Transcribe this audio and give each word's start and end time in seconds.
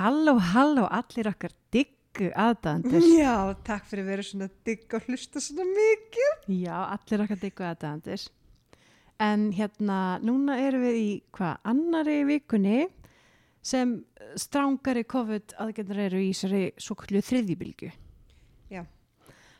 Halló, 0.00 0.38
halló, 0.54 0.86
allir 0.88 1.28
okkar 1.28 1.52
diggu 1.74 2.30
aðdæðandir. 2.32 3.04
Já, 3.20 3.34
takk 3.66 3.84
fyrir 3.90 4.06
að 4.06 4.12
vera 4.14 4.24
svona 4.24 4.46
digg 4.64 4.94
og 4.96 5.08
hlusta 5.10 5.42
svona 5.44 5.66
mikið. 5.68 6.46
Já, 6.62 6.76
allir 6.94 7.24
okkar 7.26 7.40
diggu 7.42 7.66
aðdæðandir. 7.68 8.24
En 9.20 9.50
hérna, 9.52 9.98
núna 10.24 10.56
erum 10.64 10.86
við 10.86 10.96
í 11.02 11.10
hvað, 11.36 11.58
annari 11.68 12.16
vikunni 12.30 12.86
sem 13.60 13.98
strángari 14.40 15.04
COVID 15.04 15.52
aðgændar 15.60 16.00
eru 16.06 16.22
í 16.24 16.30
þessari 16.32 16.62
svo 16.80 16.96
kallu 17.02 17.20
þriðjubilgu. 17.28 17.92
Já. 18.72 18.86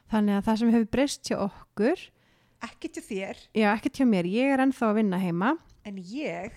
Þannig 0.08 0.38
að 0.38 0.48
það 0.48 0.58
sem 0.62 0.72
hefur 0.78 0.90
breyst 0.96 1.28
hjá 1.28 1.36
okkur, 1.50 2.08
Ekki 2.60 2.90
til 2.92 3.00
þér, 3.04 3.38
já, 3.56 3.70
ekki 3.72 3.88
hjá 3.96 4.04
mér, 4.08 4.26
ég 4.28 4.50
er 4.52 4.60
ennþá 4.60 4.90
að 4.90 4.98
vinna 4.98 5.20
heima. 5.20 5.54
en 5.88 5.96
ég, 5.96 6.52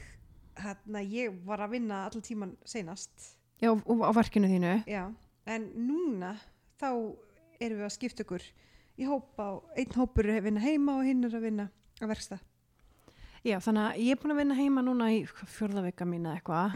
hérna, 0.60 1.00
ég 1.04 1.36
var 1.48 1.64
að 1.64 1.78
vinna 1.78 2.02
allan 2.08 2.24
tíman 2.24 2.58
seinast. 2.68 3.30
Já, 3.64 3.72
á 3.72 4.12
verkinu 4.18 4.50
þínu. 4.52 4.74
Já, 4.92 5.04
en 5.48 5.70
núna 5.88 6.34
þá 6.82 6.90
erum 7.64 7.80
við 7.80 7.86
að 7.88 7.94
skipta 7.96 8.26
okkur 8.26 8.44
í 9.00 9.08
hópa 9.08 9.46
og 9.58 9.78
einn 9.80 9.96
hópur 9.98 10.28
er 10.28 10.42
að 10.42 10.50
vinna 10.50 10.64
heima 10.64 10.98
og 11.00 11.06
hinn 11.08 11.24
er 11.24 11.38
að 11.38 11.46
vinna 11.48 11.70
að 12.04 12.12
verksta. 12.12 12.40
Já, 13.44 13.58
þannig 13.60 13.84
að 13.90 13.98
ég 14.00 14.14
er 14.16 14.20
búin 14.22 14.32
að 14.32 14.38
vinna 14.40 14.56
heima 14.56 14.82
núna 14.86 15.08
í 15.12 15.24
fjörðavika 15.28 16.06
mín 16.08 16.28
eða 16.30 16.38
eitthvað. 16.40 16.76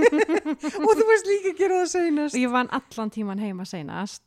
og 0.86 0.94
þú 0.98 1.04
veist 1.06 1.28
líka 1.30 1.52
að 1.52 1.60
gera 1.60 1.76
það 1.84 1.90
seinast. 1.92 2.34
Og 2.34 2.40
ég 2.42 2.50
vann 2.54 2.70
allan 2.74 3.12
tíman 3.14 3.42
heima 3.42 3.66
seinast. 3.68 4.26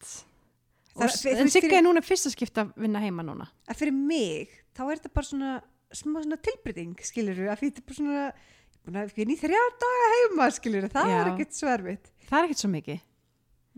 Það- 0.93 1.15
þú 1.17 1.33
en 1.41 1.51
fyrir- 1.51 1.73
er 1.79 1.83
núna 1.83 2.03
fyrsta 2.05 2.31
skipta 2.31 2.63
að 2.67 2.71
vinna 2.85 3.01
heima 3.03 3.23
núna. 3.25 3.49
að 3.67 3.79
fyrir 3.81 3.93
mig, 3.97 4.49
þá 4.77 4.81
er 4.85 4.95
þetta 5.01 5.13
bara 5.13 5.25
svona 5.27 5.51
smá 5.93 6.21
svona 6.23 6.37
tilbreyting, 6.41 6.95
skilur 7.05 7.35
við, 7.35 7.49
að 7.51 7.59
fyrir 7.59 7.71
þetta 7.73 7.81
er 7.83 7.87
bara 7.89 7.97
svona, 7.99 8.21
ég 8.23 8.62
búin 8.87 8.99
að 9.01 9.13
vinna 9.17 9.35
í 9.35 9.39
þrjá 9.39 9.61
daga 9.83 10.09
heima, 10.13 10.47
skilur 10.53 10.85
við, 10.85 10.95
það 10.95 11.11
Já. 11.11 11.17
er 11.19 11.29
ekkert 11.33 11.57
sverfitt. 11.57 12.09
Það 12.29 12.39
er 12.39 12.47
ekkert 12.47 12.63
svo 12.63 12.71
mikið. 12.73 13.05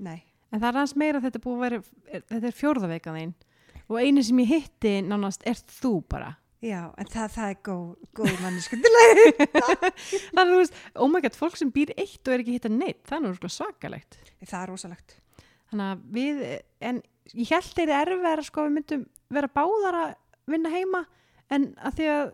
Nei. 0.05 0.17
En 0.51 0.61
það 0.61 0.69
er 0.69 0.79
hans 0.79 0.95
meira 0.99 1.19
að 1.19 1.27
þetta 1.27 1.39
er 1.39 1.43
búið 1.45 1.55
að 1.57 1.65
vera, 1.65 1.81
er, 2.07 2.25
þetta 2.31 2.49
er 2.49 2.57
fjórðaveikan 2.61 3.19
þín. 3.19 3.35
Og 3.85 3.99
einu 4.01 4.23
sem 4.25 4.41
ég 4.41 4.51
hitti 4.53 4.93
nánast 5.05 5.45
er 5.45 5.59
þú 5.79 5.93
bara. 6.09 6.31
Já, 6.65 6.79
en 6.97 7.09
það, 7.11 7.33
það 7.35 7.51
er 7.51 7.57
góð, 7.67 7.89
góð 8.17 8.37
mannesku 8.41 8.77
til 8.81 8.91
að 8.97 9.19
Þannig 10.35 10.39
að 10.41 10.53
þú 10.53 10.61
veist, 10.61 10.79
oh 11.03 11.09
my 11.11 11.21
god, 11.21 11.35
fólk 11.37 11.59
sem 11.59 11.73
býr 11.75 11.91
eitt 11.99 12.25
og 12.25 12.33
er 12.33 12.41
ekki 12.41 12.55
hitta 12.55 12.71
neitt, 12.71 13.03
það 13.05 13.17
er 13.19 13.27
örugglega 13.29 13.53
svakalegt. 13.53 14.17
Það 14.41 14.61
er 14.61 14.71
rosalegt. 14.71 15.17
Þannig 15.69 15.91
að 15.91 16.07
við, 16.15 16.41
en 16.89 17.01
ég 17.35 17.51
held 17.51 17.69
þeir 17.77 17.93
erfið 17.99 18.43
sko 18.47 18.63
að 18.63 18.69
við 18.69 18.75
myndum 18.79 19.05
vera 19.35 19.51
báðar 19.59 19.99
að 20.01 20.15
vinna 20.55 20.71
heima, 20.73 21.03
en 21.53 21.69
að 21.85 21.99
því 21.99 22.09
að 22.15 22.25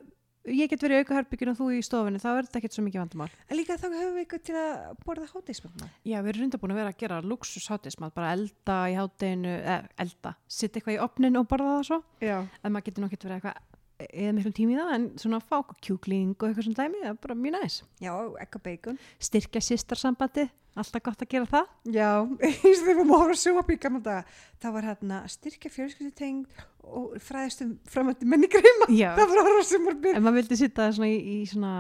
ég 0.50 0.72
get 0.72 0.82
verið 0.82 1.02
í 1.02 1.04
aukaherbygginu 1.04 1.54
og 1.54 1.60
þú 1.60 1.68
í 1.76 1.82
stofinu, 1.86 2.22
þá 2.22 2.30
er 2.32 2.48
þetta 2.48 2.60
ekkert 2.62 2.78
svo 2.78 2.86
mikið 2.86 3.02
vandamál. 3.04 3.28
En 3.48 3.60
líka 3.60 3.78
þá 3.78 3.88
höfum 3.90 4.16
við 4.16 4.24
eitthvað 4.24 4.46
til 4.48 4.56
að 4.62 4.72
borða 5.06 5.28
hátegismanna. 5.32 5.90
Já, 6.02 6.18
við 6.22 6.32
erum 6.34 6.46
reynda 6.46 6.62
búin 6.62 6.74
að 6.74 6.82
vera 6.82 6.94
að 6.94 7.02
gera 7.04 7.20
luxus 7.26 7.68
hátismat, 7.72 8.16
bara 8.18 8.32
elda 8.38 8.78
í 8.90 8.98
hátteginu, 8.98 9.54
eða 9.62 9.78
elda, 10.06 10.34
sitta 10.48 10.82
eitthvað 10.82 10.98
í 10.98 11.02
opnin 11.06 11.42
og 11.42 11.50
borða 11.52 11.76
það 11.76 11.86
svo. 11.92 12.00
Já. 12.26 12.38
En 12.42 12.74
maður 12.74 12.88
getur 12.90 13.06
nokkert 13.06 13.28
verið 13.28 13.38
eitthvað, 13.38 13.71
eða 14.10 14.34
miklum 14.38 14.56
tími 14.56 14.76
í 14.76 14.80
það, 14.80 14.94
en 14.96 15.06
svona 15.22 15.40
fá 15.44 15.60
okkur 15.60 15.78
kjúkling 15.86 16.34
og 16.38 16.48
eitthvað 16.48 16.68
svona 16.68 16.80
dæmi, 16.82 17.04
það 17.04 17.12
er 17.12 17.20
bara 17.26 17.38
mjög 17.38 17.56
næs. 17.58 17.78
Já, 18.02 18.12
ekka 18.46 18.62
bacon. 18.66 19.00
Styrkja 19.22 19.62
sýstarsambandi, 19.66 20.48
alltaf 20.82 21.06
gott 21.06 21.24
að 21.26 21.32
gera 21.36 21.50
það. 21.52 21.70
Já, 21.96 22.10
eins 22.48 22.82
og 22.82 22.88
þegar 22.88 23.00
við 23.02 23.12
vorum 23.12 23.24
að 23.26 23.36
að 23.36 23.42
sjóa 23.44 24.00
daga, 24.08 24.24
það 24.64 24.76
var 24.78 24.90
hérna 24.90 25.22
styrkja 25.36 25.74
fjölskyldutengd 25.76 26.66
og 26.92 27.14
fræðist 27.22 27.64
um 27.66 27.76
framöndi 27.88 28.28
menningarheima. 28.28 28.90
Já. 28.96 29.12
Það 29.20 29.36
var 29.36 29.52
að 29.52 29.62
sem 29.70 29.86
voru 29.86 30.14
En 30.16 30.26
maður 30.26 30.40
vildi 30.40 30.58
sitta 30.60 30.90
svona 30.96 31.12
í, 31.12 31.20
í 31.22 31.38
svona 31.50 31.74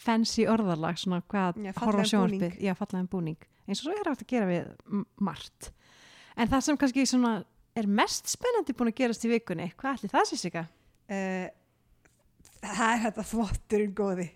fancy 0.00 0.46
orðarlag, 0.50 0.98
svona 0.98 1.20
hvað, 1.26 1.60
fallegan 1.76 2.10
sjónvarpið, 2.14 2.46
búning. 2.46 2.64
já, 2.64 2.74
fallega 2.78 3.10
búning, 3.12 3.46
eins 3.66 3.82
og 3.82 3.90
svo 3.90 3.94
er 3.94 4.10
hægt 4.10 4.24
að 4.24 4.32
gera 4.32 4.50
við 4.50 5.04
margt. 5.20 5.70
En 6.40 6.48
það 6.50 6.66
sem 6.66 6.80
kannski 6.80 7.06
svona 7.06 7.34
er 7.78 7.86
mest 7.86 8.30
spennandi 8.30 8.74
búin 8.76 8.90
að 8.90 9.00
gerast 9.02 9.26
í 9.26 9.30
vikunni, 9.30 9.70
hvað 9.78 10.00
ætli 10.00 10.10
það 10.12 10.28
sé 10.30 10.38
sig 10.40 10.58
að? 10.58 10.70
Uh, 11.10 11.46
það 12.62 12.82
er 12.88 13.04
þetta 13.06 13.26
þvotturinn 13.32 13.94
góði. 13.98 14.26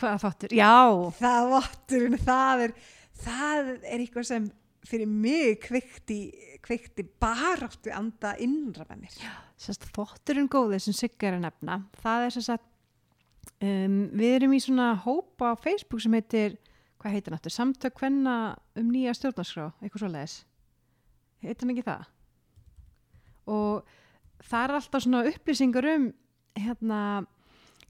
Hvað 0.00 0.22
þáttur? 0.24 0.54
Já, 0.56 0.72
Það 1.18 1.42
þvotturinn, 1.50 2.18
það 2.24 2.64
er, 2.66 2.74
það 3.20 3.70
er 3.74 4.00
eitthvað 4.00 4.26
sem 4.30 4.48
fyrir 4.88 5.10
mig 5.12 5.58
kveikti, 5.60 6.18
kveikti 6.64 7.04
baráttu 7.20 7.92
anda 7.92 8.32
innra 8.40 8.86
með 8.88 9.04
mér. 9.04 9.18
sérst 9.60 9.84
þátturinn 9.92 10.48
góði 10.50 10.78
sem 10.80 10.96
Sigga 10.96 11.28
er 11.28 11.40
nefna, 11.42 11.82
það 12.00 12.26
er 12.26 12.36
sérst 12.36 12.68
um, 13.60 13.98
við 14.16 14.36
erum 14.38 14.56
í 14.56 14.60
svona 14.64 14.94
hópa 15.04 15.52
á 15.52 15.60
Facebook 15.60 16.00
sem 16.00 16.16
heitir, 16.16 16.56
hvað 17.00 17.16
heitir 17.16 17.36
aftur, 17.36 17.54
samtök 17.54 18.00
hvenna 18.00 18.36
um 18.80 18.88
nýja 18.92 19.14
stjórnarskrá, 19.18 19.68
eitthvað 19.82 20.04
svo 20.04 20.12
leiðis. 20.14 20.38
Heitir 21.44 21.64
hann 21.64 21.74
ekki 21.74 21.86
það? 21.86 22.08
Og 23.50 23.96
það 24.44 24.64
er 24.64 24.76
alltaf 24.78 25.04
svona 25.04 25.26
upplýsingar 25.30 25.88
um 25.94 26.08
hérna 26.58 27.02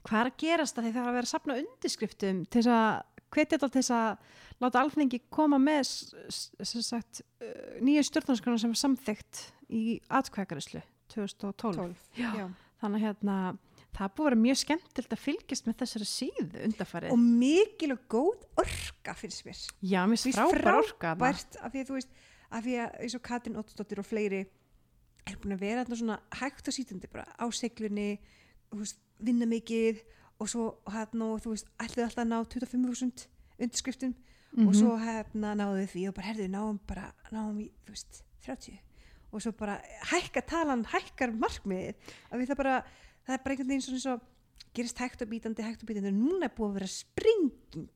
hvað 0.01 0.19
er 0.19 0.29
að 0.31 0.37
gerast 0.41 0.77
að 0.77 0.87
því 0.87 0.93
það 0.95 1.01
er 1.01 1.09
að 1.09 1.17
vera 1.17 1.27
að 1.27 1.33
sapna 1.33 1.57
undirskriftum 1.61 2.43
til 2.47 2.61
þess 2.61 2.73
að 2.75 2.91
hvetja 3.31 3.57
þetta 3.57 3.69
til 3.71 3.81
þess 3.81 3.93
að 3.95 4.39
láta 4.61 4.83
alþengi 4.83 5.19
koma 5.33 5.59
með 5.61 5.83
sagt, 5.87 7.21
uh, 7.41 7.51
nýja 7.83 8.05
stjórnarskrána 8.07 8.61
sem 8.61 8.73
var 8.73 8.81
samþygt 8.81 9.43
í 9.71 9.99
atkvækarislu 10.11 10.81
2012. 11.13 11.75
12. 11.75 11.93
Já. 12.19 12.31
Já. 12.39 12.47
Þannig 12.81 12.97
að 12.97 13.05
hérna, 13.05 13.35
það 13.93 14.05
er 14.05 14.13
búið 14.15 14.25
að 14.25 14.29
vera 14.29 14.41
mjög 14.41 14.59
skemmtilt 14.61 15.13
að 15.13 15.21
fylgjast 15.21 15.67
með 15.67 15.77
þessari 15.83 16.07
síðu 16.09 16.63
undarfarið. 16.67 17.13
Og 17.13 17.21
mikil 17.21 17.91
og 17.93 18.05
góð 18.09 18.45
orka 18.63 19.15
finnst 19.19 19.45
mér. 19.45 19.59
Já, 19.85 20.01
mér 20.09 20.17
finnst 20.17 20.29
veist, 20.31 20.41
frábær 20.41 20.79
orka 20.79 21.13
frábært 21.13 21.59
af 21.61 21.75
því 21.75 21.85
þú 21.89 21.97
veist 21.99 22.17
af 22.51 22.65
því 22.65 22.79
að 22.83 22.97
eins 23.05 23.15
og 23.15 23.23
Katrin 23.27 23.59
Ottsdóttir 23.61 24.01
og 24.01 24.07
fleiri 24.07 24.41
er 25.27 25.37
búin 25.41 25.53
að 25.55 25.59
vera 25.65 25.85
svona 25.85 26.19
hægt 26.39 26.67
og 26.67 26.73
sítandi 26.75 27.09
bara 27.11 27.25
á 27.37 27.45
seglunni 27.53 28.19
veist, 28.71 28.97
vinna 29.19 29.45
mikið 29.45 30.01
og 30.41 30.49
svo 30.49 30.65
hérna 30.89 31.33
og 31.35 31.41
þú 31.43 31.53
veist 31.55 31.67
ætlaði 31.77 32.07
alltaf 32.07 32.23
að 32.23 32.31
ná 32.31 32.37
25.000 32.45 33.27
undirskriftum 33.61 34.15
Mhm. 34.51 34.67
og 34.67 34.73
svo 34.75 34.97
hérna 34.99 35.53
náðu 35.55 35.85
því 35.87 36.07
og 36.09 36.13
bara 36.17 36.27
herðu 36.27 36.47
náum 36.51 36.79
bara 36.87 37.13
náum 37.31 37.59
í 37.61 37.69
þú 37.85 37.93
veist 37.93 38.23
30 38.43 38.79
og 39.31 39.39
svo 39.41 39.51
bara 39.55 39.77
hækka 40.11 40.41
talan 40.43 40.83
hækkar 40.83 41.31
markmiðið 41.31 41.95
að 42.31 42.41
við 42.41 42.49
það 42.51 42.57
bara 42.57 42.73
það 43.27 43.33
er 43.37 43.43
bara 43.45 43.53
einhvern 43.55 43.69
veginn 43.69 43.81
svona 43.85 43.95
eins 43.95 44.09
og 44.11 44.21
gerist 44.75 44.97
hægt 44.99 45.21
og 45.23 45.29
bítandi 45.31 45.63
hægt 45.63 45.83
og 45.83 45.87
bítandi 45.87 46.11
og 46.11 46.19
núna 46.19 46.49
er 46.49 46.55
búið 46.57 46.67
að 46.67 46.73
vera 46.73 46.87
springing 46.87 47.89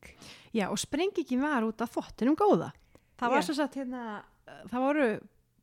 Já, 0.55 0.69
og 0.71 0.79
sprengingin 0.79 1.41
var 1.43 1.63
út 1.67 1.81
af 1.81 1.91
þvottinum 1.91 2.35
góða. 2.39 2.71
Það 3.19 3.29
var 3.29 3.41
Já. 3.41 3.45
svo 3.49 3.53
satt 3.59 3.75
hérna, 3.75 4.23
það 4.71 4.79
voru 4.85 5.07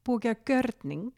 búið 0.05 0.19
að 0.19 0.45
gera 0.45 0.45
görning 0.45 1.13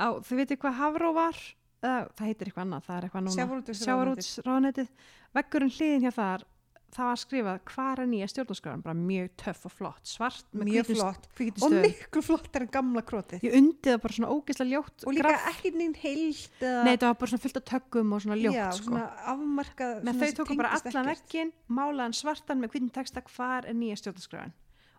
á, 0.00 0.08
þau 0.24 0.36
veitir 0.40 0.56
hvað 0.60 0.78
Havró 0.80 1.12
var? 1.16 1.36
Uh, 1.80 2.04
það 2.16 2.26
heitir 2.28 2.48
eitthvað 2.50 2.64
annað, 2.66 2.86
það 2.88 2.96
er 2.96 3.04
eitthvað 3.08 3.26
núna. 3.28 3.74
Sjávarútsráðuneytið. 3.80 4.88
Veggurinn 5.36 5.70
hliðin 5.72 6.02
hjá 6.04 6.10
þar, 6.12 6.42
það 6.90 7.06
var 7.06 7.20
skrifað 7.22 7.58
hvað 7.70 8.00
er 8.02 8.08
nýja 8.10 8.26
stjórnarskráin, 8.32 8.82
bara 8.84 8.96
mjög 8.98 9.28
töff 9.38 9.64
og 9.68 9.72
flott, 9.72 10.02
svart 10.10 10.44
Mjög 10.58 10.88
hvítum- 10.90 10.98
flott. 10.98 11.28
hvítum 11.38 11.64
og 11.68 11.76
miklu 11.86 12.22
flottar 12.26 12.64
en 12.66 12.72
gamla 12.74 13.02
krótið 13.06 13.44
Ég 13.46 13.54
undi 13.60 13.78
það 13.92 14.00
bara 14.02 14.16
svona 14.16 14.32
ógeðslega 14.34 14.72
ljótt. 14.74 15.06
og 15.06 15.14
líka 15.14 15.34
ekki 15.52 15.72
neinn 15.78 15.94
heilt 16.02 16.58
eða, 16.60 16.84
Nei, 16.84 16.96
það 16.96 17.06
var 17.06 17.14
bara 17.22 17.30
svona 17.30 17.44
fullt 17.46 17.56
af 17.56 17.64
tökum 17.70 18.12
og 18.12 18.20
svona 18.26 18.40
ljótt, 18.42 18.58
já, 18.58 18.70
sko. 18.74 18.84
svona 18.90 19.06
afmarkað 19.32 20.02
Men 20.02 20.14
svona 20.14 20.20
þau 20.20 20.26
sem 20.26 20.36
tóku 20.44 20.56
bara 20.58 20.74
allan 20.80 21.06
veggin, 21.14 21.52
málaðan 21.70 22.12
svartan 22.18 22.60
með 22.60 22.72
hvítum 22.74 22.90
texta 22.92 23.22
hvar 23.22 23.64
er 23.70 23.74
nýja 23.74 23.96
stjórnarskráin. 24.02 24.52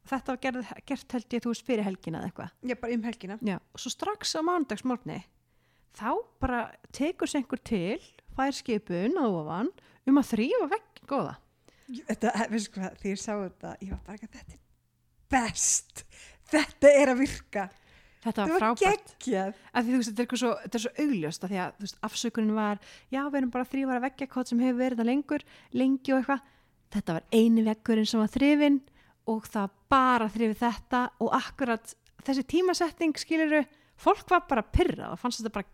Þetta 0.10 0.34
var 0.34 0.40
gerð, 0.42 0.70
gert 0.90 1.14
held 1.14 1.34
ég 1.36 1.44
þú 1.44 1.52
veist 1.54 1.66
fyrir 1.68 1.86
helgina 1.86 2.22
eða 2.24 2.32
eitthvað. 2.32 2.52
já, 2.72 2.76
bara 2.82 2.94
um 2.98 3.04
helgina 3.06 3.38
Já, 3.46 3.58
og 3.62 3.80
svo 3.84 3.92
strax 3.94 4.34
á 4.34 4.42
mánudagsmórni 4.42 5.20
þá 5.98 6.10
bara 6.42 6.62
tekur 6.96 7.28
sér 7.30 7.42
einhver 7.44 7.62
til, 7.68 8.00
fær 8.36 8.56
skipun 8.56 9.18
á 9.20 9.26
ofan 9.28 9.70
um 10.08 10.18
að 10.18 10.30
þrýfa 10.34 10.70
veggin 10.72 11.08
góða. 11.12 11.36
þetta, 12.08 12.34
veistu 12.50 12.74
hvað, 12.80 12.96
þegar 13.02 13.12
ég 13.14 13.22
sá 13.22 13.34
þetta 13.36 13.76
ég 13.82 13.92
var 13.94 14.02
bara 14.08 14.18
ekki 14.18 14.30
að 14.32 14.36
þetta 14.40 14.54
er 14.58 14.62
best 15.36 16.04
þetta 16.52 16.92
er 17.02 17.14
að 17.14 17.22
virka 17.26 17.70
Þetta 18.22 18.44
var 18.44 18.52
var 18.52 18.60
frábært. 18.62 19.14
því 19.18 19.32
þetta 20.06 20.22
er, 20.22 20.38
svo, 20.38 20.50
þetta 20.62 20.78
er 20.78 20.82
svo 20.84 20.92
augljóst 21.02 21.44
af 21.46 21.50
því 21.50 21.58
að 21.64 21.80
veist, 21.82 21.96
afsökunin 22.06 22.54
var, 22.54 22.78
já, 23.10 23.22
við 23.26 23.38
erum 23.40 23.50
bara 23.56 23.66
að 23.66 23.72
þrýfa 23.72 23.96
veggjakot 24.04 24.52
sem 24.52 24.60
hefur 24.62 24.78
verið 24.78 25.00
það 25.02 25.08
lengur, 25.10 25.46
lengi 25.74 26.14
og 26.14 26.20
eitthvað. 26.20 26.44
Þetta 26.94 27.16
var 27.18 27.26
eini 27.34 27.64
veggurinn 27.66 28.06
sem 28.12 28.22
var 28.22 28.30
þrifin 28.36 28.78
og 29.30 29.46
það 29.52 29.76
bara 29.92 30.30
þrifið 30.32 30.58
þetta 30.64 31.04
og 31.22 31.36
akkurat 31.38 31.94
þessi 32.26 32.44
tímasetting 32.50 33.18
skiluru, 33.18 33.62
fólk 34.02 34.30
var 34.32 34.44
bara 34.50 34.64
pyrrað 34.66 35.14
og 35.14 35.20
fannst 35.22 35.42
þetta 35.42 35.52
bara 35.54 35.68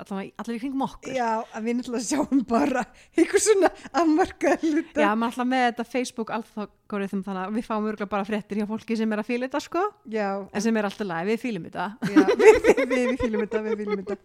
allavega 0.00 0.32
allir 0.42 0.56
í 0.56 0.60
kringum 0.64 0.82
okkur. 0.86 1.12
já, 1.14 1.28
að 1.54 1.66
við 1.68 1.76
náttúrulega 1.78 2.06
sjáum 2.08 2.40
bara 2.50 2.82
einhver 3.14 3.42
svona 3.44 3.70
afmarkað 4.02 4.64
hluta 4.66 5.04
Já, 5.04 5.10
maður 5.14 5.28
alltaf 5.30 5.50
með 5.52 5.64
þetta 5.68 5.86
Facebook 5.92 6.32
algorithm 6.34 7.22
þannig 7.26 7.42
að 7.44 7.58
við 7.58 7.68
fáum 7.68 7.86
örgulega 7.90 8.10
bara 8.16 8.26
fréttir 8.26 8.58
hjá 8.62 8.66
fólki 8.70 8.98
sem 8.98 9.14
er 9.14 9.22
að 9.22 9.30
fíla 9.30 9.46
þetta 9.46 9.62
sko, 9.62 9.84
já, 10.10 10.26
en 10.50 10.66
sem 10.66 10.80
er 10.82 10.90
alltaf 10.90 11.06
læg, 11.06 11.30
við 11.30 11.40
fílum 11.44 11.68
þetta. 11.70 11.86
já 12.10 12.20
við, 12.42 12.60
við, 12.66 12.82
við, 12.82 13.06
við 13.12 13.22
fýlum 13.22 13.44
þetta 13.46 13.62
við 13.68 13.78
fýlum 13.84 14.02
þetta 14.02 14.20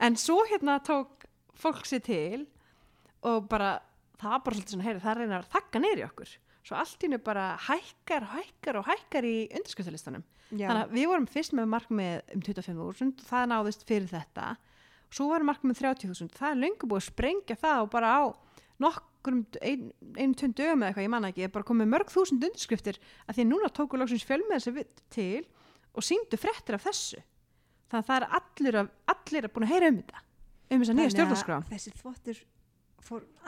En 0.00 0.16
svo 0.16 0.38
hérna 0.48 0.78
tók 0.80 1.26
fólk 1.60 1.84
sér 1.84 2.00
til 2.00 2.46
og 3.28 3.48
bara, 3.50 3.74
það 4.20 4.38
bara 4.46 4.56
svolítið 4.56 4.74
svona, 4.74 4.86
heyri, 4.86 5.02
það 5.04 5.18
reynar 5.18 5.42
að 5.44 5.50
þakka 5.52 5.82
neyri 5.84 6.04
okkur. 6.06 6.30
Svo 6.66 6.76
allt 6.80 7.00
í 7.00 7.08
hennu 7.08 7.20
bara 7.24 7.54
hækkar, 7.68 8.26
hækkar 8.34 8.80
og 8.80 8.88
hækkar 8.90 9.26
í 9.26 9.36
undirskriftarlistanum. 9.48 10.24
Já. 10.50 10.66
þannig 10.66 10.82
að 10.82 10.94
við 10.96 11.06
vorum 11.12 11.28
fyrst 11.30 11.54
með 11.54 11.68
markmið 11.70 12.34
um 12.34 12.42
25.000 12.42 12.82
og 12.82 13.26
það 13.28 13.44
náðist 13.52 13.84
fyrir 13.86 14.10
þetta. 14.10 14.46
Svo 15.10 15.28
varum 15.30 15.50
markmið 15.50 15.82
30.000 15.82 16.34
það 16.34 16.50
er 16.50 16.60
löngu 16.64 16.88
búið 16.90 17.00
að 17.00 17.06
sprengja 17.06 17.58
það 17.60 17.84
og 17.84 17.90
bara 17.92 18.10
á 18.10 18.22
nokkrum 18.82 19.44
ein, 19.60 19.86
einu 20.18 20.34
tund 20.38 20.56
dögum 20.58 20.82
eða 20.82 20.90
eitthvað, 20.90 21.06
ég 21.06 21.12
manna 21.14 21.30
ekki, 21.30 21.46
er 21.46 21.54
bara 21.54 21.68
komið 21.70 21.90
mörg 21.92 22.10
þúsund 22.10 22.46
undirskriftir 22.48 22.98
að 23.26 23.36
því 23.36 23.44
að 23.44 23.50
núna 23.52 23.70
tóku 23.76 24.00
loksins 24.00 24.26
fjölmið 24.26 24.66
þessi 24.66 24.86
til 25.14 25.46
og 25.94 26.06
síndu 26.06 26.38
fréttir 26.40 26.78
af 26.78 26.86
þessu. 26.86 27.22
Þannig 27.90 28.04
að 28.04 28.10
það 28.10 28.16
er 28.20 28.28
allir 28.40 28.80
að, 28.80 28.92
allir 29.14 29.46
að 29.46 29.54
búin 29.54 29.66
að 29.66 29.74
heyra 29.74 29.90
um 29.90 30.00
þetta 30.00 30.24
um 30.70 30.78
nýja 30.78 30.90
Þannig 30.90 31.06
að 31.06 31.14
stjórnarskrá. 31.16 31.58
þessi 31.70 31.94
þvottur 31.98 32.44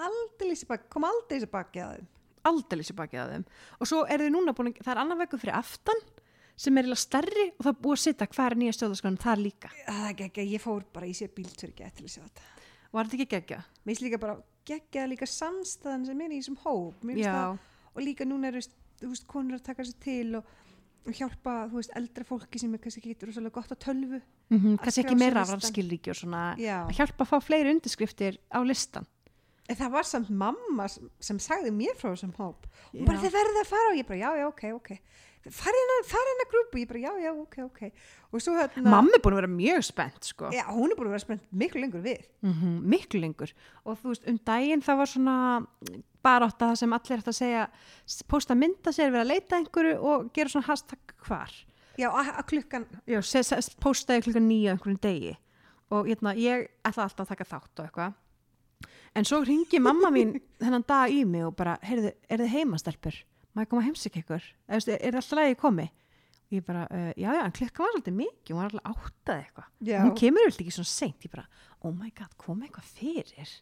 aldrei 0.02 0.54
í 0.56 0.78
kom 0.90 1.06
aldrei 1.06 1.38
í 1.38 1.50
baki 1.50 1.82
að 1.84 1.94
þeim 2.00 2.08
sér 2.44 2.98
bakið 2.98 3.22
að 3.22 3.32
þeim. 3.32 3.46
Og 3.78 3.90
svo 3.90 4.02
er 4.06 4.24
þið 4.24 4.34
núna 4.34 4.54
búin 4.56 4.72
að, 4.72 4.82
það 4.82 4.92
er 4.94 5.02
annar 5.02 5.20
veikur 5.22 5.42
fyrir 5.42 5.58
aftan 5.58 6.02
sem 6.56 6.76
er 6.76 6.84
eiginlega 6.84 7.00
stærri 7.00 7.44
og 7.56 7.66
það 7.66 7.78
búið 7.82 7.98
að 7.98 8.02
setja 8.02 8.28
hvað 8.32 8.46
er 8.46 8.56
nýja 8.60 8.76
stjórnarskráin 8.76 9.20
þar 9.22 9.42
líka. 9.42 9.70
Það 9.86 10.08
er 10.10 10.24
ekki, 10.28 10.46
ég 10.52 10.62
fór 10.62 10.86
bara 10.92 11.08
í 11.08 11.14
sér 11.16 11.32
bíltur 11.34 11.72
til 11.72 11.86
að 11.88 12.10
sjá 12.12 12.22
þetta. 12.22 12.48
Var 12.92 13.08
þetta 13.08 13.18
ekki 13.18 13.30
geggja? 13.36 13.60
mér 13.82 13.92
finnst 13.92 14.04
líka 14.04 14.20
bara 14.20 14.36
geggja 14.68 15.06
líka 15.08 15.28
samstæðan 15.28 16.04
sem 16.06 16.20
er 16.20 16.34
í 16.34 16.40
þessum 16.42 16.58
hóp. 16.62 17.06
Það, 17.08 17.62
og 17.92 18.04
líka 18.04 18.26
núna 18.28 18.52
eru 18.52 18.62
konur 19.30 19.58
að 19.58 19.64
taka 19.70 19.86
sér 19.86 19.98
til 20.02 20.36
og, 20.38 20.50
og 21.08 21.16
hjálpa 21.18 21.54
veist, 21.72 21.94
eldra 21.98 22.26
fólki 22.28 22.60
sem 22.62 22.74
er 22.76 22.82
kannski 22.82 23.02
ekki 23.02 23.26
rosalega 23.26 23.56
gott 23.56 23.72
á 23.74 23.76
tölvu 23.88 24.20
mm 24.20 24.58
-hmm, 24.58 24.76
að 24.76 24.84
kannski 24.84 25.02
ekki 25.02 25.18
meira 25.18 25.40
listan. 25.40 25.56
rafskilríki 25.58 26.10
og 26.10 26.16
svona. 26.16 26.44
Já. 26.58 26.86
að 26.86 26.96
hjálpa 26.98 27.24
að 27.24 27.30
fá 27.32 27.38
fleiri 27.40 27.74
undirskriftir 27.74 28.38
á 28.52 28.60
listan 28.62 29.06
en 29.70 29.78
það 29.78 29.92
var 29.94 30.08
samt 30.08 30.30
mamma 30.30 30.88
sem, 30.90 31.38
sagði 31.42 31.72
mér 31.74 31.98
frá 31.98 32.10
þessum 32.12 32.32
hóp. 32.38 32.66
Og 32.92 33.04
bara 33.06 33.20
þið 33.22 33.36
verðið 33.36 33.60
að 33.62 33.70
fara. 33.70 33.90
Og 33.92 34.00
ég 34.00 34.08
bara 34.08 34.20
já 34.22 34.30
já 34.40 34.46
ok 34.48 34.64
ok. 34.76 34.90
Fara 35.50 35.74
inn 35.82 36.42
að 36.44 36.50
grúpu. 36.52 36.80
Ég 36.82 36.88
bara 36.90 37.02
já 37.02 37.12
já 37.24 37.32
ok 37.32 37.56
ok. 37.64 37.82
Og 38.30 38.44
svo 38.44 38.54
hérna 38.58 38.94
Mamma 38.94 39.16
er 39.16 39.22
búin 39.24 39.36
að 39.36 39.42
vera 39.42 39.52
mjög 39.52 39.82
spennt 39.88 40.30
sko. 40.30 40.52
Já, 40.54 40.64
hún 40.70 40.92
er 40.92 40.98
búin 40.98 41.10
að 41.10 41.16
vera 41.16 41.24
spennt 41.24 41.44
miklu 41.50 41.82
lengur 41.82 42.04
við. 42.04 42.24
Mm 42.46 42.78
miklu 42.92 43.22
lengur. 43.22 43.52
Og 43.84 43.98
þú 43.98 44.12
veist 44.12 44.30
um 44.30 44.38
daginn 44.46 44.84
það 44.84 45.02
var 45.02 45.12
svona 45.14 45.36
bara 46.22 46.46
átt 46.46 46.62
að 46.62 46.72
það 46.72 46.80
sem 46.82 46.96
allir 46.96 47.22
ætti 47.22 47.32
að 47.32 47.38
segja 47.40 47.66
posta 48.30 48.54
mynda 48.54 48.92
sér, 48.94 49.10
vera 49.10 49.24
að 49.26 49.32
leita 49.32 49.58
einhverju 49.58 49.94
og 49.98 50.32
gera 50.34 50.52
svona 50.52 50.68
hashtag 50.68 51.14
hvar. 51.26 51.54
Já 51.98 52.08
að, 52.08 52.34
klukkan 52.48 52.86
Já, 53.10 53.20
postaði 53.82 54.26
klukkan 54.28 54.46
nýja 54.46 54.76
einhverjum 54.76 55.00
degi. 55.02 55.34
Og 55.92 56.06
hérna, 56.08 56.32
ég 56.38 56.70
ætla 56.86 57.04
alltaf 57.04 57.26
að 57.26 57.34
taka 57.34 57.48
þátt 57.50 57.82
og 57.82 57.88
eitthvað 57.88 58.14
en 59.14 59.26
svo 59.28 59.42
ringi 59.44 59.80
mamma 59.82 60.10
mín 60.14 60.36
þennan 60.60 60.84
dag 60.88 61.12
í 61.12 61.24
mig 61.28 61.44
og 61.46 61.56
bara, 61.58 61.76
heyrðu, 61.84 62.12
er 62.28 62.42
þið 62.42 62.54
heimastelpur? 62.56 63.18
Má 63.52 63.64
ég 63.64 63.68
koma 63.70 63.82
að 63.82 63.90
heimsækja 63.90 64.22
ykkur? 64.22 64.46
Er 64.72 64.84
það 64.84 65.18
alltaf 65.18 65.36
lagi 65.36 65.58
komi? 65.60 65.88
Og 66.48 66.56
ég 66.56 66.64
bara, 66.64 66.86
uh, 66.88 67.10
já, 67.16 67.28
já, 67.36 67.42
en 67.44 67.54
klukkan 67.56 67.84
var 67.84 67.92
svolítið 67.94 68.16
mikið, 68.16 68.54
hún 68.54 68.60
var 68.60 68.70
alltaf 68.70 69.04
áttað 69.04 69.42
eitthvað. 69.42 69.68
Hún 70.06 70.16
kemur 70.20 70.46
vel 70.46 70.54
ekki 70.54 70.74
svona 70.76 70.92
seint, 70.92 71.26
ég 71.26 71.32
bara, 71.32 71.44
oh 71.82 71.92
my 71.92 72.10
god, 72.16 72.32
kom 72.40 72.64
eitthvað 72.64 72.88
fyrir? 72.96 73.54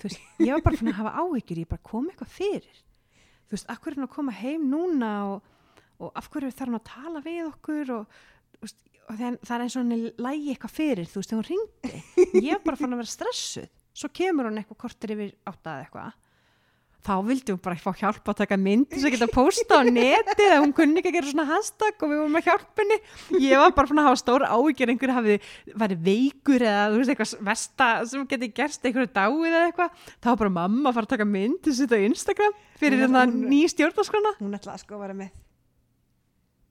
Þú 0.00 0.08
veist, 0.08 0.28
ég 0.40 0.52
var 0.54 0.64
bara 0.66 0.80
fann 0.80 0.92
að 0.92 1.00
hafa 1.00 1.14
áhyggjur, 1.22 1.62
ég 1.62 1.70
bara, 1.70 1.86
kom 1.90 2.10
eitthvað 2.10 2.34
fyrir? 2.34 2.82
Þú 3.46 3.56
veist, 3.56 3.70
af 3.70 3.80
hverju 3.82 3.96
er 3.96 4.00
hún 4.00 4.08
að 4.08 4.14
koma 4.14 4.36
heim 4.40 4.68
núna 4.70 5.10
og, 5.30 5.50
og 6.00 6.14
af 6.18 6.30
hverju 6.30 6.54
þarf 6.54 6.70
hún 6.70 6.78
að 6.78 6.86
tala 6.90 7.22
við 7.26 7.42
okkur 7.48 7.92
og, 7.96 8.20
og 8.62 9.18
það, 9.18 9.40
er 9.56 9.64
eins 9.66 9.76
og 9.76 9.82
henni 9.82 10.14
lægi 10.22 10.54
eitthvað 10.54 10.76
fyrir, 10.78 11.10
þú 11.10 11.20
veist, 11.20 11.34
þegar 11.34 11.42
hún 11.42 11.50
ringdi 11.50 12.46
ég 12.46 12.62
bara 12.64 12.78
fann 12.78 12.94
að 12.94 13.02
vera 13.02 13.14
stressuð 13.14 13.68
svo 13.94 14.08
kemur 14.12 14.48
hún 14.50 14.58
eitthvað 14.62 14.82
kortir 14.86 15.14
yfir 15.16 15.32
áttað 15.46 15.84
eitthvað. 15.84 16.12
Þá 17.00 17.14
vildi 17.24 17.52
hún 17.54 17.60
bara 17.64 17.78
fá 17.80 17.94
hjálp 17.96 18.26
að 18.28 18.36
taka 18.42 18.56
mynd 18.60 18.90
þess 18.92 19.06
að 19.08 19.14
geta 19.14 19.26
posta 19.32 19.78
á 19.80 19.88
neti 19.88 20.44
eða 20.44 20.58
hún 20.60 20.74
kunni 20.76 21.00
ekki 21.00 21.08
að 21.08 21.14
gera 21.16 21.30
svona 21.30 21.46
hashtag 21.48 22.02
og 22.04 22.10
við 22.12 22.18
vorum 22.20 22.36
að 22.36 22.44
hjálpa 22.50 22.82
henni 22.84 22.98
ég 23.46 23.56
var 23.62 23.72
bara 23.72 23.88
fann 23.88 24.02
að 24.02 24.08
hafa 24.10 24.18
stór 24.20 24.44
áhyggjur 24.44 24.92
einhver 24.92 25.12
hafi 25.16 25.36
verið 25.80 26.02
veikur 26.10 26.60
eða 26.68 26.82
þú 26.92 26.98
veist 27.00 27.14
eitthvað 27.14 27.46
versta 27.48 27.88
sem 28.12 28.26
geti 28.34 28.50
gerst 28.52 28.84
einhverju 28.84 29.12
dáið 29.16 29.48
eða 29.48 29.62
eitthvað. 29.70 29.96
Þá 30.20 30.28
var 30.28 30.40
bara 30.44 30.54
mamma 30.60 30.90
að 30.92 30.98
fara 30.98 31.08
að 31.08 31.14
taka 31.16 31.28
mynd 31.32 31.62
til 31.64 31.72
að 31.72 31.78
setja 31.80 31.96
á 31.96 32.06
Instagram 32.10 32.58
fyrir 32.84 32.98
Hún- 33.00 33.06
hérna 33.06 33.24
hún- 33.32 33.48
ný 33.48 33.62
stjórnarskrána 33.72 34.34
hún 34.44 34.58
ætlaði 34.60 34.84
sko 34.84 34.98
að 35.00 35.06
vera 35.06 35.16
með 35.24 35.30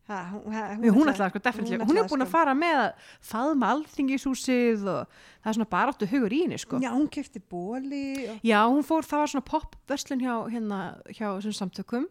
ha, 0.10 0.20
hún, 0.34 0.54
ha, 0.56 0.62
Hún, 0.76 0.88
hún 0.98 1.12
ætlaði 1.12 1.32
sko 1.36 1.42
definitílega, 1.46 1.86
hún 1.90 2.00
er 2.02 2.08
búin 2.10 2.24
að 2.26 2.30
sko. 2.30 2.34
fara 2.36 2.54
með 2.58 2.80
að 2.84 3.04
faðma 3.32 3.70
alþingishúsið 3.76 4.88
og 4.90 5.20
það 5.44 5.52
er 5.52 5.58
svona 5.60 5.70
bara 5.76 5.94
áttu 5.94 6.08
hugur 6.10 6.34
í 6.36 6.40
henni 6.46 6.58
sko. 6.62 6.80
já, 6.82 6.90
hún 6.96 7.06
kefti 7.14 7.42
bóli 7.42 8.02
og, 8.32 8.40
Já, 8.44 8.60
hún 8.68 8.84
fór, 8.88 9.06
það 9.06 9.22
var 9.24 9.32
svona 9.34 9.48
pop-verslun 9.52 10.24
hjá, 10.26 10.34
hérna, 10.54 10.80
hjá 11.14 11.28
þessum 11.38 11.56
samtökum 11.62 12.10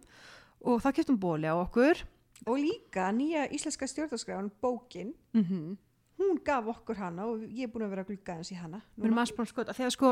og 0.64 0.80
þá 0.84 0.88
keftum 1.00 1.18
bóli 1.20 1.50
á 1.50 1.54
okkur. 1.58 2.04
og 2.46 2.56
líka 2.62 3.10
nýja 3.12 3.48
íslenska 3.50 3.86
stjórnarskráin 3.90 4.50
bókin, 4.62 5.14
Mm 5.34 5.76
hún 6.18 6.34
gaf 6.42 6.66
okkur 6.66 6.96
hana 6.98 7.26
og 7.30 7.44
ég 7.46 7.68
er 7.68 7.70
búin 7.70 7.84
að 7.86 7.90
vera 7.92 8.02
að 8.02 8.08
glugga 8.10 8.34
eins 8.40 8.48
í 8.50 8.56
hana 8.58 8.80
Við 8.96 9.04
erum 9.06 9.18
aðeins 9.20 9.34
búin 9.36 9.46
að 9.46 9.50
skoða, 9.52 9.74
þegar 9.78 9.92
sko, 9.94 10.08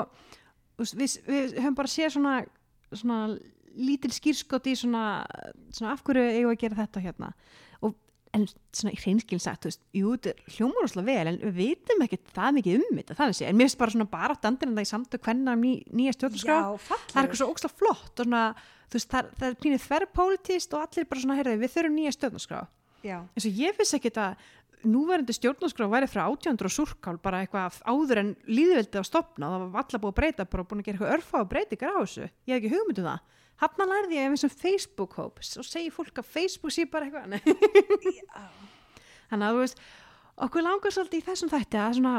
við, 0.78 1.14
við 1.26 1.54
höfum 1.58 1.74
bara 1.80 1.90
séð 1.90 2.12
svona, 2.14 2.34
svona 2.92 3.16
lítil 3.74 4.12
skýrskot 4.14 4.68
í 4.70 4.76
svona, 4.78 5.02
svona 5.74 5.96
af 5.96 6.04
hverju 6.06 6.22
eigum 6.30 6.52
við 6.52 6.54
að 6.54 6.60
gera 6.62 6.78
þetta 6.84 7.02
hérna. 7.08 7.32
En 8.36 8.46
svona 8.76 8.92
í 8.94 9.00
hreinskilin 9.00 9.42
sagt, 9.42 9.64
þú 9.64 9.70
veist, 9.72 9.82
jú, 9.96 10.12
þetta 10.14 10.32
er 10.32 10.54
hljómar 10.56 10.86
óslega 10.86 11.08
vel, 11.08 11.32
en 11.32 11.40
við 11.42 11.58
vitum 11.60 12.06
ekki 12.06 12.20
það 12.36 12.56
mikið 12.58 12.78
um 12.78 13.00
þetta, 13.00 13.18
þannig 13.20 13.38
sé. 13.38 13.48
En 13.48 13.58
mér 13.58 13.70
finnst 13.70 13.80
bara 13.82 13.96
svona 13.96 14.08
bara 14.12 14.38
dandirinn 14.46 14.76
það 14.76 14.86
í 14.86 14.90
samtök 14.92 15.28
hvenna 15.28 15.56
um 15.56 15.66
ný, 15.66 15.74
nýja 15.96 16.16
stjórnarskrá. 16.18 16.58
það 16.86 17.20
er 17.20 17.22
eitthvað 17.22 17.42
svo 17.42 17.50
ókslega 17.54 17.80
flott 17.80 18.22
og 18.22 18.28
svona, 18.28 18.46
þú 18.86 19.00
veist, 19.00 19.12
það, 19.14 19.30
það 19.40 19.48
er 19.48 19.60
pínið 19.64 19.84
þverrpolítist 19.86 20.76
og 20.76 20.84
allir 20.84 21.08
bara 21.10 21.24
svona, 21.24 21.38
heyrðu, 21.40 21.60
við 21.64 21.76
þurfum 21.76 22.00
nýja 22.00 22.16
stjórnarskrá 22.18 22.66
eins 23.06 23.46
og 23.46 23.58
ég 23.60 23.76
vissi 23.78 23.98
ekki 23.98 24.12
að 24.18 24.46
núverandi 24.84 25.32
stjórnarskrá 25.32 25.86
væri 25.90 26.06
frá 26.10 26.26
1800 26.28 26.66
og 26.68 26.74
surkál 26.74 27.16
bara 27.22 27.40
eitthvað 27.44 27.78
áður 27.88 28.18
en 28.22 28.34
líðveldi 28.46 29.00
á 29.00 29.04
stopna 29.06 29.48
það 29.50 29.64
var 29.72 29.80
alltaf 29.82 30.00
búið 30.02 30.12
að 30.12 30.18
breyta, 30.20 30.44
bara 30.44 30.64
búin 30.64 30.80
að 30.82 30.86
gera 30.90 30.96
eitthvað 30.98 31.14
örfá 31.16 31.40
og 31.40 31.48
breytingar 31.50 31.96
á 31.96 31.98
þessu, 32.04 32.28
ég 32.46 32.52
hef 32.52 32.60
ekki 32.60 32.74
hugmyndu 32.74 33.02
það. 33.06 33.20
Hafna 33.56 33.86
lærði 33.88 34.18
ég 34.18 34.26
eins 34.28 34.44
og 34.44 34.52
Facebook-hóp 34.52 35.40
og 35.40 35.64
segi 35.64 35.90
fólk 35.90 36.18
að 36.20 36.28
Facebook 36.28 36.72
sé 36.76 36.84
bara 36.84 37.06
eitthvað 37.08 37.24
þannig 39.30 39.46
að 39.48 39.54
þú 39.56 39.62
veist 39.64 39.80
okkur 40.46 40.66
langar 40.66 40.92
svolítið 40.94 41.22
í 41.22 41.26
þessum 41.26 41.50
þætti 41.52 41.80
að 41.80 41.96
svona 41.98 42.14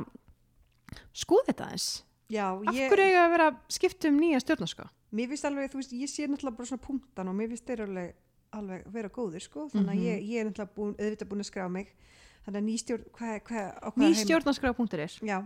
skoða 1.13 1.45
þetta 1.51 1.67
eins 1.75 1.87
já 2.33 2.45
af 2.49 2.73
ég, 2.75 2.89
hverju 2.91 3.05
eiga 3.07 3.21
að 3.27 3.33
vera 3.35 3.49
að 3.51 3.59
skipta 3.77 4.09
um 4.11 4.17
nýja 4.19 4.41
stjórnarskrá? 4.43 4.87
Mér 5.15 5.29
finnst 5.31 5.45
alveg, 5.47 5.69
þú 5.71 5.79
veist, 5.79 5.93
ég 5.95 6.09
sé 6.11 6.25
náttúrulega 6.27 6.57
bara 6.57 6.67
svona 6.67 6.83
punktan 6.83 7.29
og 7.31 7.37
mér 7.37 7.53
finnst 7.53 7.69
þeir 7.69 7.85
alveg, 7.85 8.09
alveg 8.57 8.89
vera 8.91 9.11
góðir 9.15 9.45
sko, 9.45 9.69
þannig 9.71 9.93
að 9.93 9.95
Mhm. 9.95 10.03
ég, 10.09 10.25
ég 10.27 10.41
er 10.41 10.49
náttúrulega 10.49 10.75
búin, 10.75 10.95
auðvitað 10.99 11.29
búin 11.31 11.43
að 11.45 11.49
skrá 11.51 11.69
mig 11.71 11.93
þannig 12.47 12.57
að 12.61 12.67
nýstjórn, 12.71 13.05
hvað, 13.17 13.35
hvað, 13.49 13.67
á 13.83 13.87
hvaða 13.91 14.01
ný 14.01 14.07
heima- 14.07 14.23
stjórnarskrá.is 14.23 15.15
já, 15.27 15.37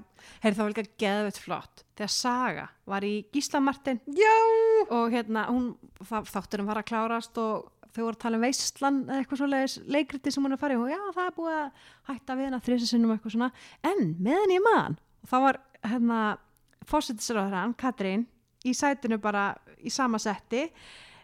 Herri 0.44 0.56
það 0.58 0.64
var 0.64 0.74
líka 0.76 0.88
geðveitt 1.04 1.40
flott. 1.42 1.84
Þegar 1.98 2.14
Saga 2.16 2.66
var 2.94 3.06
í 3.08 3.14
Gísla 3.34 3.62
Martin 3.66 4.00
já, 4.06 4.36
og 4.94 5.12
hérna 5.14 5.48
hún, 5.50 5.72
það, 6.06 6.30
þátturinn 6.36 6.70
var 6.70 6.82
að 6.84 6.90
klárast 6.94 7.42
og 7.42 7.72
þau 7.92 8.04
voru 8.06 8.14
að 8.16 8.22
tala 8.24 8.38
um 8.40 8.46
veistlan 8.46 9.02
eða 9.10 9.18
eitthvað 9.24 9.42
svoleiðis 9.42 9.74
leikriti 9.92 10.32
sem 10.32 10.46
hún 10.46 10.54
er 10.56 10.62
í. 10.62 10.78
Og 10.80 10.94
já 10.94 11.00
það 11.18 11.26
er 11.26 11.34
búið 11.36 11.58
að 11.58 11.88
hætta 12.12 12.38
við 12.40 12.48
hana 12.48 12.62
þrjusinnum 12.64 13.12
eitthvað 13.18 13.34
svona. 13.36 13.50
En 13.84 14.16
meðan 14.24 14.54
ég 14.56 14.64
man 14.64 14.96
og 15.26 15.28
þá 15.34 15.38
var 15.44 15.60
hérna 15.84 16.20
fósittisráðurann 16.88 17.76
Katrín 17.80 18.24
í 18.66 18.74
sætinu 18.78 19.18
bara 19.22 19.50
í 19.82 19.90
sama 19.94 20.20
setti 20.22 20.68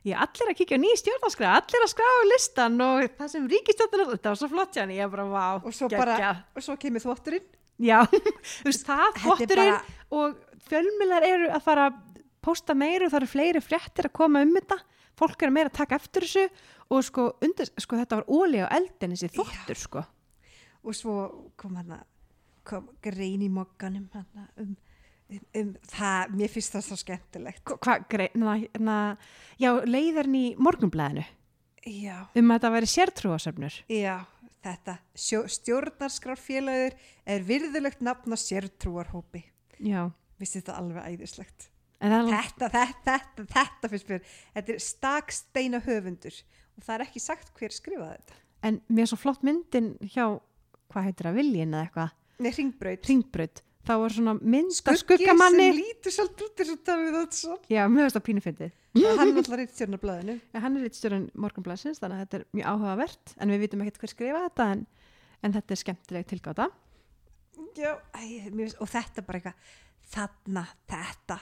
ég 0.06 0.18
allir 0.18 0.51
að 0.51 0.58
kíkja 0.60 0.77
á 0.77 0.84
ný 0.84 0.92
stjórnarskrá 1.01 1.54
allir 1.58 1.86
að 1.86 1.92
skrá 1.94 2.10
listan 2.32 2.82
og 2.84 3.06
það 3.18 3.32
sem 3.34 3.48
ríkistjórnar 3.54 4.12
þetta 4.13 4.34
var 4.34 4.42
svo 4.42 4.50
flott 4.51 4.80
hérna 4.80 4.98
ég 4.98 5.13
bara 5.13 5.27
vá 5.32 5.46
og 5.62 5.74
svo 5.75 5.89
bara, 5.92 6.34
og 6.56 6.66
svo 6.66 6.75
kemur 6.82 7.04
þvotturinn. 7.04 7.48
Já, 7.77 8.00
þú 8.62 8.70
veist, 8.70 8.86
það 8.88 9.06
er 9.08 9.22
þvotturinn 9.24 9.74
bara- 9.74 10.20
og 10.20 10.62
fjölmiðlar 10.68 11.27
eru 11.27 11.50
að 11.54 11.66
fara 11.66 11.88
að 11.92 12.04
posta 12.48 12.75
meira 12.77 13.08
og 13.08 13.13
það 13.13 13.22
eru 13.22 13.32
fleiri 13.34 13.63
fréttir 13.63 14.10
að 14.10 14.18
koma 14.18 14.44
um 14.46 14.54
þetta. 14.60 14.80
Fólk 15.18 15.42
er 15.44 15.54
meira 15.54 15.72
að 15.72 15.80
taka 15.80 15.98
eftir 15.98 16.27
þessu 16.27 16.44
og 16.94 17.01
sko, 17.04 17.32
undir, 17.44 17.72
sko 17.82 17.98
þetta 17.98 18.20
var 18.22 18.27
á 18.30 18.75
eldin 18.77 19.16
þessi 19.16 19.32
þvottur 19.34 19.80
sko. 19.82 20.04
Og 20.86 20.96
svo 20.96 21.16
kom 21.58 21.75
hann 21.80 21.98
kom 22.68 22.89
grein 23.04 23.44
í 23.46 23.50
mokkanum 23.51 24.10
hana, 24.13 24.48
um, 24.60 24.72
um, 24.72 24.75
um 25.29 25.74
það, 25.91 26.34
mér 26.39 26.51
finnst 26.53 26.75
það 26.75 26.86
svo 26.88 26.98
skemmtilegt. 27.01 27.63
Hva- 27.67 27.79
hvað 27.84 28.07
greið, 28.13 28.38
na, 28.79 29.00
já, 29.60 29.72
leiðarinn 29.84 30.38
í 30.39 30.46
morgunblæðinu 30.62 31.25
já, 31.88 32.17
um 32.36 32.51
að 32.51 32.57
þetta 32.60 32.74
væri 32.77 32.89
sértrúasöfnur 32.93 33.79
já 33.91 34.15
þetta, 34.67 34.98
stjórnarskrárfélagir 35.15 36.96
er 37.29 37.43
virðulegt 37.48 38.01
nafn 38.03 38.36
á 38.36 38.38
sértrúarhópi. 38.39 39.43
Já, 39.79 40.10
vissi 40.41 40.60
þetta 40.62 40.77
alveg 40.81 41.05
æðislegt. 41.13 41.69
Alveg 42.03 42.34
þetta, 42.34 42.69
þetta, 42.74 43.15
þetta, 43.17 43.46
þetta 43.53 43.89
finnst 43.93 44.10
mér 44.12 44.25
þetta 44.53 44.74
er 44.75 44.84
staksteina 44.86 45.79
höfundur 45.86 46.36
og 46.77 46.84
það 46.86 46.93
er 46.98 47.05
ekki 47.07 47.22
sagt 47.24 47.53
hver 47.57 47.74
skrifaði 47.74 48.17
þetta. 48.19 48.38
En 48.67 48.81
mér 48.89 49.05
er 49.05 49.12
svo 49.12 49.19
flott 49.22 49.46
myndin 49.46 49.93
hjá 50.13 50.25
hvað 50.91 51.07
heitir 51.07 51.29
það, 51.29 51.39
Viljin 51.39 51.74
eða 51.74 51.86
eitthvað? 51.88 52.13
Nei, 52.38 52.51
ringbraut 52.53 53.07
Ringbraut, 53.10 53.63
þá 53.88 53.94
var 54.03 54.15
svona 54.17 54.34
mynd 54.41 54.74
af 54.91 55.00
skuggamanni. 55.01 55.70
sem 55.72 55.79
lítur 55.79 56.15
svolítið 56.17 56.50
út 56.50 56.62
eins 56.63 56.74
og 56.75 56.84
Davíð 56.89 57.17
Oddsson. 57.22 57.58
Já, 57.72 57.84
mjög 57.88 58.08
veist 58.10 58.20
að 58.20 58.25
pínu 58.27 58.44
fyndið 58.44 58.75
hann 58.98 59.32
er 59.32 59.38
alltaf 59.41 59.58
reynd 59.58 59.74
stjórnablaðinu 59.74 60.36
Ja, 60.53 60.62
hann 60.63 60.77
er 60.77 60.86
rittstjórun 60.88 61.27
Morgunblæsins 61.38 62.00
þannig 62.01 62.17
að 62.17 62.24
þetta 62.24 62.39
er 62.39 62.46
mjög 62.58 62.70
áhugavert 62.72 63.34
en 63.38 63.53
við 63.53 63.62
vitum 63.65 63.84
ekkert 63.86 64.00
hver 64.01 64.13
skrifa 64.13 64.44
þetta 64.48 64.67
en, 64.74 64.82
en 65.44 65.56
þetta 65.58 65.75
er 65.75 65.82
skemmtileg 65.84 66.27
tilgáta. 66.32 66.70
Já, 67.77 67.91
æ, 68.17 68.22
finnst- 68.50 68.82
og 68.82 68.89
þetta 68.89 69.25
bara 69.27 69.41
eitthvað 69.41 69.75
þarna, 70.13 70.65
þetta 70.89 71.38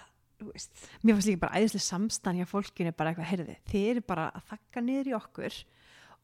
veist. 0.51 0.83
mér 1.03 1.15
fannst 1.15 1.29
líka 1.31 1.43
bara 1.45 1.61
æðislega 1.61 1.87
samstæðan 1.87 2.41
hjá 2.41 2.49
fólkinu 2.51 2.93
bara 2.97 3.13
eitthvað, 3.13 3.29
heyrði, 3.31 3.57
þið 3.71 3.89
eru 3.93 4.05
bara 4.09 4.27
að 4.35 4.47
þakka 4.51 4.83
niður 4.85 5.11
í 5.11 5.15
okkur 5.19 5.59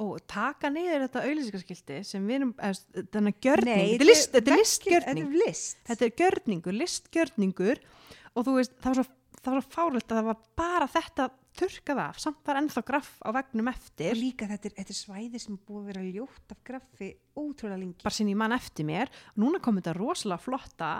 og 0.02 0.20
taka 0.32 0.72
niður 0.74 1.06
þetta 1.06 1.24
auðlýsingaskildi 1.28 1.98
sem 2.08 2.28
við 2.28 2.38
erum, 2.40 2.54
þannig 2.58 3.36
að 3.36 3.48
gjörning. 3.48 3.82
Nei, 3.82 3.90
þetta 3.92 4.06
er 4.06 4.10
list, 4.10 4.32
þetta 4.36 4.52
er 4.52 4.62
listgjörning. 4.62 5.36
list. 5.42 5.78
Þetta 5.90 6.08
er 6.08 6.16
gjörningur, 6.22 6.78
listgjörningur. 6.80 7.84
Og 8.32 8.48
þú 8.48 8.58
veist, 8.58 8.74
það 8.80 8.90
var 8.94 9.00
svo, 9.02 9.38
það 9.42 9.54
var 9.54 9.66
svo 9.66 9.76
fárlegt 9.76 10.12
að 10.12 10.20
það 10.20 10.28
var 10.30 10.44
bara 10.62 10.90
þetta 10.96 11.30
þurkað 11.62 12.00
af, 12.00 12.20
samt 12.24 12.46
var 12.48 12.60
ennþá 12.62 12.84
graff 12.88 13.16
á 13.28 13.30
vegnum 13.36 13.68
og 13.68 13.74
eftir, 13.76 14.14
líka 14.16 14.48
þetta 14.48 14.70
er, 14.70 14.76
þetta 14.78 14.94
er 14.94 14.98
svæði 15.02 15.42
sem 15.44 15.58
búið 15.60 15.82
að 15.82 15.90
vera 15.92 16.04
ljótt 16.06 16.54
af 16.56 16.62
graffi 16.64 17.10
ótrúlega 17.36 17.82
lengi. 17.82 18.06
Bara 18.06 18.16
sinni 18.16 18.36
mann 18.40 18.56
eftir 18.56 18.88
mér. 18.88 19.12
Og 19.36 19.42
núna 19.44 19.60
kom 19.64 19.82
þetta 19.82 19.98
rosalega 19.98 20.46
flotta 20.46 20.92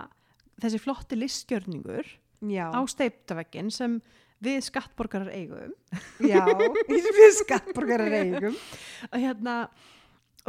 þessi 0.62 0.80
flotti 0.82 1.18
listgjörningur 1.18 2.10
já, 2.52 2.66
á 2.68 2.80
steiptaveggin 2.90 3.72
sem 3.72 3.98
við 4.42 4.58
skattborgarar 4.66 5.30
eigum. 5.34 5.72
Já, 6.22 6.42
við 6.90 7.30
skattborgarar 7.38 8.16
eigum. 8.18 8.58
Og 9.10 9.22
hérna 9.22 9.56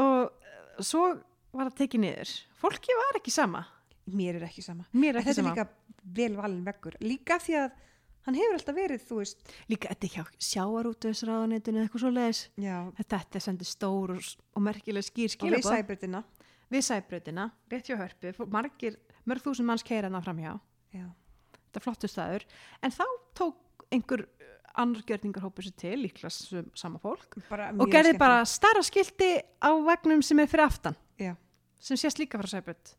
og 0.01 0.83
svo 0.83 1.05
var 1.53 1.69
það 1.69 1.79
tekið 1.83 2.03
niður. 2.05 2.33
Fólki 2.63 2.97
var 2.97 3.21
ekki 3.21 3.33
sama. 3.33 3.63
Mér 4.09 4.41
er 4.41 4.47
ekki 4.49 4.65
sama. 4.65 4.87
Er 4.91 5.21
ekki 5.21 5.29
þetta 5.29 5.33
er 5.33 5.39
sama. 5.39 5.55
líka 5.55 6.13
vel 6.19 6.35
valin 6.37 6.63
veggur. 6.65 6.97
Líka 7.03 7.39
því 7.39 7.59
að 7.61 7.81
hann 8.23 8.39
hefur 8.39 8.57
alltaf 8.57 8.77
verið 8.77 9.03
þú 9.03 9.19
veist 9.19 9.53
líka 9.67 9.91
þetta 9.91 10.07
er 10.07 10.13
hjá 10.13 10.45
sjáarútuðsráðanetinu 10.47 11.79
eða 11.79 11.87
eitthvað 11.89 12.03
svo 12.05 12.11
leiðis 12.13 12.43
þetta 13.01 13.19
er 13.19 13.43
sendið 13.43 13.67
stór 13.67 14.13
og, 14.15 14.29
og 14.55 14.63
merkileg 14.63 15.03
skýr 15.03 15.35
og 15.43 15.51
við 15.57 15.65
sæbrutina 15.67 16.21
við 16.73 16.85
sæbrautina, 16.87 17.49
rétt 17.71 17.89
hjá 17.89 17.97
hörpu 17.99 18.47
margir, 18.51 18.97
mörg 19.29 19.43
þúsund 19.45 19.69
manns 19.69 19.85
keira 19.85 20.09
þarna 20.09 20.23
framhjá. 20.25 20.53
Já, 20.93 21.05
þetta 21.59 21.79
er 21.79 21.85
flottu 21.85 22.09
staður. 22.09 22.45
En 22.81 22.93
þá 22.93 23.03
tók 23.37 23.59
einhver 23.93 24.25
uh, 24.25 24.57
annar 24.83 25.05
gjörningarhópur 25.07 25.67
sér 25.67 25.77
til 25.85 25.95
líklega 26.01 26.33
sem 26.33 26.67
sama 26.77 27.01
fólk 27.03 27.37
bara 27.49 27.71
og 27.77 27.89
gerði 27.93 28.17
bara 28.19 28.43
starra 28.49 28.83
skildi 28.85 29.31
á 29.61 29.71
vegnum 29.87 30.23
sem 30.25 30.41
er 30.41 30.51
fyrir 30.51 30.65
aftan 30.67 30.97
já, 31.21 31.33
sem 31.79 31.99
sést 31.99 32.21
líka 32.21 32.41
frá 32.41 32.49
sæbraut. 32.49 32.95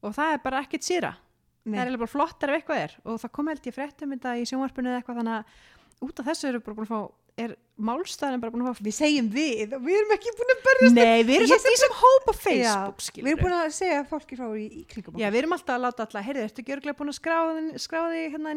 Og 0.00 0.14
það 0.16 0.36
er 0.36 0.44
bara 0.44 0.62
ekkert 0.64 0.86
síra 0.86 1.14
það 1.60 1.68
er 1.68 1.76
Nei, 1.76 1.80
eiginlega 1.82 2.02
bara 2.04 2.14
flottar 2.14 2.50
ef 2.50 2.60
eitthvað 2.60 2.82
er. 2.84 2.94
Og 3.04 3.18
það 3.20 3.32
kom 3.36 3.50
held 3.50 3.66
ég 3.68 3.76
fréttum 3.76 4.14
í 4.16 4.46
sjónvarpinu 4.48 4.90
eða 4.90 5.00
eitthvað 5.00 5.20
þannig 5.20 5.36
að 5.36 6.06
út 6.06 6.20
af 6.22 6.30
þessu 6.30 6.48
eru 6.48 6.62
bara 6.64 6.78
búin 6.78 6.88
að 6.88 6.92
fá 6.94 7.00
er 7.44 7.56
málstæðin 7.80 8.42
bara 8.42 8.52
búin 8.52 8.66
að 8.68 8.76
fá 8.76 8.84
við 8.84 8.96
segjum 8.98 9.28
við 9.32 9.74
og 9.76 9.84
við 9.86 9.98
erum 9.98 10.14
ekki 10.16 10.32
búin 10.36 10.52
að 10.54 10.62
berjast 10.66 10.96
Nei, 10.98 11.22
við 11.24 11.34
erum 11.38 11.50
samt 11.50 11.70
í 11.70 11.78
sem 11.80 11.94
hóp 12.00 12.28
á 12.28 12.34
Já, 12.34 12.74
Facebook 12.90 13.20
við 13.24 13.32
erum 13.32 13.42
búin 13.46 13.56
að 13.56 13.72
segja 13.78 14.02
fólki 14.10 14.38
frá 14.40 14.46
í, 14.52 14.66
í 14.66 14.82
kringum 14.90 15.16
Já, 15.16 15.26
okkur 15.26 15.34
við 15.34 15.40
erum 15.42 15.56
alltaf 15.56 15.76
að 15.76 15.84
láta 15.86 16.06
alla, 16.06 16.24
heyrðu, 16.26 16.44
ertu 16.48 16.64
ekki 16.64 16.76
örglega 16.76 16.98
búin 17.00 17.12
að 17.12 17.18
skráði, 17.18 17.64
skráði 17.86 18.22
hérna 18.34 18.54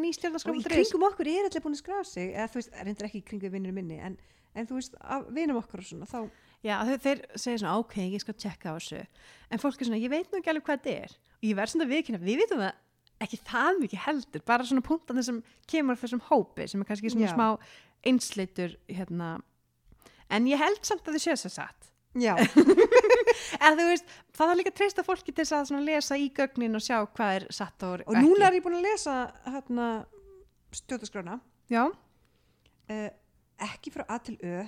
og 0.50 0.60
í 0.60 0.64
kringum 0.68 1.08
okkur 1.08 1.32
er 1.32 1.48
allir 1.48 1.64
búin 1.64 1.78
að 1.78 1.82
skrá 1.82 2.00
sig 2.08 2.32
eða 2.34 2.48
þú 2.52 2.60
veist, 2.60 2.78
reyndar 2.84 3.08
ekki 3.08 3.22
í 3.22 3.26
kringum 3.32 3.54
vinnur 3.56 3.76
minni 3.76 4.00
en, 4.04 4.18
en 4.52 4.68
þú 4.68 4.80
veist, 4.80 5.00
af 5.00 5.24
vinum 5.32 5.60
okkur 5.62 5.84
og 5.84 5.88
svona 5.88 6.10
þá, 6.10 6.20
Já, 6.64 6.78
þeir, 6.88 7.00
þeir 7.04 7.18
segja 7.36 7.60
svona, 7.60 7.74
ok, 7.82 7.96
ég 8.08 8.22
skal 8.22 8.34
tjekka 8.40 8.72
á 8.72 8.74
þessu. 8.78 9.02
En 9.52 9.60
fólk 9.60 9.82
er 9.82 9.88
svona, 9.90 10.00
ég 10.00 10.12
veit 10.12 10.30
nú 10.32 10.38
ekki 10.40 10.48
alveg 10.48 10.64
hvað 10.64 10.78
þetta 10.80 10.94
er. 11.04 11.16
Ekki 13.22 13.38
það 13.46 13.82
mikið 13.82 14.00
heldur, 14.04 14.42
bara 14.48 14.64
svona 14.66 14.84
punktan 14.84 15.20
sem 15.22 15.42
kemur 15.70 15.94
af 15.94 16.00
þessum 16.02 16.22
hópi, 16.30 16.64
sem 16.68 16.80
er 16.82 16.88
kannski 16.88 17.12
svona 17.12 17.28
Já. 17.28 17.34
smá 17.36 17.46
einsleitur, 18.08 18.76
hérna. 18.88 19.34
En 20.32 20.46
ég 20.50 20.60
held 20.60 20.80
samt 20.86 21.04
að 21.06 21.16
þið 21.18 21.24
séu 21.26 21.36
þess 21.36 21.58
satt. 21.60 21.90
já, 22.14 22.34
En 23.64 23.74
þú 23.78 23.86
veist, 23.88 24.12
það 24.36 24.50
er 24.52 24.58
líka 24.60 24.70
að 24.70 24.76
treysta 24.78 25.02
fólki 25.06 25.32
til 25.34 25.46
að 25.50 25.72
lesa 25.82 26.16
í 26.18 26.28
gögnin 26.34 26.76
og 26.78 26.82
sjá 26.84 27.00
hvað 27.10 27.36
er 27.40 27.46
satt 27.54 27.82
og, 27.82 28.04
og 28.06 28.18
núna 28.20 28.46
er 28.48 28.58
ég 28.58 28.64
búin 28.64 28.78
að 28.78 28.86
lesa 28.86 29.14
hérna 29.48 29.88
stjórnaskrána 30.74 31.40
Já, 31.72 31.88
uh, 31.90 33.08
ekki 33.66 33.90
frá 33.94 34.04
A 34.08 34.18
til 34.22 34.36
Ö 34.42 34.62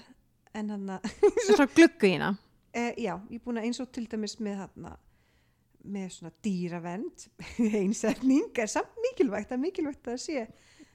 en 0.56 0.70
hann 0.72 0.90
að, 0.96 1.06
svona 1.46 1.66
gluggu 1.76 2.08
ína. 2.16 2.30
uh, 2.32 2.92
já, 2.96 3.14
ég 3.30 3.36
er 3.38 3.44
búin 3.44 3.60
að 3.60 3.68
eins 3.68 3.80
og 3.84 3.90
til 3.94 4.06
dæmis 4.10 4.38
með 4.40 4.62
hann 4.64 4.88
með 5.86 6.08
svona 6.16 6.32
dýravend 6.42 7.28
einsetning 7.82 8.50
er 8.58 8.70
samt 8.72 8.96
mikilvægt 9.04 9.52
er 9.54 9.62
mikilvægt 9.62 10.08
að 10.10 10.18
sé 10.24 10.40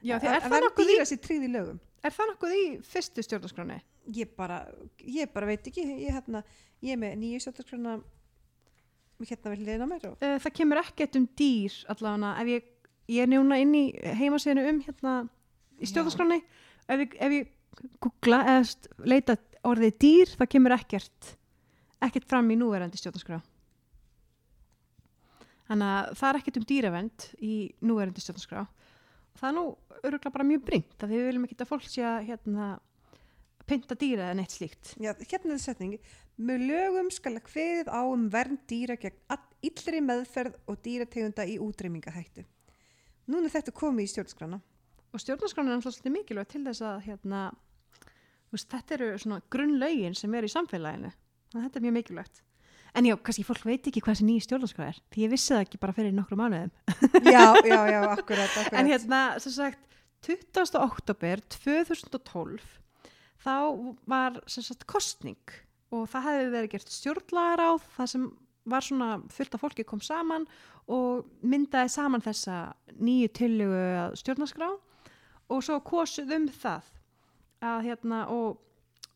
Já, 0.02 0.18
að, 0.18 0.26
er 0.26 0.42
að 0.42 0.56
vera 0.56 0.72
dýra 0.82 1.06
sér 1.08 1.22
tryggð 1.24 1.48
í 1.48 1.52
lögum 1.54 1.80
er 2.04 2.16
það 2.16 2.30
nokkuð 2.32 2.56
í 2.58 2.64
fyrstu 2.88 3.24
stjórnarskráni? 3.26 3.80
ég 4.18 4.32
bara, 4.36 4.64
ég 5.06 5.30
bara 5.34 5.46
veit 5.46 5.68
ekki. 5.70 5.84
Ég, 6.02 6.10
hérna, 6.16 6.42
ég 6.82 6.96
er 6.96 7.00
með 7.02 7.18
nýju 7.22 7.42
stjórnaskrána 7.44 8.00
hérna 9.22 9.52
við 9.54 9.60
hliðina 9.62 9.86
á 9.86 9.92
mér 9.92 10.06
og, 10.10 10.16
uh, 10.26 10.38
það 10.42 10.56
kemur 10.58 10.80
ekkert 10.82 11.16
um 11.20 11.28
dýr 11.38 11.76
allavega. 11.94 12.32
Ef 12.42 12.48
ég, 12.50 12.72
ég 13.14 13.22
er 13.22 13.30
núna 13.30 13.60
inn 13.62 13.76
í 13.78 13.84
heimasíðinu 14.18 14.64
um 14.72 14.80
hérna 14.88 15.14
í 15.78 15.86
stjórnarskráni 15.92 16.40
ef, 16.42 16.98
ég- 17.06 17.18
ef 17.22 17.36
ég 17.38 17.52
googla 18.02 18.42
eða 18.56 19.06
leita 19.06 19.38
orðið 19.70 19.94
dýr 20.02 20.34
það 20.40 20.50
kemur 20.56 20.74
ekkert 20.80 21.36
ekkert 22.02 22.26
fram 22.26 22.50
í 22.50 22.58
núverandi 22.58 22.98
stjórnarskrá. 22.98 23.38
Þannig 25.70 25.92
að 25.94 26.10
það 26.20 26.30
er 26.32 26.40
ekkert 26.42 26.58
um 26.60 26.66
dýravend 26.72 27.26
í 27.46 27.54
núverandi 27.86 28.24
stjórnarskrá 28.24 28.66
það 29.40 29.50
er 29.50 29.58
nú 29.58 29.66
öruglega 30.02 30.34
bara 30.36 30.48
mjög 30.48 30.64
bringt 30.68 31.04
að 31.04 31.14
við 31.16 31.28
viljum 31.30 31.46
ekki 31.48 31.60
að 31.60 31.72
fólk 31.72 31.88
sé 31.88 32.06
að 32.08 32.26
hérna, 32.30 32.72
pynta 33.70 33.96
dýra 33.96 34.30
eða 34.30 34.40
neitt 34.40 34.56
slíkt. 34.56 34.96
Já, 34.98 35.14
hérna 35.14 35.54
er 35.54 35.58
það 35.58 35.66
setning. 35.66 36.00
Með 36.42 36.66
lögum 36.72 37.12
skal 37.14 37.36
að 37.38 37.46
kveðið 37.52 37.92
á 37.94 38.02
um 38.02 38.26
vernd 38.34 38.64
dýra 38.70 38.98
gegn 39.00 39.46
illri 39.62 40.02
meðferð 40.02 40.58
og 40.72 40.80
dýrategunda 40.82 41.46
í 41.46 41.60
útreymingahættu 41.62 42.48
núna 43.32 43.48
er 43.48 43.56
þetta 43.56 43.74
komið 43.76 44.08
í 44.08 44.12
stjórnskrána 44.12 44.60
og 45.12 45.22
stjórnarskráin 45.22 45.70
er 45.70 45.78
alltaf 45.78 45.96
svolítið 45.96 46.16
mikilvægt 46.16 46.54
til 46.56 46.64
þess 46.68 46.84
að 46.88 47.02
hérna, 47.08 47.42
veist, 48.54 48.70
þetta 48.72 48.96
eru 48.98 49.40
grunnlaugin 49.52 50.16
sem 50.16 50.38
eru 50.38 50.48
í 50.48 50.54
samfélaginu. 50.54 51.12
Þetta 51.52 51.80
er 51.80 51.86
mjög 51.86 51.96
mikilvægt 51.98 52.42
en 52.98 53.08
já, 53.08 53.16
kannski 53.16 53.46
fólk 53.48 53.64
veit 53.68 53.88
ekki 53.88 54.04
hvað 54.04 54.18
þessi 54.18 54.28
nýja 54.28 54.46
stjórnarskrá 54.48 54.90
er 54.92 55.00
því 55.14 55.26
ég 55.26 55.32
vissi 55.32 55.54
það 55.54 55.64
ekki 55.66 55.82
bara 55.82 55.96
fyrir 55.96 56.16
nokkru 56.16 56.38
mánuðum 56.40 56.72
já, 57.36 57.46
já, 57.64 57.80
já, 57.88 58.02
akkurat, 58.12 58.52
akkurat. 58.52 58.78
en 58.80 58.92
hérna, 58.92 59.22
sem 59.44 59.56
sagt 59.56 59.80
20. 60.28 60.78
oktober 60.82 61.42
2012 61.56 62.62
þá 63.42 63.56
var 64.10 64.42
sem 64.52 64.66
sagt 64.66 64.86
kostning 64.90 65.56
og 65.92 66.08
það 66.12 66.28
hefði 66.28 66.52
verið 66.56 66.74
gert 66.76 66.94
stjórnlagaráð 66.94 67.88
það 67.96 68.12
sem 68.14 68.28
var 68.72 68.86
svona 68.86 69.10
fullt 69.34 69.56
af 69.58 69.64
fólki 69.64 69.86
kom 69.88 70.02
saman 70.06 70.46
og 70.92 71.26
myndaði 71.42 71.94
saman 71.94 72.24
þessa 72.24 72.74
nýju 73.00 73.32
tillögu 73.40 74.20
stjórnarskrá 74.20 74.70
og 75.52 75.64
svo 75.66 75.80
kosuð 75.86 76.36
um 76.38 76.48
það 76.52 76.92
að 77.62 77.88
hérna 77.90 78.22
og, 78.34 78.60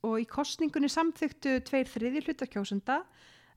og 0.05 0.17
í 0.21 0.25
kostningunni 0.29 0.89
samþyktu 0.91 1.59
tveir 1.67 1.89
þriði 1.89 2.25
hlutakjósenda 2.25 3.03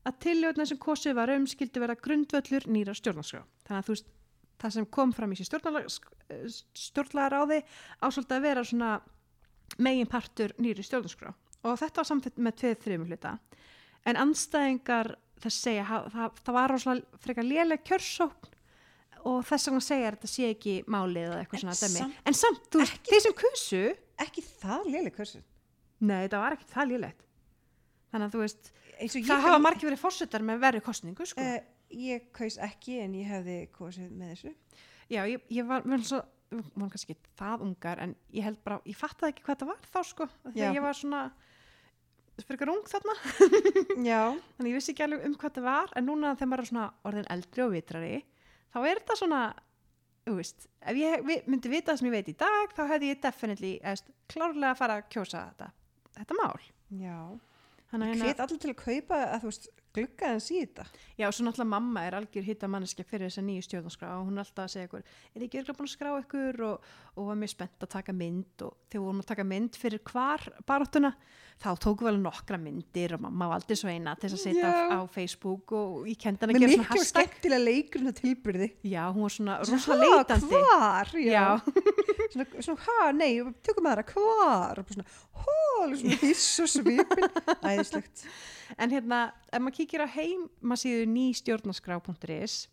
að 0.07 0.19
tillöguna 0.23 0.65
sem 0.69 0.77
kosið 0.79 1.15
var 1.17 1.29
um 1.35 1.45
skildi 1.47 1.79
vera 1.83 1.95
grundvöllur 1.95 2.67
nýra 2.71 2.93
stjórnarskrá 2.95 3.41
þannig 3.67 3.79
að 3.81 3.87
þú 3.89 3.95
veist 3.95 4.11
það 4.59 4.73
sem 4.75 4.85
kom 4.95 5.11
fram 5.15 5.31
í 5.33 5.39
sér 5.39 5.49
stjórnlagaráði 6.73 7.61
ásvöldi 8.03 8.35
að 8.37 8.45
vera 8.45 8.63
svona 8.67 8.91
megin 9.79 10.09
partur 10.09 10.53
nýri 10.61 10.83
stjórnarskrá 10.85 11.33
og 11.63 11.75
þetta 11.81 12.01
var 12.01 12.07
samþykkt 12.09 12.39
með 12.45 12.55
tveið 12.61 12.77
þriðum 12.85 13.09
hluta. 13.09 13.33
En 14.07 14.15
anstæðingar 14.15 15.09
þess 15.43 15.57
segja 15.65 15.83
það, 15.89 16.05
það, 16.13 16.37
það 16.45 16.55
var 16.55 16.71
rosalega 16.73 17.19
frekar 17.25 17.47
léleg 17.47 17.83
kjörsókn 17.87 18.53
og 19.27 19.41
þess 19.49 19.67
vegna 19.67 19.83
segja 19.83 20.07
að 20.07 20.15
þetta 20.15 20.31
sé 20.31 20.49
ekki 20.53 20.75
málið 20.87 21.25
eða 21.27 21.39
eitthvað 21.41 21.59
En 21.59 21.63
svona 21.65 21.79
dæmi. 21.81 21.99
samt- 21.99 22.29
en 22.31 22.37
samt, 22.39 22.61
þú 22.71 22.79
veist, 22.83 23.01
þeir 23.09 23.23
sem 23.25 23.35
kusu 23.41 23.81
ekki 24.23 24.45
það 24.61 24.87
léleg 24.93 25.15
hversu 25.19 25.41
nei, 25.99 26.21
þetta 26.27 26.39
var 26.45 26.55
ekki 26.55 26.69
það 26.71 26.91
lélegt 26.93 27.25
þannig 28.11 28.27
að 28.27 28.35
þú 28.35 28.41
veist, 28.43 28.71
það 29.15 29.45
hafa 29.45 29.59
margir 29.63 29.89
verið 29.89 30.01
fórsetar 30.01 30.45
með 30.45 30.63
verri 30.63 30.81
kostningu 30.85 31.27
sko. 31.29 31.43
uh, 31.43 31.59
ég 31.93 32.29
kaus 32.35 32.57
ekki 32.61 32.99
en 33.03 33.15
ég 33.17 33.29
hefði 33.29 33.59
kosið 33.75 34.09
með 34.13 34.33
þessu. 34.33 34.55
Já, 35.09 35.23
ég, 35.25 35.45
ég 35.53 35.65
var 35.69 35.85
mjög 35.89 36.05
svo, 36.05 36.23
vorum 36.53 36.89
kannski 36.93 37.15
ekki 37.15 37.31
það 37.39 37.63
ungar 37.65 38.01
en 38.03 38.15
ég 38.35 38.45
held 38.45 38.59
bara, 38.65 38.79
ég 38.89 38.97
fattaði 38.97 39.33
ekki 39.33 39.45
hvað 39.47 39.61
það 39.61 39.71
var 39.71 39.87
þá 39.93 40.01
sko, 40.11 40.27
að 40.49 40.59
ég 40.65 40.83
var 40.85 40.97
svona 40.97 41.21
fyrir 42.39 42.71
ung 42.71 42.85
þarna, 42.87 43.15
þannig 44.55 44.69
ég 44.71 44.77
vissi 44.77 44.93
ekki 44.93 45.03
alveg 45.03 45.25
um 45.27 45.33
hvað 45.41 45.57
það 45.57 45.65
var 45.65 45.89
en 45.99 46.05
núna 46.07 46.35
þegar 46.37 46.51
maður 46.53 46.63
er 46.63 46.69
svona 46.69 46.85
orðin 47.09 47.27
eldri 47.35 47.65
og 47.65 47.73
vitrari 47.73 48.13
þá 48.71 48.77
er 48.79 49.01
þetta 49.01 49.17
svona 49.19 49.41
þú 50.23 50.37
veist, 50.37 50.69
ef 50.87 50.99
ég 51.01 51.27
myndi 51.49 51.73
vita 51.73 51.91
það 51.91 51.99
sem 51.99 52.09
ég 52.09 52.15
veit 52.15 52.31
í 52.31 52.37
dag 52.39 52.75
þá 52.77 52.81
hefði 52.93 53.11
ég 53.11 53.21
definitely 53.25 53.73
eðst, 53.91 54.09
klárlega 54.31 54.71
að 54.71 54.79
fara 54.79 54.97
að 55.01 55.09
kjósa 55.17 55.43
þetta 55.49 55.71
þetta 56.19 56.39
mál. 56.39 56.69
Já 56.95 57.17
Að 57.89 58.21
hvet 58.21 58.41
allir 58.43 58.59
til 58.61 58.69
að 58.69 58.81
kaupa 58.83 59.19
að 59.33 59.39
þú 59.41 59.49
veist 59.49 59.69
í 59.97 60.59
þetta 60.61 60.85
Já, 61.17 61.25
og 61.27 61.33
svo 61.33 61.45
náttúrulega 61.45 61.71
mamma 61.73 62.03
er 62.05 62.17
algjör 62.19 62.45
hitta 62.45 62.69
manneskja 62.69 63.05
fyrir 63.07 63.27
þessa 63.27 63.41
nýju 63.41 63.65
stjórnarskrá 63.65 64.11
og 64.19 64.27
hún 64.27 64.37
er 64.37 64.43
alltaf 64.45 64.67
að 64.67 64.73
segja 64.75 64.89
ykkur, 64.89 65.05
er 65.33 65.45
ekki 65.45 65.61
örgulega 65.61 65.79
búin 65.79 65.89
að 65.89 65.95
skrá 65.95 66.11
ykkur? 66.19 66.61
og, 66.67 66.89
og 67.15 67.29
var 67.31 67.39
mjög 67.41 67.53
spennt 67.55 67.85
að 67.85 67.93
taka 67.95 68.15
mynd 68.15 68.65
og 68.67 68.75
þegar 68.91 69.05
vorum 69.07 69.23
að 69.23 69.29
taka 69.31 69.47
mynd 69.49 69.79
fyrir 69.81 70.03
hvar 70.11 70.45
baráttuna, 70.69 71.13
þá 71.59 71.69
tóku 71.83 72.05
vel 72.07 72.15
nokkra 72.23 72.55
myndir 72.61 73.11
og 73.17 73.23
mamma 73.25 73.49
valdi 73.51 73.75
svo 73.75 73.89
eina 73.91 74.13
til 74.19 74.29
að 74.31 74.39
setja 74.39 74.69
á, 74.69 74.95
á 74.95 74.99
Facebook 75.11 75.73
og 75.75 76.05
ég 76.07 76.15
kendi 76.21 76.45
hann 76.45 76.53
að 76.55 76.61
gera 76.63 76.71
svona 76.77 76.87
hashtag. 76.93 77.09
skemmtilega 77.09 77.63
leikurinn 77.65 78.11
og 78.13 78.15
tilbyrði 78.19 78.69
Já, 78.87 79.01
hún 79.11 79.25
var 79.25 79.33
svona 79.35 79.57
"Ha, 79.59 79.97
leitandi. 79.99 80.47
hvar? 80.53 81.11
Já, 81.19 81.45
svona, 82.31 82.47
svona, 82.63 82.79
ha, 82.87 83.11
nei, 83.11 83.31
tökum 83.65 83.89
aðra, 83.91 84.05
hvar? 84.13 84.79
Og 84.79 84.93
svona, 84.95 85.05
hól, 85.43 85.95
svona 85.99 86.19
hiss 86.23 86.47
og 86.63 86.71
svipin 86.71 87.29
æðislegt. 87.59 88.23
En 88.79 88.91
hérna, 88.93 89.21
ef 89.51 89.59
maður 89.59 89.77
kíkir 89.81 90.05
á 90.05 90.07
heimasíðu 90.15 91.07
nýstjórnarskrá.is 91.11 92.67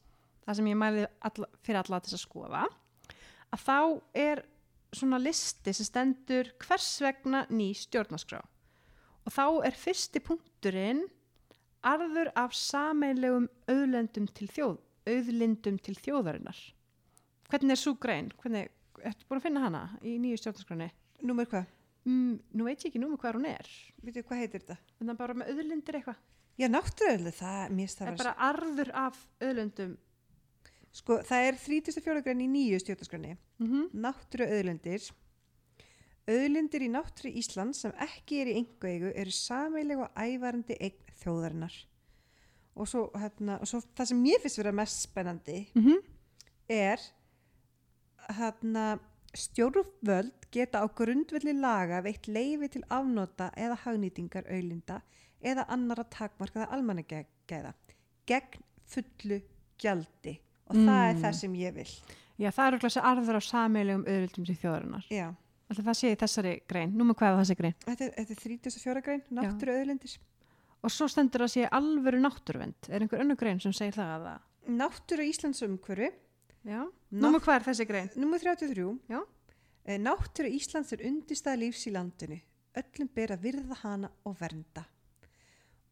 það 0.47 0.59
sem 0.61 0.66
ég 0.71 0.76
mæli 0.78 1.07
alla, 1.26 1.49
fyrir 1.66 1.81
alla 1.83 1.99
þess 2.05 2.19
að 2.21 2.23
skoða 2.23 2.66
að 3.50 3.62
þá 3.66 3.78
er 4.14 4.43
svona 4.95 5.19
listi 5.19 5.73
sem 5.75 5.87
stendur 5.88 6.52
hvers 6.62 6.87
vegna 7.02 7.47
ný 7.50 7.73
stjórnarskrá 7.75 8.45
og 9.26 9.35
þá 9.35 9.45
er 9.68 9.78
fyrsti 9.78 10.23
punkturinn 10.25 11.04
arður 11.87 12.30
af 12.38 12.54
sameinlegum 12.56 13.49
auðlendum 13.71 14.28
til 14.37 14.49
þjóð 14.50 14.78
auðlindum 15.06 15.78
til 15.83 15.97
þjóðarinnar 15.99 16.61
hvernig 17.50 17.76
er 17.76 17.83
svo 17.83 17.95
grein? 18.00 18.30
hvernig, 18.42 18.71
ertu 19.02 19.28
búin 19.28 19.42
að 19.42 19.49
finna 19.49 19.66
hana 19.66 19.83
í 20.02 20.16
nýju 20.23 20.40
stjórnarskráni? 20.42 20.88
Númer 21.26 21.50
hvað? 21.50 21.68
Mm, 22.06 22.38
nú 22.54 22.66
veit 22.66 22.80
ég 22.80 22.90
ekki 22.90 23.02
númer 23.02 23.21
hvað 23.21 23.38
hún 23.40 23.50
er 23.50 23.68
Vitið 24.06 24.26
hvað 24.28 24.42
heitir 24.42 24.62
þetta? 24.62 24.80
það 24.99 25.12
er 25.12 25.21
bara 25.21 25.38
með 25.38 25.52
auðlindir 25.54 26.00
eitthvað 26.00 26.25
Já, 26.56 26.71
náttúrulega, 26.73 27.37
það, 27.37 27.62
mér 27.68 27.85
finnst 27.85 27.99
það 28.00 28.11
er 28.11 28.21
bara 28.23 28.37
arður 28.47 28.90
af 28.97 29.16
auðlendum 29.45 29.97
Sko, 30.97 31.18
það 31.26 31.50
er 31.50 31.59
34. 31.61 32.23
grein 32.25 32.40
í 32.40 32.49
nýju 32.49 32.80
stjórnarskránni. 32.80 33.37
mm 33.61 33.66
-hmm. 33.68 33.88
Náttúru 34.00 34.47
auðlindir. 34.49 35.11
Auðlindir 36.26 36.83
í 36.83 36.88
náttúru 36.90 37.30
Íslands 37.38 37.80
sem 37.85 37.92
ekki 38.02 38.40
er 38.42 38.49
í 38.50 38.56
engu 38.59 38.88
eigu 38.90 39.12
eru 39.14 39.30
sameileg 39.30 39.99
og 39.99 40.11
ævarandi 40.18 40.76
eign 40.80 41.12
þjóðarinnar. 41.23 41.76
Og 42.76 42.88
svo, 42.90 43.11
hérna, 43.14 43.61
og 43.62 43.66
svo 43.71 43.80
það 43.97 44.09
sem 44.11 44.18
mér 44.23 44.40
finnst 44.42 44.59
vera 44.59 44.73
mest 44.73 45.02
spennandi 45.06 45.66
Mm 45.75 45.83
-hmm. 45.85 46.00
er 46.68 47.00
hérna, 48.38 48.99
stjórnvöld 49.37 50.33
geta 50.52 50.80
á 50.83 50.87
grundvelli 50.95 51.52
laga 51.61 52.00
veitt 52.02 52.26
leifi 52.28 52.68
til 52.68 52.83
afnota 52.90 53.50
eða 53.56 53.76
hagnýtingar 53.85 54.47
auðlinda 54.50 55.00
eða 55.42 55.64
annara 55.68 56.04
takmarkaða 56.04 56.71
almannagæða 56.73 57.73
gegn 58.26 58.62
fullu 58.87 59.40
gjaldi 59.78 60.38
og 60.68 60.76
það 60.76 61.09
er 61.09 61.14
Mm. 61.14 61.23
það 61.23 61.33
sem 61.35 61.52
ég 61.54 61.75
vil. 61.75 61.90
Já, 62.38 62.50
það 62.50 62.66
eru 62.66 62.78
þessi 62.78 63.00
arður 63.02 63.37
af 63.37 63.42
sameilegum 63.45 64.04
auðlendum 64.06 64.47
til 64.47 64.56
þjóðarinnar. 64.56 65.04
Já. 65.11 65.35
Alltaf 65.66 65.85
það 65.88 65.96
sé 65.99 66.11
í 66.12 66.18
þessari 66.20 66.52
grein. 66.70 66.92
Nú 66.94 67.04
með 67.08 67.16
hvað 67.20 67.32
er 67.32 67.40
þessi 67.42 67.56
grein? 67.58 67.75
Þetta 67.87 68.04
er, 68.06 68.12
þetta 68.20 68.35
er 68.37 68.42
34 68.42 69.02
grein, 69.06 69.23
náttúru 69.35 69.73
auðlindir. 69.80 70.16
Og 70.87 70.92
svo 70.94 71.08
stendur 71.11 71.42
að 71.46 71.52
sé 71.56 71.64
alvöru 71.75 72.20
náttúruvend. 72.23 72.90
Er 72.92 73.02
einhver 73.02 73.23
önnur 73.25 73.38
grein 73.40 73.58
sem 73.61 73.73
segir 73.75 73.96
það 73.96 74.12
að 74.14 74.26
það? 74.28 74.44
Náttúru 74.76 75.26
Íslands 75.26 75.62
umhverfi, 75.66 76.12
Já. 76.66 76.80
Nú 77.14 77.20
Nátt- 77.23 77.35
með 77.37 77.42
hvað 77.46 77.56
er 77.61 77.64
þessi 77.68 77.87
grein? 77.87 78.11
nummer 78.16 78.38
33. 78.42 78.99
Já. 79.08 79.20
Eh, 79.87 79.99
Náttúru 80.02 80.49
Íslands 80.50 80.92
er 80.92 81.04
undistað 81.06 81.61
lífs 81.62 81.87
í 81.87 81.92
landinu. 81.94 82.40
Öllum 82.76 83.08
ber 83.14 83.28
að 83.37 83.42
virða 83.46 83.76
hana 83.82 84.11
og 84.26 84.37
vernda. 84.40 84.85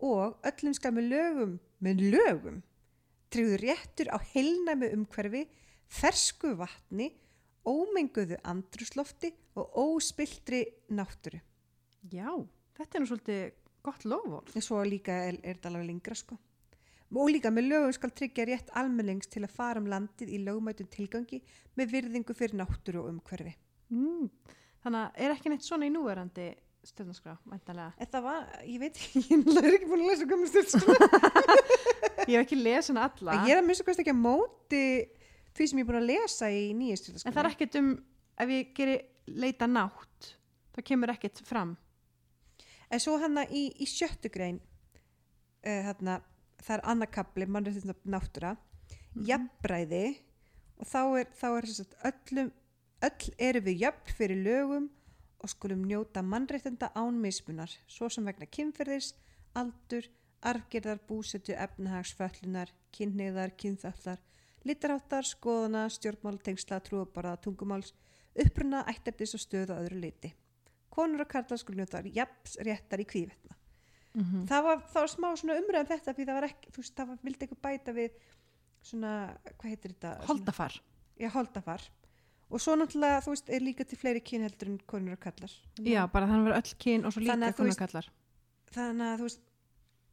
Og 0.03 0.37
öllum 0.43 0.75
skal 0.75 0.93
með 0.93 1.09
lögum, 1.13 1.53
með 1.81 2.03
lögum, 2.11 2.63
tryggður 3.31 3.63
réttur 3.63 4.11
á 4.11 4.19
heilnæmi 4.35 4.91
umhverfi, 4.97 5.47
fersku 5.89 6.57
vatni, 6.59 7.13
ómenguðu 7.69 8.39
andruslofti 8.45 9.33
og 9.61 9.77
óspiltri 9.81 10.65
náttúru. 10.95 11.41
Já, 12.13 12.29
þetta 12.77 12.99
er 12.99 13.05
nú 13.05 13.11
svolítið 13.11 13.45
gott 13.85 14.05
lofvól. 14.09 14.43
En 14.55 14.65
svo 14.65 14.81
líka 14.87 15.15
er, 15.29 15.39
er 15.43 15.57
þetta 15.57 15.73
alveg 15.73 15.89
lengra 15.93 16.19
sko. 16.19 16.39
Og 17.15 17.31
líka 17.31 17.53
með 17.55 17.69
lögum 17.71 17.95
skal 17.95 18.11
tryggja 18.11 18.47
rétt 18.49 18.73
almennings 18.75 19.29
til 19.31 19.45
að 19.45 19.55
fara 19.55 19.79
um 19.79 19.87
landið 19.91 20.33
í 20.35 20.41
lögmætum 20.43 20.89
tilgangi 20.91 21.41
með 21.79 21.93
virðingu 21.93 22.35
fyrir 22.35 22.59
náttúru 22.59 23.05
og 23.05 23.13
umhverfi. 23.13 23.55
Mm. 23.95 24.31
Þannig 24.83 25.01
að 25.05 25.25
er 25.25 25.35
ekki 25.37 25.53
neitt 25.53 25.67
svona 25.67 25.87
í 25.87 25.93
núverandi 25.95 26.49
stjórnarskrá, 26.85 27.37
væntanlega. 27.49 27.95
En 27.97 28.11
það 28.13 28.25
var, 28.27 28.49
ég 28.69 28.81
veit 28.83 28.99
ekki, 28.99 29.23
ég 29.31 29.61
er 29.63 29.69
ekki 29.71 29.89
búin 29.89 30.03
að 30.05 30.11
lesa 30.11 30.27
gömur 30.29 30.51
stjórnarskrá. 30.51 31.63
Ég 32.25 32.39
hef 32.39 32.47
ekki 32.47 32.57
lesið 32.57 32.95
hana 32.95 33.03
alla. 33.11 33.35
Ég 33.45 33.53
er 33.53 33.59
að 33.61 33.67
missa 33.69 33.85
kannski 33.85 34.01
ekki 34.01 34.13
að 34.15 34.21
móti 34.23 34.85
því 35.55 35.67
sem 35.71 35.79
ég 35.81 35.85
er 35.85 35.89
búin 35.91 36.01
að 36.03 36.11
lesa 36.11 36.51
í 36.51 36.67
nýja 36.75 36.99
stjórnarskrá. 37.01 37.31
En 37.31 37.37
það 37.37 37.45
er 37.45 37.51
ekkert 37.53 37.79
um, 37.81 37.91
ef 38.45 38.53
ég 38.55 38.75
geri 38.77 38.97
leita 39.45 39.67
nátt, 39.71 40.31
það 40.75 40.87
kemur 40.91 41.13
ekkert 41.15 41.43
fram. 41.47 41.77
En 42.91 43.01
svo 43.01 43.17
hann 43.23 43.39
í, 43.49 43.69
í 43.81 43.87
sjöttu 43.89 44.31
grein, 44.35 44.61
uh, 45.65 45.81
hana, 45.89 46.19
það 46.63 46.77
er 46.79 46.85
annarkabli, 46.93 47.47
mannréttinda 47.51 47.97
náttúra, 48.05 48.57
Mhm. 49.15 49.27
jafnbræði 49.29 50.17
og 50.79 50.87
þá 50.91 51.01
er, 51.21 51.29
þá 51.39 51.47
er 51.55 51.67
að 51.71 51.95
öllum, 52.11 52.53
öll 53.07 53.35
eru 53.39 53.61
við 53.61 53.81
jöfn 53.85 54.15
fyrir 54.19 54.41
lögum 54.43 54.89
og 55.41 55.49
skulum 55.53 55.85
njóta 55.87 56.23
mannréttinda 56.23 56.91
án 56.97 57.21
mismunar, 57.23 57.71
svo 57.87 58.09
sem 58.11 58.25
vegna 58.25 58.47
kynferðis, 58.47 59.13
aldur, 59.55 60.09
arfgerðar, 60.43 60.99
búsetu, 61.07 61.55
efnahags, 61.55 62.15
föllunar, 62.19 62.73
kynniðar, 62.93 63.55
kynþallar, 63.57 64.19
litarháttar, 64.65 65.27
skoðana, 65.29 65.89
stjórnmál, 65.93 66.39
tengsla, 66.43 66.81
trúabarða, 66.85 67.37
tungumáls, 67.45 67.93
uppruna, 68.45 68.85
ættefnis 68.91 69.35
og 69.37 69.41
stöð 69.43 69.75
á 69.75 69.77
öðru 69.83 70.01
liti. 70.01 70.33
Konur 70.95 71.25
og 71.25 71.29
karlar 71.29 71.59
skulum 71.59 71.83
njóta 71.83 72.03
jafns 72.07 72.57
réttar 72.63 73.01
í 73.03 73.07
kvívetna. 73.07 73.57
Mm 74.15 74.47
Það 74.47 74.63
var, 74.63 74.79
það 74.93 75.01
var 75.03 75.11
smá 75.11 75.29
svona 75.37 75.59
umræðum 75.59 75.89
þetta 75.91 76.13
því 76.15 76.25
það 76.29 76.35
var 76.39 76.45
ekki, 76.49 76.71
þú 76.71 76.83
veist, 76.83 76.95
það 76.97 77.09
var, 77.09 77.19
vildi 77.23 77.45
eitthvað 77.45 77.63
bæta 77.67 77.93
við 77.93 78.11
svona, 78.83 79.13
hvað 79.59 79.69
heitir 79.73 79.91
þetta? 79.95 80.13
Holdafar. 80.29 80.77
Já, 81.19 81.29
holdafar. 81.35 81.83
Og 82.51 82.61
svo 82.61 82.77
náttúrulega, 82.79 83.23
þú 83.25 83.33
veist, 83.35 83.49
er 83.51 83.61
líka 83.65 83.85
til 83.85 83.99
fleiri 83.99 84.21
kynheldur 84.21 84.69
en 84.71 84.79
konur 84.87 85.17
og 85.17 85.21
kallar. 85.25 85.51
Já, 85.83 86.05
bara 86.13 86.27
þannig 86.31 86.45
að 86.45 86.49
vera 86.51 86.61
öll 86.63 86.77
kyn 86.85 87.05
og 87.09 87.13
svo 87.13 87.21
líka 87.25 87.35
að 87.41 87.57
konur 87.59 87.73
veist- 87.73 87.83
kallar. 87.83 88.11
Þannig 88.75 89.07
að, 89.09 89.19
þú 89.19 89.29
veist, 89.29 89.41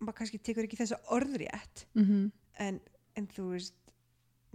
maður 0.01 0.17
kannski 0.17 0.39
tekur 0.41 0.63
ekki 0.65 0.79
þessa 0.81 0.99
orðrétt, 1.17 1.85
Mm 1.93 2.05
-hmm. 2.05 2.31
en, 2.59 2.81
en 3.15 3.27
þú 3.27 3.43
veist, 3.51 3.73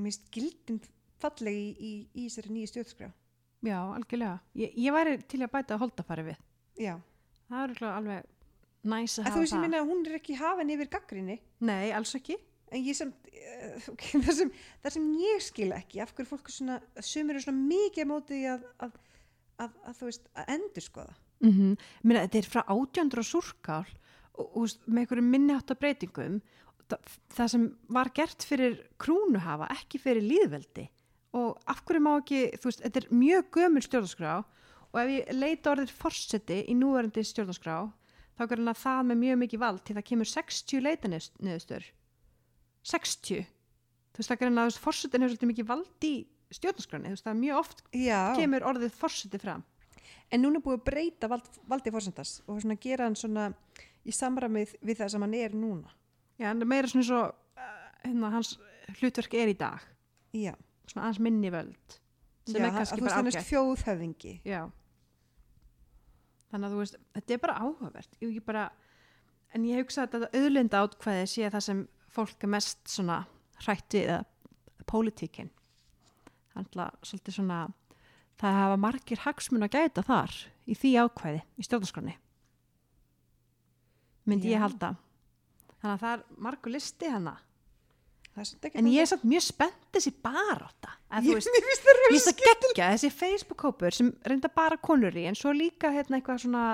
finnst 0.05 0.31
gildin 0.35 0.81
fallegi 1.23 1.65
í, 1.65 1.73
í, 1.73 1.93
í 2.13 2.27
þessari 2.29 2.53
nýju 2.53 2.73
stjórnskrá. 2.73 3.11
Já, 3.67 3.79
algjörlega. 3.81 4.39
Ég, 4.61 4.75
ég 4.79 4.95
væri 4.95 5.19
til 5.31 5.43
að 5.43 5.53
bæta 5.55 5.79
holdafari 5.81 6.27
við. 6.29 6.43
Já. 6.79 6.97
Það 7.47 7.63
er 7.63 7.71
örugglega 7.71 8.01
alveg 8.01 8.33
næs 8.87 9.17
að 9.19 9.25
þú 9.25 9.31
hafa 9.31 9.43
veist, 9.43 9.53
ég 9.53 9.57
það. 9.57 9.65
minna 9.65 9.81
að 9.81 9.91
hún 9.91 10.05
er 10.07 10.19
ekki 10.21 10.39
hafin 10.39 10.73
yfir 10.75 10.91
gaggrinni, 10.93 11.37
Nei, 11.67 11.91
alls 11.97 12.15
ekki. 12.19 12.37
en 12.71 12.83
ég 12.83 12.99
sem, 12.99 13.13
uh, 13.13 13.89
okay, 13.93 14.21
það 14.27 14.39
sem, 14.41 14.51
það 14.85 14.97
sem 14.97 15.07
ég 15.23 15.45
skil 15.47 15.69
ekki, 15.77 16.01
af 16.03 16.15
hverju 16.15 16.31
fólk 16.33 16.51
svona, 16.53 16.81
sumir 17.01 17.37
eru 17.37 17.47
svona 17.47 17.65
mikið 17.71 18.07
á 18.07 18.11
móti 18.11 18.35
því 18.35 18.51
að, 18.53 18.67
að, 18.87 18.99
að, 19.65 19.79
að, 19.83 19.95
þú 20.01 20.11
veist, 20.11 20.29
að 20.35 20.53
endur 20.57 20.87
skoða. 20.87 21.17
Mm 21.45 21.53
-hmm. 21.53 21.87
Minna, 22.03 22.27
þetta 22.27 22.39
er 22.39 22.51
frá 22.53 22.63
átjöndur 22.65 23.23
og 23.23 23.29
súrkál 23.31 23.89
og, 24.35 24.47
og 24.47 24.61
veist, 24.65 24.87
með 24.87 25.03
einhverjum 25.03 25.33
minnihátta 25.35 25.75
breytingum 25.75 26.41
það, 26.93 27.49
sem 27.53 27.65
var 27.93 28.11
gert 28.15 28.47
fyrir 28.47 28.79
krúnuhafa, 29.03 29.69
ekki 29.75 30.01
fyrir 30.03 30.25
líðveldi 30.25 30.87
og 31.37 31.59
af 31.69 31.83
hverju 31.85 32.03
má 32.05 32.13
ekki 32.17 32.43
þú 32.57 32.71
veist, 32.71 32.85
þetta 32.85 33.03
er 33.03 33.09
mjög 33.13 33.51
gömul 33.59 33.85
stjórnarskrá 33.85 34.37
og 34.87 35.01
ef 35.03 35.13
ég 35.13 35.35
leita 35.37 35.73
orðið 35.75 35.93
forseti 35.97 36.63
í 36.71 36.77
núverandi 36.79 37.27
stjórnarskrá 37.27 37.77
þá 38.37 38.47
er 38.47 38.65
það 38.79 39.03
með 39.11 39.23
mjög 39.25 39.39
mikið 39.43 39.63
vald 39.65 39.85
til 39.85 39.97
það 39.99 40.09
kemur 40.11 40.33
60 40.33 40.87
leitaniðustur 40.87 41.91
60 42.87 43.45
þú 43.47 44.23
veist 44.23 44.33
það 44.33 44.49
er 44.49 44.81
forsetin 44.81 45.25
hefur 45.25 45.35
svolítið 45.35 45.53
mikið 45.53 45.71
vald 45.73 46.07
í 46.07 46.15
stjórnarskráni, 46.55 47.11
þú 47.11 47.17
veist 47.17 47.27
það 47.27 47.35
er 47.35 47.41
mjög 47.43 47.63
oft 47.65 47.83
Já. 47.91 48.21
kemur 48.39 48.69
orðið 48.71 48.95
forseti 48.95 49.41
fram 49.43 49.65
En 50.33 50.43
núna 50.43 50.59
er 50.59 50.65
búið 50.65 50.81
að 50.81 50.87
breyta 50.89 51.29
vald, 51.31 51.51
valdi 51.71 51.93
fórsendars 51.95 52.41
og 52.51 52.63
gera 52.83 53.07
hann 53.07 53.19
svona 53.19 53.51
í 54.07 54.15
samramið 54.15 54.75
við 54.83 55.01
það 55.01 55.13
sem 55.13 55.25
hann 55.27 55.37
er 55.39 55.55
núna. 55.55 55.93
Já, 56.37 56.51
er 56.53 56.69
meira 56.69 56.91
svona 56.91 57.07
svo 57.09 57.21
uh, 57.31 57.77
hérna, 58.05 58.33
hans 58.35 58.57
hlutverk 59.01 59.37
er 59.39 59.53
í 59.53 59.57
dag 59.59 59.85
Já. 60.37 60.55
svona 60.87 61.09
hans 61.09 61.21
minni 61.23 61.53
völd 61.53 62.01
sem 62.47 62.61
Já, 62.61 62.69
er 62.69 62.75
kannski 62.77 63.03
bara 63.03 63.23
ágætt 63.23 63.49
þjóðhöfðingi. 63.49 64.35
Já 64.47 64.67
þannig 66.51 66.69
að 66.69 66.75
þú 66.75 66.83
veist, 66.83 66.99
þetta 67.17 67.35
er 67.35 67.43
bara 67.43 67.57
áhugavert 67.63 68.19
ég, 68.23 68.37
bara, 68.47 68.67
en 69.55 69.67
ég 69.67 69.83
hugsa 69.83 70.05
að 70.05 70.17
þetta 70.17 70.43
auðlinda 70.43 70.83
átkvæði 70.85 71.31
sé 71.33 71.51
það 71.53 71.65
sem 71.69 71.83
fólk 72.17 72.47
er 72.47 72.53
mest 72.55 72.83
svona 72.91 73.23
hrætt 73.65 73.97
við 73.97 74.11
eða 74.13 74.85
pólitíkin 74.87 75.51
handla 76.57 76.91
svolítið 77.05 77.39
svona 77.41 77.59
það 78.41 78.61
hafa 78.61 78.79
margir 78.81 79.25
hagsmun 79.25 79.67
að 79.67 79.75
gæta 79.77 80.05
þar 80.07 80.37
í 80.67 80.77
því 80.77 80.93
ákvæði 81.03 81.43
í 81.43 81.67
stjórnarskroni 81.67 82.17
myndi 84.27 84.53
Já. 84.53 84.57
ég 84.57 84.65
halda 84.65 84.95
þannig 85.83 85.95
að 85.95 86.05
það 86.05 86.15
er 86.17 86.25
margur 86.47 86.75
listi 86.77 87.11
hana 87.13 87.37
en 88.37 88.89
ég 88.93 89.01
er 89.01 89.09
samt 89.09 89.25
mjög 89.25 89.45
spennt 89.47 89.87
þessi 89.97 90.13
barátta 90.25 90.91
að 91.09 91.25
þú 91.25 91.31
ég, 91.33 91.39
finnst 91.39 91.49
það 91.49 91.57
Ég 91.57 92.11
finnst 92.11 92.29
það 92.29 92.43
geggja 92.43 92.89
þessi 92.93 93.11
Facebook-hópur 93.17 93.97
sem 93.97 94.11
reynda 94.29 94.51
bara 94.53 94.77
konur 94.77 95.17
í 95.17 95.25
en 95.31 95.39
svo 95.39 95.55
líka 95.57 95.93
hérna 95.95 96.19
eitthvað 96.19 96.43
svona 96.45 96.65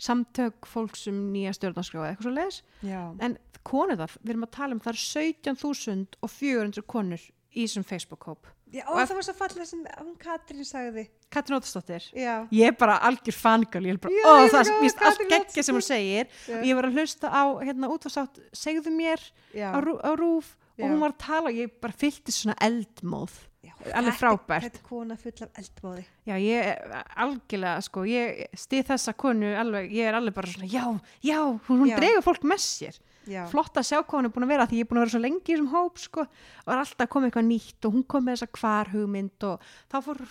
samtök 0.00 0.68
fólks 0.70 1.04
um 1.10 1.18
nýja 1.34 1.52
stjórnarskrá 1.58 2.00
eða 2.00 2.12
eitthvað 2.14 2.28
svo 2.28 2.34
leis 2.38 2.62
já, 2.86 3.02
en 3.20 3.36
konur 3.66 4.00
það, 4.00 4.16
við 4.22 4.32
erum 4.32 4.46
að 4.48 4.54
tala 4.56 4.76
um 4.76 4.82
það 4.86 4.94
er 4.94 5.02
17.400 5.50 6.86
konur 6.88 7.26
í 7.50 7.66
þessum 7.66 7.86
Facebook-hóp 7.90 8.48
já 8.72 8.84
Og 8.86 9.00
það 9.00 9.14
var 9.18 9.26
svo 9.26 9.34
fallið 9.40 9.68
sem 9.70 9.82
hún 9.98 10.14
Katrín 10.20 10.66
sagði. 10.68 11.04
Katrin 11.30 11.58
Óttasdóttir 11.58 12.06
já, 12.14 12.34
ég 12.54 12.70
er 12.70 12.78
bara 12.78 12.98
algjör 13.08 13.36
fangal 13.36 13.84
ég 13.86 13.96
er 13.96 14.00
bara, 14.02 14.24
ó, 14.24 14.48
það 14.50 14.60
er 14.62 14.72
finnst 14.80 15.04
allt 15.04 15.20
Katrín 15.20 15.30
geggja 15.34 15.66
sem 15.66 15.76
hún 15.76 15.86
segir. 15.86 16.32
Og 16.48 16.66
ég 16.70 16.78
var 16.78 16.88
að 16.88 16.98
hlusta 16.98 17.30
á 17.30 17.42
hérna 17.64 17.92
útvarsátt 17.92 18.42
segðu 18.52 18.94
mér 18.94 19.22
á, 19.58 19.78
rú, 19.82 19.98
á 19.98 20.10
rúf 20.18 20.56
Já. 20.76 20.84
og 20.84 20.90
hún 20.94 21.00
var 21.04 21.14
að 21.14 21.22
tala 21.26 21.52
og 21.52 21.60
ég 21.60 21.78
bara 21.82 21.96
fyllti 21.96 22.34
svona 22.34 22.56
eldmóð. 22.62 23.38
Já. 23.60 23.74
alveg 23.92 24.16
frábært. 24.16 24.64
þetta 24.64 24.82
kona 24.88 25.16
full 25.20 25.44
af 25.44 25.58
eldbóði 25.60 26.04
Já, 26.24 26.32
ég 26.40 26.68
er 26.70 27.02
algjörlega, 27.20 27.82
sko, 27.84 28.06
ég 28.08 28.56
stið 28.56 28.86
þessa 28.88 29.12
konu 29.20 29.50
alveg, 29.60 29.90
ég 29.92 30.08
er 30.08 30.16
alveg 30.16 30.36
bara 30.38 30.48
svona, 30.48 30.68
já, 30.72 30.86
já, 31.20 31.40
hún, 31.68 31.82
hún 31.82 31.92
dregur 31.92 32.24
fólk 32.24 32.46
með 32.48 32.62
sér. 32.64 32.96
Já, 33.28 33.42
Flott 33.50 33.76
að 33.76 33.88
sjá 33.90 33.98
hvað 34.00 34.16
hún 34.16 34.30
er 34.30 34.34
búin 34.34 34.46
að 34.46 34.54
vera, 34.54 34.68
því 34.70 34.80
ég 34.80 34.86
er 34.86 34.90
búin 34.90 35.00
að 35.00 35.06
vera 35.06 35.14
svo 35.14 35.22
lengi 35.24 35.42
í 35.42 35.52
þessum 35.52 35.70
hóp, 35.74 36.00
sko, 36.00 36.24
og 36.64 36.72
er 36.72 36.82
alltaf 36.82 37.04
að 37.06 37.12
koma 37.12 37.28
eitthvað 37.28 37.48
nýtt 37.50 37.88
og 37.88 37.94
hún 37.96 38.08
kom 38.08 38.26
með 38.26 38.38
þessa 38.38 38.60
hvar 38.60 38.90
hugmynd 38.94 39.46
og 39.50 39.70
þá 39.92 39.96
fór 40.06 40.24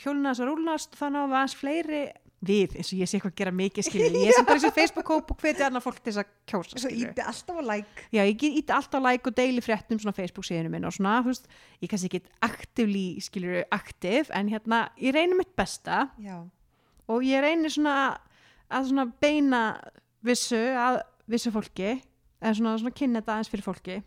hjóluna 0.00 0.32
þess 0.32 0.44
að 0.44 0.50
rúlast 0.50 0.96
og 0.96 1.14
náðum 1.14 1.32
við 1.34 1.40
aðeins 1.40 1.56
fleiri 1.60 2.02
við, 2.40 2.76
eins 2.80 2.90
og 2.94 3.00
ég 3.00 3.08
sé 3.10 3.18
eitthvað 3.18 3.34
að 3.34 3.40
gera 3.42 3.52
mikið, 3.52 3.84
skilur, 3.84 4.14
ég 4.16 4.32
sem 4.32 4.46
bara 4.48 4.60
þessu 4.62 4.76
Facebook-hóp 4.78 5.32
og 5.34 5.42
hveti 5.42 5.64
annað 5.66 5.84
fólk 5.84 5.98
til 6.00 6.14
þess 6.14 6.22
að 6.22 6.30
kjósa, 6.48 6.80
svo 6.80 6.92
íti 6.96 7.24
alltaf 7.24 7.58
á 7.60 7.62
like. 7.68 8.06
Já, 8.16 8.22
ég 8.24 8.44
íti 8.48 8.72
alltaf 8.72 9.04
like 9.04 9.28
og 9.28 9.36
deili 9.36 9.64
fréttum 9.64 10.00
svona 10.00 10.16
Facebook 10.16 10.48
síðinu 10.48 10.72
minn 10.72 10.88
og 10.88 10.94
svona, 10.96 11.18
þú 11.20 11.34
veist, 11.34 11.50
ég 11.84 11.92
kannski 11.92 12.08
ekki 12.08 12.22
aktivlí, 12.48 13.04
skilur, 13.26 13.58
aktiv, 13.76 14.32
en 14.32 14.48
hérna, 14.48 14.86
ég 15.04 15.12
reynir 15.16 15.36
mitt 15.36 15.52
besta. 15.58 16.06
Já, 16.24 16.38
og 17.10 17.26
ég 17.26 17.44
reynir 17.44 17.74
svona 17.74 17.96
að 18.70 18.88
svona 18.92 19.06
beina 19.20 19.62
vissu 20.24 20.60
að 20.78 21.02
vissu 21.30 21.52
fólki 21.54 21.98
eða 22.40 22.56
svona, 22.56 22.78
svona 22.80 22.96
kynna 22.96 23.20
þetta 23.20 23.36
aðeins 23.36 23.52
fyrir 23.52 23.66
fólki. 23.66 23.98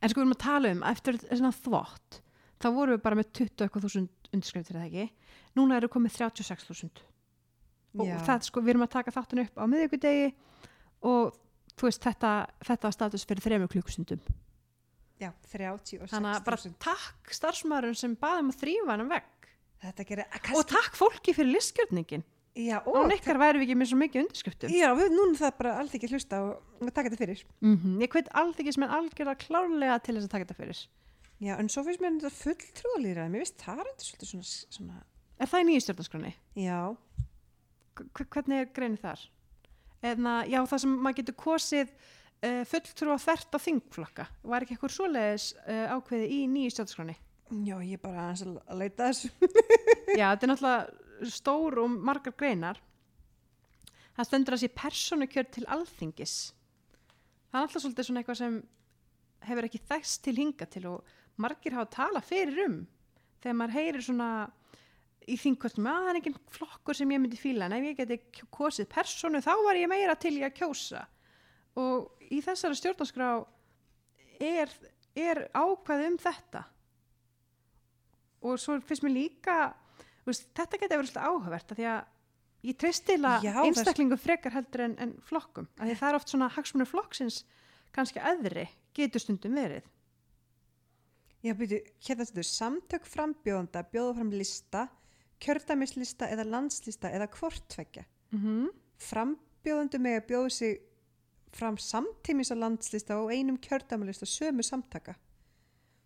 En 0.00 0.10
sko 0.10 0.20
við 0.20 0.24
erum 0.24 0.36
að 0.36 0.44
tala 0.44 0.72
um 0.74 0.84
eftir 0.86 1.18
svona 1.26 1.52
þvott 1.56 2.20
þá 2.62 2.68
vorum 2.72 2.96
við 2.96 3.02
bara 3.04 3.18
með 3.18 3.32
20 3.36 3.66
eitthvað 3.66 3.86
þúsund 3.86 4.30
undirskriftir 4.32 4.78
eða 4.78 4.88
ekki? 4.88 5.06
Núna 5.58 5.80
eru 5.80 5.90
komið 5.92 6.18
36 6.20 6.68
þúsund. 6.68 7.02
Og 7.96 8.08
já. 8.08 8.16
það 8.26 8.48
sko 8.48 8.62
við 8.62 8.74
erum 8.74 8.86
að 8.86 8.94
taka 8.96 9.14
þáttun 9.14 9.42
upp 9.44 9.60
á 9.60 9.64
miðvikudegi 9.72 10.26
og 11.08 11.36
þú 11.76 11.88
veist 11.88 12.04
þetta, 12.04 12.32
þetta 12.64 12.88
var 12.88 12.96
status 12.96 13.26
fyrir 13.28 13.44
þremur 13.44 13.72
klukkustundum. 13.72 14.22
Já, 15.16 15.30
36 15.48 16.10
þannig 16.12 16.34
að 16.34 16.42
bara 16.44 16.72
takk 16.84 17.32
starfsmæðurinn 17.32 17.96
sem 17.96 18.16
baðum 18.20 18.52
að 18.52 18.58
þrýfa 18.60 18.96
hann 18.96 20.04
gerir 20.08 20.26
og 20.56 20.66
takk 20.68 20.96
fólki 20.96 21.32
fyrir 21.36 21.54
listgjörningin 21.54 22.24
já, 22.56 22.78
og 22.82 22.96
og 23.02 23.08
nekkar 23.10 23.38
væri 23.40 23.60
við 23.60 23.66
ekki 23.68 23.76
með 23.80 23.90
svo 23.90 23.98
mikið 24.00 24.22
undirskriftum 24.24 24.72
já, 24.72 24.88
við, 24.96 25.10
núna 25.12 25.34
er 25.34 25.40
það 25.42 25.56
bara 25.60 25.74
allt 25.80 25.96
ekki 25.98 26.08
hlusta 26.12 26.38
og, 26.42 26.62
taka 26.90 27.10
þetta 27.10 27.20
fyrir 27.20 27.42
Mm 27.60 27.98
Ég 28.02 28.12
hveit 28.14 28.30
alþykis 28.42 28.78
menn 28.80 28.94
algjörða 28.96 29.34
klárlega 29.42 29.98
til 30.00 30.16
þess 30.16 30.28
að 30.28 30.32
taka 30.34 30.46
þetta 30.46 30.58
fyrir. 30.62 30.80
já, 31.40 31.52
en 31.60 31.68
svo 31.68 31.84
finnst 31.84 32.00
mér 32.00 32.16
þetta 32.16 32.32
fulltrúalýra 32.40 33.28
mér 33.28 33.44
finnst 33.44 33.60
það 33.64 33.80
er 33.82 33.90
þetta 33.92 34.08
svolítið 34.08 34.30
svona, 34.32 34.50
svona 34.78 35.02
Er 35.38 35.50
það 35.52 35.60
í 35.60 35.66
nýju 35.68 35.84
stjórnarskroni? 35.84 36.34
já, 36.56 36.78
Hvernig 37.96 38.60
er 38.60 38.70
greinið 38.76 39.02
þar? 39.04 39.20
Eðna, 40.06 40.32
já, 40.48 40.60
það 40.68 40.80
sem 40.82 40.96
maður 41.00 41.16
getur 41.20 41.36
kosið 41.40 41.92
uh, 42.44 42.64
fulltrú 42.68 43.14
á 43.16 43.18
þvert 43.20 43.56
á 43.56 43.58
þingflokka. 43.64 44.26
Var 44.44 44.64
ekki 44.66 44.76
eitthvað 44.76 44.92
svoleiðis 44.96 45.46
uh, 45.64 45.94
ákveði 45.96 46.26
í 46.36 46.40
nýju 46.52 46.74
stjórnarskroni? 46.74 47.16
já, 47.64 47.76
ég 47.86 47.94
er 47.96 48.02
bara 48.02 48.24
að 48.34 48.78
leita 48.80 49.06
þessu 49.06 49.28
já, 50.18 50.26
þetta 50.34 50.46
er 50.46 50.50
náttúrulega 50.50 51.05
stór 51.24 51.80
og 51.82 51.90
margar 51.90 52.34
greinar. 52.36 52.80
Það 54.16 54.28
stendur 54.28 54.56
að 54.56 54.62
sé 54.64 54.72
persónukjör 54.72 55.48
til 55.52 55.66
alþingis. 55.68 56.36
Það 57.50 57.58
er 57.58 57.66
alltaf 57.66 57.84
svolítið 57.84 58.08
svona 58.08 58.22
eitthvað 58.22 58.40
sem 58.40 58.60
hefur 59.46 59.68
ekki 59.68 59.82
þekst 59.88 60.22
til 60.24 60.36
hinga 60.40 60.68
til 60.70 60.86
og 60.90 61.16
margir 61.40 61.76
hafa 61.76 61.90
talað 61.92 62.28
fyrir 62.30 62.62
um 62.66 62.78
þegar 63.42 63.58
maður 63.60 63.76
heyrir 63.76 64.04
svona 64.04 64.30
í 65.26 65.36
þingkostum 65.40 65.88
að 65.90 65.98
það 65.98 66.10
er 66.10 66.18
engin 66.20 66.38
flokkur 66.54 66.98
sem 66.98 67.12
ég 67.12 67.22
myndi 67.22 67.40
fíla 67.40 67.66
en 67.66 67.76
ef 67.76 67.88
ég 67.90 67.98
geti 68.00 68.46
kosið 68.54 68.88
persónu 68.92 69.42
þá 69.44 69.52
var 69.66 69.78
ég 69.80 69.90
meira 69.90 70.14
til 70.18 70.36
ég 70.38 70.48
að 70.48 70.58
kjósa 70.60 71.02
og 71.76 72.22
í 72.32 72.40
þessari 72.44 72.78
stjórnarskrá 72.78 73.30
er, 74.40 74.72
er 75.18 75.42
ákvæði 75.52 76.10
um 76.12 76.18
þetta 76.22 76.62
og 78.46 78.60
svo 78.62 78.78
finnst 78.86 79.04
mér 79.04 79.16
líka 79.16 79.58
veist, 80.26 80.48
þetta 80.54 80.80
geti 80.80 80.96
verið 80.96 81.10
svolítið 81.10 81.28
áhugavert 81.30 81.74
því 81.76 81.88
að 81.92 82.00
ég 82.66 82.78
treyst 82.80 83.06
til 83.06 83.20
að 83.24 83.46
einstaklingu 83.64 84.18
frekar 84.18 84.56
heldur 84.56 84.86
en, 84.88 84.96
en 84.98 85.12
flokkum 85.28 85.68
af 85.78 85.86
því 85.86 85.98
það 86.00 86.08
er 86.08 86.18
oft 86.20 86.32
svona 86.32 86.48
hagsmunir 86.56 86.90
flokksins 86.90 87.44
kannski 87.94 88.20
öðri 88.20 88.66
getur 88.96 89.22
stundum 89.22 89.54
verið 89.56 89.86
Já, 91.46 91.52
byrju, 91.54 91.78
hérna 92.02 92.24
þetta 92.26 92.40
er 92.42 92.48
samtök 92.48 93.04
frambjóðanda, 93.06 93.84
bjóða 93.92 94.14
fram 94.16 94.30
lista, 94.34 94.86
kjördæmislista 95.44 96.26
eða 96.32 96.46
landslista 96.48 97.10
eða 97.12 97.28
hvortveggja. 97.30 98.04
mm 98.32 98.40
-hmm. 98.40 98.68
Frambjóðandu 98.98 99.98
með 99.98 100.16
að 100.16 100.26
bjóða 100.26 100.50
sig 100.50 100.80
fram 101.52 101.76
samtímis 101.78 102.50
á 102.50 102.56
landslista 102.56 103.18
og 103.20 103.32
einum 103.32 103.58
kjördæmalista 103.58 104.26
sömu 104.26 104.62
samtaka. 104.62 105.14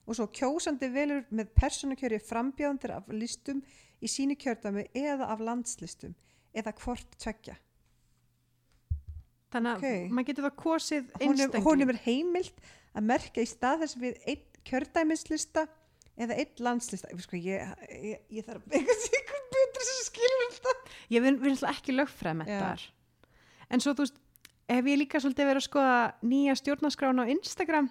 Og 0.07 0.17
svo 0.17 0.27
kjósandi 0.27 0.93
velur 0.93 1.25
með 1.31 1.47
persónukjöri 1.55 2.19
frambjóðandir 2.19 2.91
af 2.91 3.09
listum 3.09 3.63
í 4.01 4.09
sínu 4.11 4.37
kjördæmi 4.41 4.87
eða 4.97 5.29
af 5.35 5.43
landslistum 5.45 6.15
eða 6.57 6.73
hvort 6.83 7.19
tveggja. 7.21 7.57
þannig 9.51 9.73
að 9.73 9.83
Ok. 9.83 10.13
maður 10.15 10.27
getur 10.31 10.47
það 10.47 10.57
kosið 10.63 11.11
einstakling 11.21 11.65
honum 11.67 11.91
er 11.91 11.99
heimilt 12.05 12.61
að 12.95 13.07
merka 13.11 13.43
í 13.43 13.49
stað 13.51 13.83
þess 13.85 13.99
við 13.99 14.19
einn 14.31 14.45
kjördæmislista 14.69 15.67
eða 16.21 16.37
einn 16.37 16.61
landslista. 16.61 17.09
Ég, 17.11 17.23
sko, 17.25 17.37
ég, 17.41 17.71
ég, 17.91 18.21
ég 18.31 18.47
þarf 18.47 18.63
að 18.67 18.77
eitthvað 18.79 19.05
sikur 19.07 19.45
betur 19.55 19.87
sem 19.89 20.03
skilur 20.07 20.45
þetta. 20.55 20.75
ég 21.11 21.25
vil, 21.25 21.37
vil 21.41 21.55
ekki 21.71 21.97
lögfræða 21.97 22.37
með 22.43 22.53
þar 22.61 22.85
en 23.71 23.81
svo 23.83 23.95
þú 23.95 24.07
veist 24.07 24.21
hef 24.71 24.87
ég 24.93 25.01
líka 25.01 25.21
svolítið 25.23 25.51
verið 25.51 25.63
að 25.63 25.67
skoða 25.67 25.99
nýja 26.31 26.55
stjórnarskrána 26.61 27.27
á 27.27 27.33
Instagram 27.35 27.91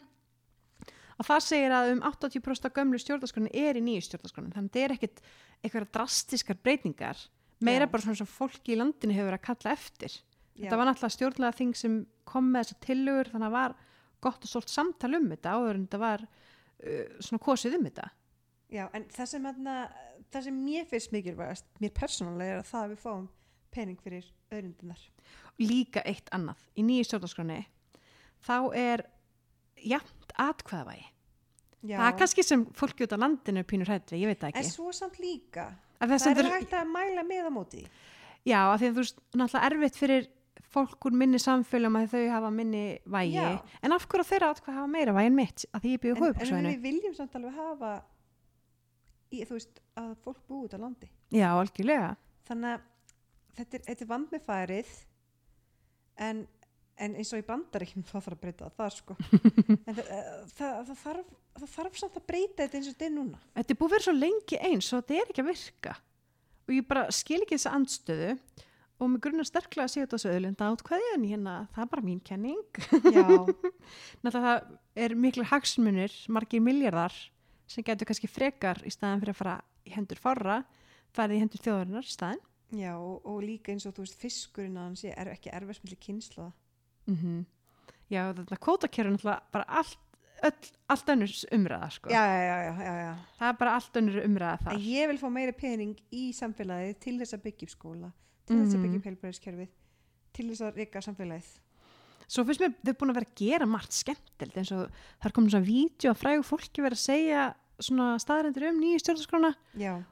og 1.19 1.27
það 1.27 1.43
segir 1.43 1.75
að 1.75 1.91
um 1.97 2.01
80% 2.07 2.69
af 2.69 2.75
gömlu 2.77 2.99
stjórnarskráni 3.01 3.51
er 3.51 3.79
í 3.79 3.83
nýju 3.83 4.05
stjórnarskráni 4.07 4.53
þannig 4.55 4.69
að 4.69 4.77
þetta 4.77 4.85
er 4.85 4.95
ekkit 4.95 5.23
eitthvað 5.63 5.91
drastiskar 5.95 6.59
breytingar 6.63 7.21
meira 7.59 7.87
Já. 7.87 7.91
bara 7.91 8.05
svona 8.05 8.21
sem 8.21 8.29
fólki 8.29 8.73
í 8.73 8.79
landinu 8.79 9.15
hefur 9.15 9.31
verið 9.31 9.39
að 9.39 9.47
kalla 9.49 9.73
eftir 9.75 10.13
Já. 10.13 10.21
þetta 10.61 10.79
var 10.79 10.89
náttúrulega 10.89 11.15
stjórnlega 11.15 11.57
þing 11.59 11.79
sem 11.79 11.97
kom 12.29 12.51
með 12.53 12.65
þessa 12.65 12.85
tillögur 12.85 13.31
þannig 13.33 13.47
að 13.47 13.49
það 13.49 13.57
var 13.57 13.75
gott 14.23 14.45
og 14.45 14.51
stórt 14.51 14.71
samtal 14.71 15.11
um 15.17 15.27
þetta 15.31 15.55
áður 15.55 15.75
en 15.75 15.83
þetta 15.87 16.01
var 16.03 16.23
uh, 16.27 17.03
svona 17.19 17.43
kosið 17.43 17.77
um 17.79 17.89
þetta 17.89 18.07
Já, 18.69 18.83
en 18.93 19.07
það 19.09 19.29
sem, 19.31 19.45
aðna, 19.49 19.75
það 20.29 20.43
sem 20.45 20.57
mér 20.61 20.83
finnst 20.85 21.13
mikilvægast, 21.15 21.69
mér 21.81 21.93
persónulega 21.97 22.53
er 22.53 22.59
að 22.61 22.67
það 22.69 22.83
að 22.83 22.91
við 22.91 22.99
fáum 23.01 23.23
pening 23.73 24.01
fyrir 24.01 24.27
öðrundunar. 24.53 25.01
líka 25.61 26.03
eitt 26.05 26.29
annað 26.33 26.61
í 26.77 26.85
nýju 26.85 27.07
stjórnarskráni 27.09 27.63
þá 28.45 28.57
er 28.77 29.05
jafnt 29.79 30.35
atkvæðavægi 30.39 31.07
Já, 31.81 31.95
það 31.97 32.07
er 32.09 32.17
kannski 32.19 32.43
sem 32.43 32.65
fólki 32.75 33.05
út 33.05 33.13
á 33.15 33.19
landinu 33.21 33.63
pínur 33.63 33.87
hrætt 33.87 34.11
við, 34.11 34.23
ég 34.25 34.31
veit 34.33 34.41
það 34.41 34.49
en 34.51 34.59
ekki 34.63 34.71
svo 34.73 34.91
samt 34.95 35.19
líka, 35.21 35.69
það 36.01 36.11
er 36.15 36.19
það 36.43 36.51
hægt 36.57 36.73
að 36.75 36.89
mæla 36.91 37.23
með 37.23 37.47
á 37.47 37.51
móti. 37.55 37.85
já, 38.43 38.59
af 38.73 38.81
því 38.81 38.89
að 38.89 38.97
þú 38.97 39.03
veist, 39.05 39.21
náttúrulega 39.39 39.69
erfitt 39.71 39.99
fyrir 39.99 40.27
fólk 40.69 41.05
úr 41.07 41.15
minni 41.17 41.39
samfélum 41.41 41.95
að 41.97 42.11
þau 42.11 42.25
hafa 42.29 42.49
minni 42.53 42.83
vægi, 43.09 43.39
Já. 43.39 43.61
en 43.81 43.95
af 43.95 44.03
hverju 44.11 44.25
þeirra 44.27 44.49
atkvæða 44.53 44.75
hafa 44.75 44.91
meira 44.91 45.13
vægi 45.15 45.29
en 45.31 45.35
mitt, 45.39 45.63
að 45.73 45.81
því 45.85 45.93
ég 45.95 46.01
byrju 46.03 46.15
En, 46.15 46.19
en 46.19 46.27
höfuksvæðinu 46.27 46.73
við 46.75 46.83
viljum 46.83 47.15
samt 47.17 47.35
alveg 47.39 47.55
hafa, 47.55 47.93
í, 49.31 49.39
þú 49.47 49.55
veist, 49.55 49.79
að 49.97 50.11
fólk 50.25 50.43
búi 50.49 50.65
út 50.67 50.75
á 50.75 50.79
landi. 50.83 51.09
já, 51.33 51.47
algjörlega 51.55 52.11
Þannig 52.49 52.75
að 52.75 52.83
þetta 53.57 53.77
er, 53.79 53.83
þetta 53.87 54.03
er 54.05 54.11
vand 54.11 54.31
með 54.35 54.45
farið, 54.51 54.91
en, 56.27 56.43
en 56.99 57.15
eins 57.19 57.31
og 57.33 57.41
í 57.41 57.47
bandaríkjum 57.47 58.05
þá 58.07 58.13
þarf 58.17 58.35
að 58.35 58.41
breyta 58.43 58.69
það, 58.77 58.95
sko. 58.97 59.17
en 59.87 59.97
það, 59.97 60.13
það, 60.55 60.77
það, 60.89 60.95
þarf, 61.03 61.33
það 61.59 61.73
þarf 61.75 61.99
samt 62.01 62.19
að 62.19 62.25
breyta 62.31 62.63
þetta 62.63 62.79
eins 62.79 62.89
og 62.89 62.95
þetta 62.95 63.07
er 63.09 63.15
núna. 63.15 63.41
þetta 63.57 63.75
er 63.75 63.79
búið 63.79 63.89
að 63.89 63.95
vera 63.95 64.07
svo 64.07 64.15
lengi 64.17 64.61
eins 64.69 64.89
og 64.89 65.03
þetta 65.03 65.19
er 65.19 65.33
ekki 65.33 65.45
að 65.45 65.51
virka 65.53 65.95
og 66.69 66.75
ég 66.75 66.89
bara 66.89 67.05
skil 67.15 67.39
ekki 67.41 67.57
þessa 67.57 67.75
andstöðu 67.77 68.33
og 68.99 69.07
mig 69.13 69.23
grunnar 69.23 69.47
sterklega 69.47 69.87
að 69.87 69.93
segja 69.93 70.07
þetta 70.07 70.19
svo 70.21 70.35
öðlunda 70.35 70.69
átkvæði 70.73 71.11
en 71.15 71.25
hérna, 71.29 71.55
það 71.73 71.85
er 71.85 71.91
bara 71.93 72.05
mín 72.05 72.21
kenning 72.27 72.81
Náttúrulega 74.23 74.43
það 74.43 74.71
er 74.99 75.15
miklu 75.15 75.45
hagsmunir, 75.47 76.15
margir 76.27 76.63
miljardar 76.63 77.15
sem 77.69 77.85
getur 77.85 78.09
kannski 78.09 78.29
frekar 78.29 78.81
í 78.83 78.91
staðan 78.93 79.21
fyrir 79.23 79.35
að 79.35 79.39
fara 79.39 79.57
í 79.87 79.93
hendur 79.93 80.19
fárra, 80.19 80.61
farið 81.15 81.37
í 81.37 81.43
hendur 81.43 81.61
þjóðarinnar 81.63 82.07
í 82.07 82.13
staðin. 82.13 82.41
Já, 82.75 82.93
og, 82.97 83.23
og 83.25 83.39
líka 83.41 83.73
eins 83.73 83.87
og 83.89 83.95
þú 83.97 84.05
veist 84.05 84.19
fiskurinn 84.21 84.77
að 84.77 84.87
hann 84.87 84.97
sé 84.99 85.13
er 85.13 85.31
ekki 85.31 85.53
erfærsmilli 85.53 85.97
kynsla 86.03 86.49
Mm 87.09 87.45
já, 88.09 88.33
þetta 88.33 88.57
kvótakerfi 88.57 89.05
er 89.05 89.11
náttúrulega 89.13 89.41
bara 89.53 89.65
allt, 89.79 89.97
öll, 90.43 90.69
allt 90.89 91.09
önnur 91.13 91.33
umræða 91.53 91.89
sko. 91.93 92.09
já, 92.09 92.23
já, 92.25 92.55
já, 92.65 92.73
já, 92.81 92.93
já. 93.03 93.15
það 93.39 93.49
er 93.49 93.57
bara 93.59 93.73
allt 93.77 93.93
önnur 94.01 94.23
umræða 94.25 94.57
þar 94.63 94.79
ég 94.81 95.07
vil 95.11 95.17
fá 95.21 95.29
meiri 95.29 95.53
pening 95.53 95.95
í 96.11 96.23
samfélagið 96.33 96.95
til 96.99 97.17
þess 97.19 97.33
að 97.37 97.43
byggja 97.43 97.67
upp 97.67 97.73
skóla, 97.75 98.11
til 98.47 98.55
þess 98.57 98.73
að 98.73 98.77
Mhm. 98.79 98.83
byggja 98.85 98.97
upp 98.99 99.05
heilbreyðiskerfið, 99.09 99.67
til 100.33 100.45
þess 100.49 100.61
að 100.61 100.75
reyka 100.81 100.99
samfélagið. 101.05 101.51
svo 102.29 102.43
finnst 102.45 102.61
mér 102.61 102.73
þau 102.85 102.93
búin 102.97 103.09
að 103.11 103.17
vera 103.19 103.29
að 103.29 103.35
gera 103.35 103.65
margt 103.65 103.91
skemmtilegt 103.93 104.57
eins 104.57 104.71
og 104.71 104.89
það 105.21 105.25
er 105.25 105.31
komin 105.31 105.49
svona 105.49 105.65
vídeo 105.65 106.11
að 106.13 106.21
frægu 106.23 106.43
fólki 106.45 106.81
vera 106.81 106.95
að 106.95 107.05
segja 107.05 107.53
svona 107.79 108.07
staðarendur 108.19 108.69
um 108.69 108.81
nýju 108.81 108.99
stjórnarskrána 109.01 109.55
Já. 109.77 110.03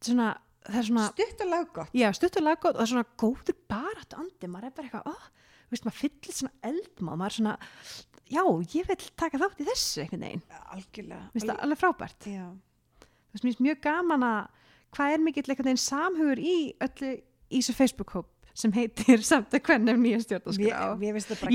svona, 0.00 0.36
það 0.64 0.78
er 0.78 0.86
svona 0.88 1.08
Stutt 1.08 1.40
og 1.40 2.60
gott 2.60 2.76
og 2.76 2.80
það 2.80 2.86
er 2.86 2.92
svona 2.92 3.08
góður 3.16 3.56
barat 3.68 4.14
andi, 4.16 4.46
maður 4.48 4.64
er 4.64 4.70
bara 4.76 4.88
eitthvað, 4.88 5.06
oh, 5.06 5.28
veist, 5.74 5.84
maður 5.86 5.98
fyllir 6.02 6.36
svona 6.38 6.70
eldmáð, 6.70 7.18
maður 7.20 7.30
er 7.32 7.36
svona, 7.38 7.56
já, 8.28 8.42
ég 8.76 8.88
vil 8.88 8.98
taka 9.22 9.40
þátt 9.42 9.60
í 9.62 9.66
þessu 9.68 10.02
einhvern 10.04 10.24
veginn, 10.26 10.42
Algjörlega. 10.74 11.20
finnst 11.34 11.48
það 11.50 11.62
alveg 11.66 11.80
frábært. 11.82 12.28
Já. 12.32 12.46
Þú 13.02 13.36
veist, 13.36 13.44
mér 13.44 13.52
finnst 13.52 13.64
mjög 13.68 13.80
gaman 13.88 14.26
að 14.28 14.40
hvað 14.96 15.14
er 15.14 15.24
mikill 15.26 15.44
einhvern 15.52 15.68
veginn 15.70 15.82
samhugur 15.84 16.40
í 16.40 16.56
öllu 16.88 17.10
í 17.18 17.60
þessu 17.60 17.74
Facebook-hóp 17.76 18.28
sem 18.58 18.72
heitir 18.74 19.22
samt 19.26 19.54
að 19.54 19.62
hvernig 19.68 19.94
um 19.98 20.02
nýja 20.02 20.18
stjórnarskrá. 20.24 20.88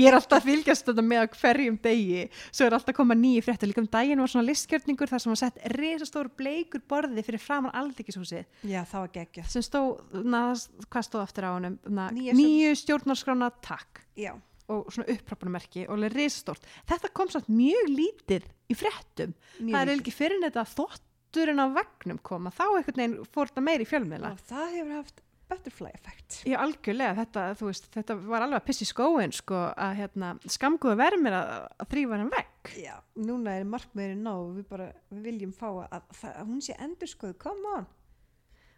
Ég 0.00 0.08
er 0.08 0.16
alltaf 0.16 0.38
að 0.40 0.46
fylgjast 0.48 0.88
þetta 0.88 1.04
með 1.04 1.26
hverjum 1.36 1.76
degi, 1.84 2.22
svo 2.48 2.68
er 2.68 2.76
alltaf 2.78 2.94
að 2.94 2.98
koma 3.02 3.16
nýju 3.18 3.44
fréttur, 3.44 3.70
líka 3.70 3.82
um 3.84 3.90
daginn 3.92 4.22
var 4.24 4.32
svona 4.32 4.48
listgjörningur 4.48 5.12
þar 5.12 5.24
sem 5.24 5.34
var 5.34 5.40
sett 5.42 5.60
risastór 5.74 6.30
bleikur 6.38 6.82
borði 6.88 7.24
fyrir 7.26 7.42
framan 7.44 7.74
aldekishúsið 7.76 8.44
Já, 8.64 8.80
það 8.88 9.04
var 9.04 9.12
geggjað. 9.18 9.50
sem 9.52 9.66
stóð, 9.68 10.00
na, 10.24 10.42
hvað 10.88 11.06
stóð 11.10 11.26
aftur 11.26 11.48
á 11.48 11.52
Nýja 11.60 12.34
nýju 12.36 12.74
stjórnarskrána 12.80 13.50
takk. 13.64 14.02
Já. 14.16 14.32
og 14.72 14.88
svona 14.88 15.12
upprápunumerki 15.12 15.82
og 15.88 15.98
alveg 15.98 16.14
risastórt. 16.16 16.64
Þetta 16.88 17.10
kom 17.12 17.28
samt 17.28 17.50
mjög 17.52 17.90
lítið 17.92 18.46
í 18.72 18.76
fréttum. 18.78 19.34
Mjög 19.58 19.74
það 19.74 19.82
er 19.82 19.92
ekki 19.98 20.14
fyrir 20.14 20.40
þetta 20.46 20.64
þótturinn 20.70 21.60
á 21.60 21.66
vegnum 21.74 22.20
koma 22.24 22.52
þá 22.54 22.64
einhvern 22.70 23.02
veginn 23.02 23.28
fór 23.28 23.52
þetta 23.52 23.64
meir 23.66 23.84
í 23.84 23.88
fjölmiðla. 23.90 24.32
Og 24.32 24.46
það 24.48 24.70
hefur 24.78 24.94
haft 24.96 25.20
butterfly 25.50 25.90
effect. 25.94 26.38
Já, 26.48 26.56
algjörlega, 26.62 27.16
þetta, 27.20 27.44
veist, 27.60 27.88
þetta 27.94 28.16
var 28.22 28.44
alveg 28.46 28.60
að 28.60 28.66
pissi 28.68 28.86
skóin, 28.88 29.34
sko, 29.34 29.58
að 29.72 29.98
hérna, 30.00 30.30
skamguðu 30.56 30.96
vermir 31.00 31.36
að, 31.36 31.52
að 31.82 31.90
þrýfa 31.92 32.20
hann 32.20 32.32
vekk. 32.32 32.72
Já, 32.80 32.94
núna 33.20 33.58
er 33.58 33.68
markmiðurinn 33.68 34.24
ná 34.24 34.32
við 34.56 34.66
bara, 34.70 34.88
við 35.12 35.28
viljum 35.28 35.52
fá 35.56 35.68
að, 35.68 35.84
að, 36.00 36.24
að 36.32 36.48
hún 36.48 36.64
sé 36.64 36.76
endur 36.80 37.10
skoðu, 37.10 37.36
come 37.44 37.76
on. 37.76 37.86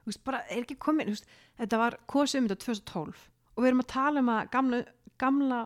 Þú 0.03 0.13
veist, 0.13 0.25
bara 0.27 0.43
er 0.51 0.63
ekki 0.63 0.79
komin, 0.83 1.11
veist, 1.15 1.31
þetta 1.61 1.83
var 1.83 1.99
kosið 2.11 2.43
um 2.43 2.51
þetta 2.51 2.63
2012 2.67 3.25
og 3.57 3.65
við 3.65 3.71
erum 3.71 3.83
að 3.83 3.91
tala 3.91 4.23
um 4.23 4.31
að 4.35 4.49
gamla, 4.53 4.81
gamla, 5.23 5.61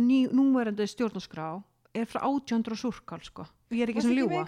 ný, 0.00 0.18
núverandi 0.32 0.86
stjórnarskrá 0.88 1.48
er 1.94 2.08
frá 2.10 2.24
1800 2.24 2.74
og 2.74 2.80
súrkál, 2.80 3.20
sko. 3.22 3.44
Og 3.44 3.76
ég 3.76 3.84
er 3.84 3.92
ekki 3.92 4.02
sem 4.02 4.16
ljúa. 4.16 4.42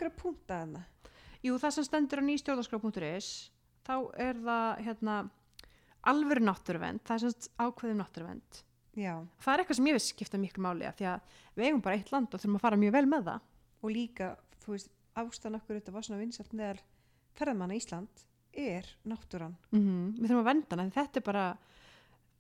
Jú, 1.45 1.59
það 1.63 1.75
sem 1.77 1.87
stendur 1.87 2.23
á 2.23 2.25
nýstjórnarskrá.is, 2.27 3.29
þá 3.87 3.95
er 4.27 4.39
það, 4.43 4.69
hérna, 4.87 5.17
alvöru 6.13 6.45
náttúruvend, 6.47 7.03
það 7.07 7.17
er 7.17 7.25
semst 7.25 7.51
ákveðum 7.59 8.01
náttúruvend. 8.03 8.63
Það 9.43 9.53
er 9.53 9.63
eitthvað 9.63 9.79
sem 9.79 9.89
ég 9.91 9.97
veist 9.99 10.13
skipta 10.15 10.41
miklu 10.41 10.63
máli 10.65 10.89
því 10.97 11.09
að 11.11 11.35
við 11.57 11.67
eigum 11.69 11.83
bara 11.85 11.99
eitt 11.99 12.13
land 12.15 12.33
og 12.33 12.41
þurfum 12.41 12.59
að 12.59 12.65
fara 12.65 12.81
mjög 12.81 12.95
vel 12.97 13.07
með 13.11 13.27
það. 13.31 13.51
og 13.85 13.93
líka, 13.93 14.29
þú 14.65 14.73
veist, 14.73 14.89
ástæðan 15.17 15.59
okkur 15.61 15.77
þetta 15.79 15.93
var 15.95 16.07
svona 16.07 16.21
vinsalt 16.23 16.55
meðal 16.57 16.79
ferðamanna 17.37 17.77
Ísland 17.77 18.23
er 18.57 18.89
náttúran. 19.05 19.57
Mm 19.71 20.15
Við 20.17 20.31
þurfum 20.31 20.41
að 20.41 20.49
venda 20.49 20.77
hana, 20.77 20.95
þetta 20.97 21.21
er 21.21 21.27
bara 21.27 21.45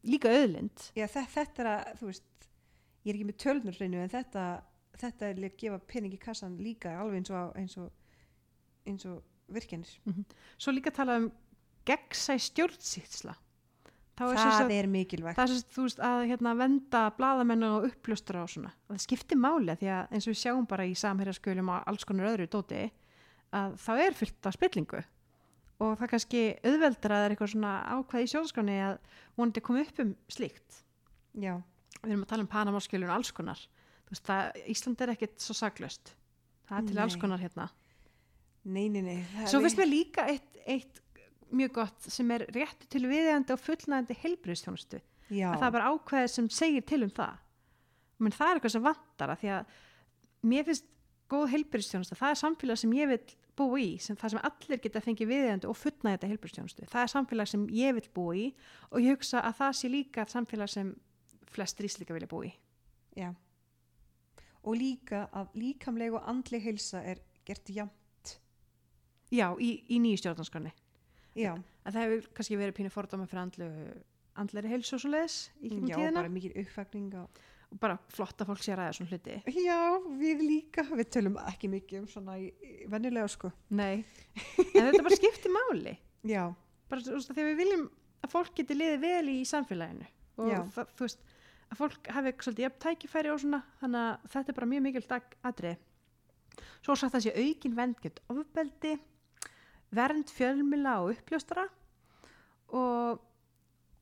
líka 0.06 0.32
auðlind. 0.32 0.88
Já, 0.96 1.06
þetta, 1.06 1.26
þetta 1.34 1.62
er 1.62 1.70
að, 1.72 1.92
þú 2.00 2.08
veist, 2.10 2.48
ég 3.04 3.12
er 3.12 3.18
ekki 3.18 3.28
með 3.28 3.38
tölnur 3.44 3.78
hreinu 3.78 4.00
en 4.02 4.12
þetta, 4.16 4.44
þetta 4.96 5.28
er 5.28 5.44
að 5.44 5.56
gefa 5.60 5.78
pening 5.92 6.16
í 6.16 6.22
kassan 6.22 6.58
líka 6.62 6.96
alveg 6.98 7.20
eins 7.20 7.30
og, 7.30 7.52
eins 7.60 7.76
og, 7.76 7.92
eins 8.88 9.06
og 9.06 9.22
virkjanir. 9.52 9.90
Svo 10.58 10.72
líka 10.74 10.90
tala 10.94 11.16
um 11.20 11.28
gegnsæ 11.86 12.36
stjórnsýtsla. 12.50 13.34
Er 14.16 14.24
Það 14.24 14.38
sem 14.40 14.50
sagt- 14.56 14.72
er 14.72 14.86
mikilvægt. 14.88 15.36
það 15.36 15.50
er 15.52 15.64
þú 15.76 15.82
veist, 15.84 15.98
að 16.00 16.22
hérna, 16.30 16.54
venda 16.56 17.10
bladamennu 17.18 17.66
og 17.76 17.84
uppljóstra 17.90 18.42
og 18.42 18.48
svona. 18.48 18.70
Og 18.88 18.96
það 18.96 19.02
skiptir 19.04 19.36
máli 19.36 19.76
því 19.76 19.88
að 19.92 20.08
eins 20.12 20.26
og 20.26 20.32
við 20.32 20.40
sjáum 20.40 20.66
bara 20.68 20.84
í 20.88 20.94
samherjaskölum 20.96 21.68
og 21.68 21.82
alls 21.86 22.04
konar 22.04 22.30
öðru 22.32 22.46
dóti 22.48 22.90
að 23.52 23.76
þá 23.76 23.90
er 24.06 24.12
fyllt 24.16 24.46
af 24.46 24.54
spillingu. 24.56 25.04
Og 25.78 25.98
það 25.98 26.02
er 26.02 26.12
kannski 26.14 26.42
auðveldar 26.64 27.12
að 27.12 27.20
það 27.20 27.24
er 27.26 27.30
eitthvað 27.36 27.52
svona 27.52 27.72
ákvað 27.92 28.24
í 28.24 28.30
sjóðskráni 28.32 28.76
að 28.88 28.98
vonandi 29.36 29.60
koma 29.60 29.80
upp 29.84 29.98
um 30.00 30.16
slíkt. 30.32 30.82
Já, 31.36 31.62
Við 32.02 32.12
erum 32.12 32.22
að 32.24 32.28
tala 32.28 32.42
um 32.42 32.48
Panamaskjölun 32.48 33.08
og 33.10 33.16
alls 33.16 33.30
konar. 33.32 33.58
Veist, 34.08 34.24
það, 34.24 34.52
Ísland 34.68 35.00
er 35.02 35.08
ekkit 35.12 35.38
svo 35.42 35.52
saglöst. 35.56 36.14
Það 36.68 36.78
er 36.78 36.86
til 36.88 36.98
alls 36.98 37.14
Nei. 37.16 37.20
konar 37.20 37.38
hérna. 37.40 37.68
Nei, 38.66 38.88
nei, 38.92 39.02
nei. 39.06 39.18
Svo 39.46 39.60
finnst 39.62 39.78
mér 39.80 39.90
líka 39.90 40.26
eitt, 40.30 40.58
eitt 40.66 41.00
mjög 41.54 41.72
gott 41.78 42.08
sem 42.10 42.30
er 42.34 42.44
réttu 42.54 42.88
til 42.90 43.04
viðeigandi 43.06 43.54
og 43.54 43.62
fullnægandi 43.62 44.16
heilbriðstjónustu. 44.24 45.00
Já, 45.30 45.48
Að 45.52 45.60
það 45.60 45.66
er 45.68 45.74
bara 45.76 45.90
ákveðið 45.94 46.30
sem 46.34 46.48
segir 46.54 46.84
til 46.86 47.00
um 47.06 47.10
það. 47.14 47.38
Men 48.22 48.34
það 48.34 48.50
er 48.50 48.58
eitthvað 48.60 48.74
sem 48.76 48.84
vantar 48.86 49.32
að 49.34 49.40
því 49.42 49.50
að 49.56 49.74
mér 50.50 50.66
finnst 50.68 50.86
góð 51.30 51.48
heilbriðstjónusta, 51.54 52.18
það 52.18 52.32
er 52.34 52.40
samfélag 52.42 52.78
sem 52.82 52.92
ég 52.96 53.10
vil 53.10 53.20
búa 53.56 53.80
í, 53.82 53.88
sem, 54.02 54.16
það 54.20 54.34
sem 54.34 54.42
allir 54.46 54.80
geta 54.84 55.02
fengið 55.02 55.30
viðeigandi 55.32 55.68
og 55.70 55.78
fullnægandi 55.80 56.30
heilbriðstjónustu. 56.30 56.86
Það 56.92 57.02
er 57.02 57.12
samfélag 57.14 57.50
sem 57.50 57.64
ég 57.74 57.96
vil 57.96 58.06
búa 58.14 58.36
í 58.36 58.46
og 58.90 59.00
ég 59.02 59.16
hugsa 59.16 59.42
að 59.48 59.58
það 59.62 59.74
sé 59.80 59.90
líka 59.90 60.26
samfélag 60.30 60.70
sem 60.70 60.92
flestir 61.54 61.88
íslika 61.88 62.14
vilja 62.14 62.30
búa 62.30 62.46
í. 62.50 62.52
já. 63.16 63.30
Og 64.66 64.74
líka 64.74 65.28
að 65.30 65.52
líkamleg 65.54 66.14
og 66.18 66.24
andleg 66.26 66.64
heilsa 66.64 66.98
er 67.06 67.20
gert 67.46 67.68
jafnt. 67.70 67.94
Já, 69.34 69.48
í, 69.58 69.70
í 69.90 69.98
nýju 70.02 70.22
stjórnarskroni. 70.22 70.72
Já, 71.36 71.52
að 71.84 71.96
það 71.96 72.04
hefur 72.04 72.30
kannski 72.36 72.58
verið 72.60 72.76
pínu 72.78 72.92
fordóma 72.94 73.26
fyrir 73.28 73.42
andlu, 73.42 73.68
andleri 74.40 74.70
heilsu 74.72 74.96
og 74.96 75.02
svo 75.02 75.10
leiðis 75.12 75.36
í 75.60 75.72
já, 75.74 75.96
tíðina. 75.96 76.22
bara 76.22 76.32
mikil 76.32 76.54
uppfagning 76.62 77.12
á 77.18 77.24
og 77.66 77.80
bara 77.82 77.96
flott 78.14 78.38
að 78.40 78.52
fólk 78.52 78.62
sé 78.62 78.72
að 78.72 78.78
ræða 78.78 78.94
svona 78.96 79.10
hluti. 79.10 79.36
Já, 79.58 79.78
við 80.20 80.42
líka, 80.46 80.84
við 80.92 81.08
tölum 81.16 81.38
ekki 81.42 81.70
mikið 81.72 81.98
um 81.98 82.08
svona 82.08 82.36
í, 82.38 82.46
í 82.62 82.86
venjulega 82.92 83.26
sko. 83.32 83.50
Nei, 83.74 84.04
en 84.78 84.86
þetta 84.86 85.02
bara 85.02 85.18
skiptir 85.18 85.52
máli. 85.54 85.96
Já, 86.30 86.44
bara 86.86 87.02
þú 87.02 87.16
veist, 87.18 87.32
þegar 87.34 87.50
við 87.50 87.58
viljum 87.64 87.88
að 88.22 88.32
fólk 88.32 88.54
geti 88.60 88.76
liðið 88.78 89.02
vel 89.02 89.32
í 89.34 89.40
samfélaginu 89.48 90.06
og 90.36 90.52
Já. 90.52 90.60
það, 90.76 90.94
þú 90.94 91.06
veist, 91.08 91.26
að 91.66 91.80
fólk 91.80 92.10
hafi 92.14 92.32
svolítið 92.38 92.66
jafn 92.66 92.80
tækifæri 92.84 93.32
og 93.32 93.42
svona 93.42 93.60
þannig 93.80 94.06
að 94.06 94.30
þetta 94.34 94.52
er 94.52 94.58
bara 94.58 94.70
mjög 94.70 94.84
mikil 94.86 95.04
atrið 95.50 95.84
svo 96.84 96.94
er 96.94 97.00
sagt 97.00 97.18
að 97.18 97.26
sé 97.26 97.34
aukin 97.34 97.76
vend 97.76 98.02
get 98.02 98.20
ofbeldi 98.32 98.94
vernd 99.94 100.32
fjölmila 100.32 100.98
og 101.04 101.12
uppljóstara 101.14 101.66
og, 102.74 103.20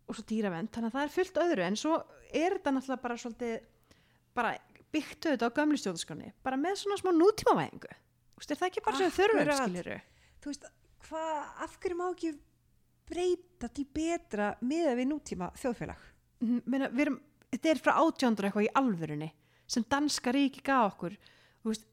og 0.09 0.16
svo 0.16 0.25
dýravend 0.29 0.73
þannig 0.73 0.92
að 0.92 0.97
það 0.97 1.07
er 1.07 1.14
fullt 1.18 1.42
öðru. 1.44 1.66
En 1.66 1.77
svo 1.81 1.99
er 2.31 2.57
þetta 2.57 2.75
náttúrulega 2.75 3.05
bara 3.05 3.20
svolítið 3.20 3.55
bara 4.35 4.57
byggt 4.94 5.29
auðvitað 5.29 5.51
á 5.51 5.57
gömlu 5.59 5.79
stjórnskonni 5.79 6.33
bara 6.47 6.59
með 6.61 6.81
svona 6.83 6.99
smá 7.01 7.12
nútímavæðingu. 7.14 7.94
Þú 8.35 8.42
veist, 8.42 8.51
er 8.51 8.61
það 8.61 8.70
ekki 8.70 8.85
bara 8.88 9.01
sem 9.01 9.14
þurfum 9.14 9.55
skiluru 9.61 10.01
þú 10.44 10.53
veist, 10.53 10.66
hvað, 11.07 11.38
af 11.64 11.79
hverju 11.81 11.97
má 11.99 12.05
ekki 12.11 12.33
breyta 13.09 13.70
til 13.73 13.87
betra 13.97 14.51
miða 14.64 14.92
við 14.99 15.09
nútíma 15.12 15.51
þjóðfélag? 15.61 16.05
Mhm, 16.44 16.61
meina, 16.68 16.90
við 16.92 17.07
erum, 17.07 17.18
þetta 17.55 17.70
er 17.73 17.81
frá 17.81 17.94
átjándur 18.03 18.49
eitthvað 18.49 18.66
í 18.66 18.73
alvörunni 18.81 19.31
sem 19.75 19.87
danska 19.88 20.33
ríki 20.35 20.61
gaf 20.64 20.92
okkur. 20.92 21.16
Þú 21.62 21.73
veist, 21.73 21.87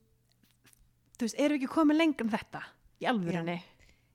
þú 1.15 1.27
veist, 1.27 1.39
erum 1.39 1.56
við 1.56 1.62
ekki 1.62 1.75
komið 1.77 2.01
lengur 2.01 2.27
en 2.27 2.34
þetta 2.34 2.63
í 2.99 3.08
alvörunni 3.12 3.58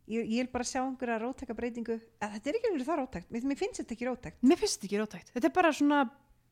Ég, 0.06 0.22
ég 0.30 0.44
vil 0.44 0.50
bara 0.52 0.64
sjá 0.64 0.80
einhverja 0.84 1.18
róttæka 1.18 1.54
breytingu, 1.58 1.96
að 2.22 2.34
þetta 2.36 2.50
er 2.52 2.58
ekki 2.60 2.70
verið 2.76 2.86
það 2.90 2.98
róttækt, 3.00 3.30
mér, 3.34 3.46
mér 3.50 3.58
finnst 3.58 3.80
þetta 3.82 3.94
ekki 3.96 4.06
róttækt. 4.06 4.36
mér 4.46 4.60
finnst 4.60 4.76
þetta 4.78 4.86
ekki 4.90 5.00
rótækt, 5.02 5.32
þetta 5.34 5.48
er 5.50 5.54
bara 5.56 5.72
svona 5.74 6.00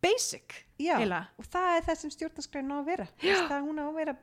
basic, 0.03 0.57
Já, 0.83 0.97
eiginlega. 0.99 1.29
og 1.39 1.47
það 1.55 1.77
er 1.79 1.85
það 1.87 1.99
sem 2.01 2.11
stjórnarskræðin 2.17 2.73
á 2.75 2.77
að 2.81 2.89
vera. 2.91 3.07
Veist, 3.23 3.47
Það 3.53 3.63
hún 3.69 3.79
á 3.79 3.85
að 3.87 3.95
vera 4.01 4.17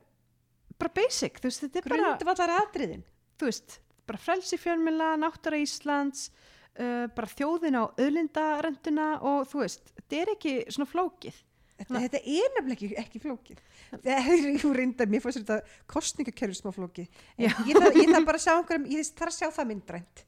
bara 0.82 0.92
basic, 1.00 1.40
þú 1.40 1.48
veist, 1.48 1.64
þetta 1.64 1.80
er 1.80 1.88
bara 1.88 2.02
grundvallar 2.02 2.54
atriðin. 2.60 3.04
þú 3.40 3.48
veist, 3.50 3.80
bara 4.12 4.18
frelsi 4.22 4.58
fjölmjöla 4.60 5.08
náttúra 5.24 5.58
Íslands 5.64 6.28
uh, 6.76 7.08
bara 7.16 7.28
þjóðin 7.32 7.80
á 7.80 7.84
öðlindarenduna 8.02 9.08
og 9.24 9.48
þú 9.52 9.64
veist, 9.64 9.92
þetta 9.96 10.20
er 10.26 10.34
ekki 10.36 10.54
svona 10.74 10.90
flókið 10.92 11.40
Þetta, 11.82 12.02
þetta 12.06 12.22
er 12.22 12.52
nefnilega 12.56 12.78
ekki, 12.78 12.90
ekki 13.04 13.22
flókið. 13.26 13.62
Það 13.92 14.12
er 14.16 14.60
þú 14.64 14.74
reyndar, 14.78 15.12
mér 15.12 15.24
fannst 15.26 15.42
þetta 15.42 15.60
kostningakerfi 15.96 16.60
smá 16.62 16.72
flókið. 16.76 17.22
Ég 17.42 17.56
þarf, 17.58 17.98
ég 18.02 18.12
þarf 18.14 18.28
bara 18.32 18.42
að 18.42 18.46
sjá 18.46 18.54
einhverjum, 18.58 18.90
ég 18.96 19.12
þarf 19.18 19.34
að 19.34 19.40
sjá 19.40 19.50
það 19.60 19.70
myndrænt. 19.74 20.26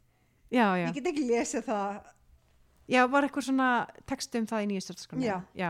já, 0.53 0.65
já, 0.77 0.85
Ég 0.87 0.95
get 0.99 1.11
ekki 1.13 1.27
lesið 1.29 1.67
það. 1.69 1.99
já, 2.93 3.01
var 3.07 3.23
eitthvað 3.27 3.45
svona 3.47 3.67
textu 4.09 4.41
um 4.41 4.47
það 4.49 4.65
í 4.75 4.79
stjórnarskráni 4.83 5.25
Já. 5.25 5.37
já, 5.57 5.69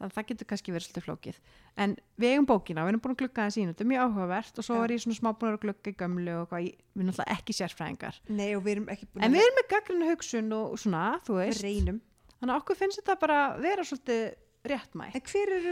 þannig 0.00 0.10
að 0.10 0.14
það 0.16 0.26
getur 0.30 0.48
kannski 0.50 0.72
verið 0.74 0.86
svolítið 0.88 1.04
flókið 1.06 1.38
en 1.84 1.94
við 2.20 2.32
eigum 2.34 2.46
bókina, 2.50 2.82
við 2.84 2.90
erum 2.90 3.02
búin 3.04 3.14
að 3.14 3.20
glugga 3.22 3.44
það 3.46 3.54
sín 3.54 3.70
þetta 3.70 3.84
er 3.84 3.88
mjög 3.92 4.04
áhugavert 4.08 4.58
og 4.60 4.66
svo 4.66 4.76
Já. 4.76 4.82
er 4.88 4.94
ég 4.96 5.02
svona 5.04 5.18
smá 5.20 5.30
búin 5.38 5.54
að 5.54 5.60
glugga 5.64 5.92
í 5.92 5.96
gömlu 6.02 6.34
og 6.40 6.48
hvað, 6.50 6.66
við 6.66 7.00
erum 7.00 7.10
náttúrulega 7.10 7.36
ekki 7.38 7.56
sérfræðingar 7.60 8.18
Nei, 8.34 8.48
og 8.58 8.64
við 8.66 8.72
erum 8.74 8.88
ekki 8.96 9.08
búin 9.12 9.24
en 9.28 9.36
við 9.36 9.44
erum 9.46 9.58
með 9.60 9.68
gaggrinu 9.76 10.10
hugsun 10.10 10.52
og 10.58 10.76
svona, 10.82 11.04
þú 11.24 11.36
við 11.38 11.44
veist 11.46 11.64
reynum. 11.68 12.00
þannig 12.40 12.54
að 12.56 12.60
okkur 12.64 12.80
finnst 12.82 13.00
þetta 13.02 13.16
bara 13.22 13.38
vera 13.62 13.86
svolítið 13.86 14.24
réttmætt. 14.66 15.16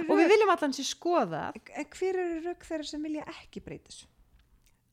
Og 0.09 0.21
við 0.21 0.31
viljum 0.33 0.53
allan 0.55 0.77
sér 0.77 0.89
skoða 0.89 1.43
en 1.55 1.91
hver 1.93 2.23
eru 2.23 2.39
rök 2.47 2.65
þeirra 2.69 2.89
sem 2.89 3.03
vilja 3.05 3.27
ekki 3.35 3.65
breyta 3.65 3.93
þessu? 3.93 4.09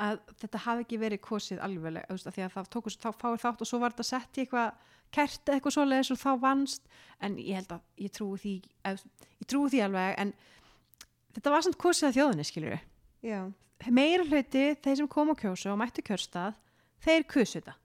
að 0.01 0.19
þetta 0.41 0.62
hafi 0.65 0.84
ekki 0.84 0.97
verið 0.99 1.21
kosið 1.23 1.62
alveg 1.63 2.01
því 2.10 2.43
að 2.43 2.55
það 2.55 2.69
tókust, 2.73 3.03
þá 3.03 3.15
fáið 3.15 3.43
þátt 3.45 3.62
og 3.63 3.69
svo 3.69 3.79
var 3.79 3.93
þetta 3.93 4.08
sett 4.10 4.38
í 4.38 4.43
eitthvað 4.43 4.89
kert 5.15 5.51
eitthvað 5.51 5.75
svoleiðis 5.77 6.12
og 6.12 6.19
þá 6.19 6.31
vannst. 6.41 6.89
En 7.23 7.38
ég 7.39 7.62
held 7.62 7.71
að 7.77 8.03
ég 8.03 8.15
trúi 8.15 8.41
því 8.41 8.55
ég 8.91 9.47
trúi 9.47 9.71
því 9.71 9.84
alveg 9.86 10.19
en 10.23 10.34
þetta 11.38 11.53
var 11.53 11.65
samt 11.65 11.79
kosið 11.79 12.10
að 12.10 12.17
þjóðinni 12.19 12.47
skiljur 12.49 12.75
meira 13.91 14.27
hluti, 14.27 14.65
þeir 14.84 14.99
sem 15.01 15.10
kom 15.12 15.31
á 15.31 15.36
kjósu 15.39 15.71
og 15.71 15.79
mættu 15.79 16.03
kjörstað, 16.05 16.60
þeir 17.03 17.25
kusu 17.31 17.60
þetta. 17.60 17.75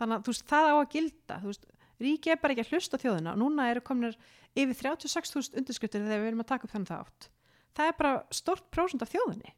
Þannig 0.00 0.16
að 0.16 0.24
þú 0.24 0.32
veist, 0.32 0.46
það 0.50 0.68
á 0.68 0.74
að 0.74 0.90
gilda 0.94 1.38
þú 1.42 1.50
veist, 1.52 1.68
ríki 2.00 2.30
er 2.32 2.40
bara 2.42 2.54
ekki 2.54 2.64
að 2.66 2.72
hlusta 2.74 2.98
þjóðina. 2.98 3.32
Og 3.34 3.38
núna 3.42 3.68
eru 3.70 3.80
komnir 3.84 4.16
yfir 4.54 4.74
36.000 4.74 5.58
undirskriftir 5.60 6.02
þegar 6.04 6.22
við 6.24 6.30
erum 6.32 6.44
að 6.44 6.50
taka 6.52 6.64
upp 6.68 6.74
þannig 6.74 6.90
þátt. 6.92 7.28
Það 7.74 7.90
er 7.90 7.96
bara 7.98 8.14
stort 8.30 8.70
prósund 8.74 9.02
af 9.02 9.12
þjóðinni. 9.12 9.52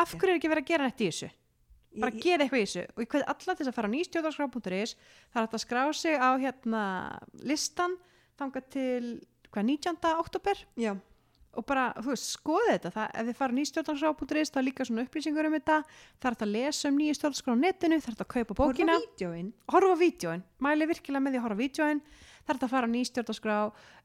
Af 0.00 0.14
hverju 0.16 0.32
er 0.32 0.38
ekki 0.38 0.48
verið 0.50 0.64
að 0.64 0.70
gera 0.72 0.86
nætt 0.88 1.02
í 1.04 1.08
þessu? 1.10 1.30
Bara 1.94 2.10
Ég- 2.10 2.16
ég- 2.16 2.22
gera 2.24 2.44
eitthvað 2.44 2.62
í 2.62 2.66
þessu. 2.66 2.84
Og 2.96 3.02
ég 3.04 3.08
hveit 3.12 3.28
alla 3.28 3.54
til 3.54 3.66
að 3.66 3.74
fara 3.76 3.88
á 3.88 3.94
nýstjóðarskrá.is 3.94 4.94
það 5.30 5.38
er 5.38 5.44
hægt 5.46 5.54
að 5.54 5.64
skrá 5.64 5.82
sig 5.94 6.14
á 6.18 6.30
hérna 6.42 6.82
listan 7.44 7.96
þangað 8.38 8.64
til 8.70 9.04
hvað, 9.52 9.64
19. 9.68 10.14
oktober 10.18 10.54
já, 10.76 10.96
og 11.56 11.66
bara, 11.68 11.86
þú 12.00 12.12
veist, 12.12 12.28
skoði 12.34 12.70
þetta. 12.74 12.92
Það, 12.94 13.08
ef 13.14 13.28
þið 13.28 13.38
fara 13.40 13.54
á 13.54 13.58
nýstjórnarskrá.is 13.58 14.52
það 14.54 14.60
er 14.62 14.66
líka 14.68 14.86
svona 14.88 15.04
upplýsingur 15.06 15.48
um 15.48 15.56
þetta. 15.58 15.78
Það 16.18 16.28
er 16.30 16.36
hægt 16.36 16.46
að 16.46 16.54
lesa 16.54 16.90
um 16.90 17.00
nýju 17.00 17.16
stjórnarskrá 17.18 17.54
á 17.54 17.58
netinu 17.64 17.98
það 18.00 18.08
er 18.08 18.14
hægt 18.14 18.24
að 18.24 18.32
kaupa 18.34 18.58
bókina, 18.60 18.96
horfa 19.74 19.98
vídjóin 20.00 20.44
mæli 20.64 20.88
virkilega 20.90 21.24
með 21.24 21.34
því 21.34 21.40
að 21.40 21.46
horfa 21.48 21.60
vídjóin 21.62 22.00
það 22.04 22.48
er 22.48 22.54
hægt 22.54 22.66
að 22.66 22.72
fara 22.74 22.88
á 22.88 22.94
nýstjórnarskrá 22.94 23.58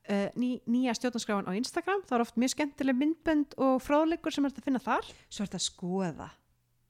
uh, 0.10 0.28
ný, 0.40 0.50
nýja 0.70 0.96
stjórnarskráin 0.98 1.50
á 1.50 1.54
Instagram. 1.60 2.04
Það 2.08 2.18
er 2.18 2.26
oft 2.26 2.38
mjög 2.40 2.54
skemmtileg 2.56 3.00
myndbönd 3.00 3.58
og 3.62 3.80
fróðleikur 3.84 4.34
sem 4.36 4.46
er 4.46 4.54
hægt 4.54 4.62
að 4.62 4.70
finna 4.70 4.84
þar. 4.84 5.10
Svo 5.30 5.44
er 5.44 5.50
þetta 5.50 5.60
að 5.62 5.66
skoða 5.68 6.30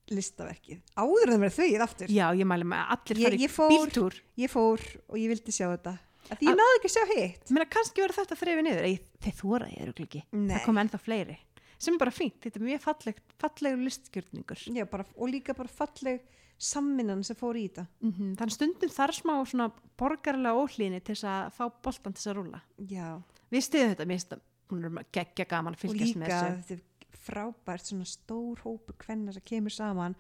listaverkið. 0.09 0.79
Áður 0.97 1.33
en 1.35 1.43
það 1.53 1.83
aftur. 1.85 2.13
Já, 2.13 2.27
ég 2.33 2.47
mæli 2.49 2.65
með 2.65 2.79
að 2.81 2.93
allir 2.95 3.19
Ég- 3.19 3.25
fara 3.25 3.35
í 3.35 3.43
ég 3.43 3.51
fór- 3.53 4.21
ég 4.41 4.49
fór 4.53 4.85
og 5.07 5.17
ég 5.21 5.29
vildi 5.29 5.53
sjá 5.53 5.67
þetta 5.69 5.97
því 6.37 6.49
ég 6.49 6.57
náði 6.59 6.79
ekki 6.79 6.89
að 6.89 6.95
sjá 6.95 7.13
hitt. 7.13 7.53
Mér 7.55 7.69
kannski 7.75 8.03
verður 8.03 8.19
þetta 8.21 8.39
þrefi 8.39 8.65
niður. 8.65 8.89
Ei, 8.89 8.97
þeir 9.25 9.37
þóra 9.39 9.69
ég 9.71 9.85
eru 9.85 9.95
ekki. 10.05 10.23
Það 10.33 10.65
kom 10.65 10.81
ennþá 10.83 11.01
fleiri. 11.03 11.37
Sem 11.79 11.95
er 11.95 12.01
bara 12.01 12.11
fínt, 12.11 12.41
þetta 12.43 12.59
er 12.59 12.65
mjög 12.67 12.81
falleg, 12.83 13.19
fallegur 13.39 13.85
listgjörningur. 13.85 14.63
Já, 14.75 14.83
bara, 14.91 15.05
og 15.15 15.31
líka 15.31 15.55
bara 15.55 15.71
falleg 15.71 16.25
samminnan 16.59 17.23
sem 17.23 17.37
fór 17.39 17.55
í 17.55 17.69
þetta. 17.69 17.85
Mm 18.03 18.33
þannig 18.39 18.55
stundum 18.57 18.91
þar 18.91 19.13
smá 19.15 19.33
svona 19.47 19.69
borgarlega 19.99 20.59
óhlýni 20.59 20.99
til 20.99 21.15
þess 21.15 21.27
að 21.31 21.53
fá 21.55 21.63
boltan 21.83 22.13
til 22.13 22.19
þess 22.21 22.31
að 22.31 22.37
rúla 22.39 22.61
já, 22.89 23.07
við 23.49 23.65
stiðum 23.65 23.93
þetta, 23.93 24.07
finnst 24.11 24.33
það 24.33 24.45
hún 24.69 24.85
er 24.85 25.05
geggja 25.17 25.47
gaman 25.49 25.73
að 25.73 25.79
og 25.79 25.83
fylgjast 25.85 26.19
með 26.19 26.27
líka 26.27 26.41
þessu. 26.43 26.67
þetta 26.69 27.15
er 27.15 27.19
frábært 27.29 27.89
svona 27.89 28.09
stór 28.09 28.63
hópu 28.65 28.95
kvenna 29.01 29.35
sem 29.35 29.45
kemur 29.45 29.73
saman 29.73 30.15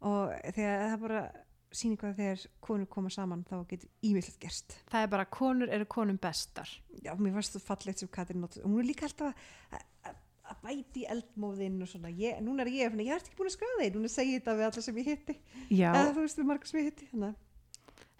og 0.00 0.32
þegar 0.54 0.86
það 0.86 1.02
bara 1.04 1.22
sýnir 1.70 2.00
hvað 2.00 2.16
þegar 2.18 2.46
konur 2.64 2.88
koma 2.90 3.12
saman 3.14 3.44
þá 3.48 3.56
getur 3.70 3.90
ímyndilegt 4.06 4.40
gerst. 4.42 4.78
Það 4.90 5.04
er 5.06 5.12
bara 5.12 5.26
konur 5.30 5.70
eru 5.72 5.86
konum 5.90 6.18
bestar. 6.20 6.70
Já, 7.04 7.12
mér 7.18 7.36
varst 7.36 7.56
það 7.56 7.66
fallegt 7.68 8.02
sem 8.02 8.10
Katrin 8.12 8.46
og 8.46 8.56
hún 8.64 8.80
er 8.82 8.88
líka 8.88 9.06
alltaf 9.06 9.30
að, 9.30 9.84
að, 10.10 10.16
að 10.50 10.64
bæti 10.64 11.04
eldmóðinn 11.14 11.78
og 11.84 11.92
svona, 11.92 12.10
ég, 12.14 12.40
núna 12.44 12.66
er 12.66 12.72
ég 12.74 12.98
ég 12.98 13.12
er 13.14 13.20
ekki 13.20 13.38
búin 13.38 13.52
að 13.52 13.56
skráða 13.58 13.84
þig, 13.84 13.94
núna 13.96 14.10
segi 14.10 14.34
ég 14.34 14.42
þetta 14.42 14.56
við 14.58 14.68
alla 14.70 14.86
sem 14.88 15.00
ég 15.00 15.12
hitti. 15.12 15.38
Eða 15.70 16.10
þú 16.10 16.26
veist 16.26 16.42
við 16.42 16.50
margar 16.50 16.72
sem 16.72 16.82
ég 16.82 16.90
hitti 16.90 17.10
að 17.14 17.38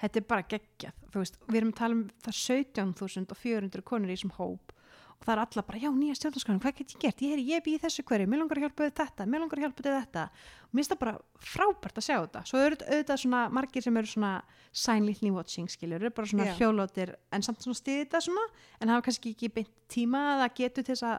þetta 0.00 0.20
er 0.20 0.26
bara 0.30 0.46
geggjað. 0.48 1.00
Þú 1.12 1.22
veist, 1.22 1.40
við 1.46 1.58
erum 1.60 1.72
að 1.74 1.80
tala 1.80 1.96
um 1.96 2.04
það 2.24 2.36
17.400 2.40 3.84
konur 3.90 4.10
í 4.10 4.16
þessum 4.16 4.36
hóp 4.38 4.72
og 5.20 5.26
það 5.26 5.34
er 5.34 5.40
alla 5.42 5.62
bara, 5.68 5.80
já, 5.82 5.90
nýja 5.92 6.14
stjórnarskráin, 6.16 6.60
hvað 6.62 6.76
get 6.78 6.94
ég 6.94 7.00
gert? 7.02 7.22
Ég, 7.26 7.40
ég 7.44 7.64
bý 7.64 7.74
í 7.76 7.80
þessu 7.82 8.04
hverju, 8.08 8.28
mér 8.30 8.40
langar 8.40 8.56
að 8.56 8.64
hjálpa 8.64 8.86
þið 8.86 8.94
þetta 9.00 9.26
mér 9.28 9.42
langar 9.42 9.60
að 9.60 9.64
hjálpa 9.66 9.84
þið 9.84 9.96
þetta. 9.98 10.22
Mér 10.70 10.80
finnst 10.80 10.92
það 10.94 11.00
bara 11.02 11.12
frábært 11.50 12.00
að 12.00 12.06
sjá 12.06 12.14
þetta. 12.16 12.42
Svo 12.48 12.62
auðvitað 12.64 13.20
svona 13.20 13.40
margir 13.52 13.84
sem 13.84 13.98
eru 14.00 14.08
svona 14.08 14.30
silently 14.72 15.32
watching 15.34 15.68
skiljur, 15.68 16.00
eru 16.00 16.12
bara 16.16 16.30
svona 16.30 16.46
Já. 16.48 16.54
hjólótir 16.56 17.12
en 17.36 17.44
samt 17.44 17.66
svona 17.66 17.76
stiði 17.76 18.06
þetta 18.06 18.22
svona 18.24 18.46
en 18.80 18.94
hafa 18.94 19.04
kannski 19.10 19.34
ekki 19.34 19.52
beint 19.58 19.72
tíma 19.92 20.22
að 20.34 20.44
það 20.44 20.56
getur 20.62 20.86
til 20.88 20.94
þess 20.94 21.08
að 21.10 21.18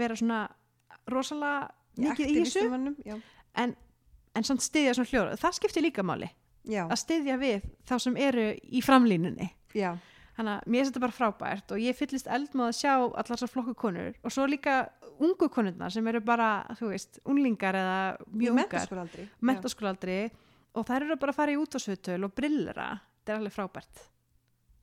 vera 0.00 0.18
svona 0.22 0.40
rosalega 1.12 1.58
mikið 2.00 2.32
í 2.32 2.38
þessu. 2.40 3.18
en, 3.60 3.74
en 4.32 4.48
samt 4.48 4.64
stiðja 4.64 4.96
svona 4.96 5.12
hljóra, 5.12 5.36
það 5.44 5.58
skiptir 5.58 5.84
líka 5.84 6.06
máli. 6.06 6.30
Já, 6.62 6.86
að 6.86 6.98
stiðja 7.02 7.36
við 7.40 7.64
þá 7.90 7.96
sem 8.04 8.16
eru 8.22 8.48
í 8.54 8.80
framlínunni. 8.86 9.48
Já, 9.74 9.96
þannig 10.36 10.52
að 10.54 10.66
mér 10.66 10.80
finnst 10.82 10.92
þetta 10.92 11.04
bara 11.04 11.16
frábært 11.16 11.74
og 11.74 11.82
ég 11.82 11.98
fyllist 11.98 12.30
eld 12.32 12.54
með 12.56 12.70
að 12.70 12.78
sjá 12.78 12.92
allar 12.94 13.30
þessar 13.32 13.52
flokku 13.52 13.74
konur 13.78 14.14
og 14.22 14.34
svo 14.34 14.46
líka 14.48 14.76
ungu 15.22 15.48
konurnar 15.52 15.92
sem 15.94 16.06
eru 16.08 16.22
bara, 16.24 16.50
þú 16.78 16.92
veist, 16.92 17.20
unglingar 17.28 17.76
eða 17.78 17.98
mjög 18.32 18.62
ungar, 18.62 19.18
mentaskólaldri 19.40 20.20
og 20.72 20.86
þær 20.88 21.06
eru 21.06 21.18
bara 21.20 21.34
að 21.34 21.38
fara 21.38 21.54
í 21.54 21.58
útvarsvötul 21.60 22.22
og 22.24 22.32
brillera. 22.34 22.86
Þetta 23.20 23.34
er 23.34 23.40
alveg 23.42 23.54
frábært. 23.54 24.06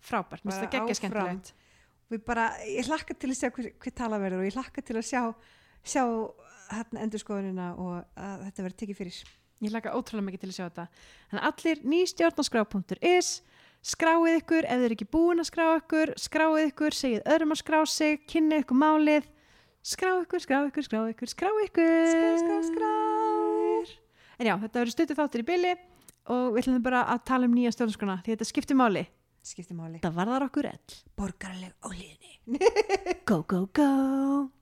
Frábært, 0.05 0.45
mér 0.45 0.53
finnst 0.53 0.63
það 0.63 0.75
geggja 0.75 0.97
skemmtilegt. 0.99 1.53
við 2.09 2.21
bara, 2.25 2.45
ég 2.65 2.87
hlakka 2.87 3.15
til 3.17 3.31
að 3.33 3.39
sjá 3.41 3.49
hver, 3.55 3.71
hver 3.81 3.95
tala 3.97 4.19
verður 4.21 4.43
og 4.43 4.47
ég 4.47 4.55
hlakka 4.55 4.85
til 4.85 4.95
að 4.97 5.07
sjá 5.09 5.23
sjá 5.85 6.03
hérna 6.69 7.03
endurskoðunina 7.05 7.69
og 7.81 7.93
að 8.19 8.45
þetta 8.47 8.65
verður 8.65 8.79
tekið 8.83 8.99
fyrir. 8.99 9.19
Ég 9.59 9.73
laka 9.73 9.95
ótrúlega 9.97 10.27
mikið 10.27 10.43
til 10.43 10.49
að 10.49 10.55
sjá 10.55 10.65
þetta. 10.67 10.85
Þannig 11.31 11.41
að 11.41 11.49
allir 11.49 11.81
nýstjórnarskrá.is 11.93 13.31
skráið 13.85 14.39
ykkur, 14.39 14.65
ef 14.67 14.79
þið 14.79 14.87
eru 14.87 14.95
ekki 14.97 15.09
búin 15.13 15.41
að 15.41 15.49
skrá 15.49 15.65
ykkur 15.77 16.13
skráið 16.19 16.69
ykkur, 16.69 16.95
segið 16.95 17.29
öðrum 17.33 17.53
að 17.55 17.61
skrá 17.61 17.79
sig 17.87 18.23
kynnið 18.29 18.65
ykkur 18.65 18.79
málið 18.79 19.29
skrá 19.85 20.11
ykkur, 20.21 20.43
skrá 20.43 20.59
ykkur, 20.67 20.85
skrá 20.85 20.99
ykkur, 21.09 21.31
skrá 21.31 21.49
ykkur. 21.65 21.93
Skrá, 22.11 22.33
skrá, 22.41 22.57
skrá. 22.67 22.91
en 24.39 24.51
já, 24.51 24.55
þetta 24.59 24.81
verður 24.81 24.95
stutið 24.95 25.21
þáttur 25.21 25.43
í 25.43 25.47
byli 25.47 25.73
og 26.29 26.45
við 26.53 26.61
ætlum 26.63 26.85
bara 26.85 27.05
að 27.13 27.23
tala 27.31 27.49
um 27.49 27.55
nýja 27.55 27.73
stjórnarskrona 27.75 28.19
því 28.25 28.35
þetta 28.35 28.49
skiptir 28.51 28.79
máli. 28.79 29.07
Skiptir 29.45 29.77
máli. 29.77 30.03
Það 30.03 30.19
varðar 30.19 30.47
okkur 30.49 30.69
ell 30.73 30.95
borgarleg 31.17 31.73
á 31.79 31.87
liðinni 31.95 33.19
go, 33.29 33.43
go, 33.47 33.65
go 33.73 34.58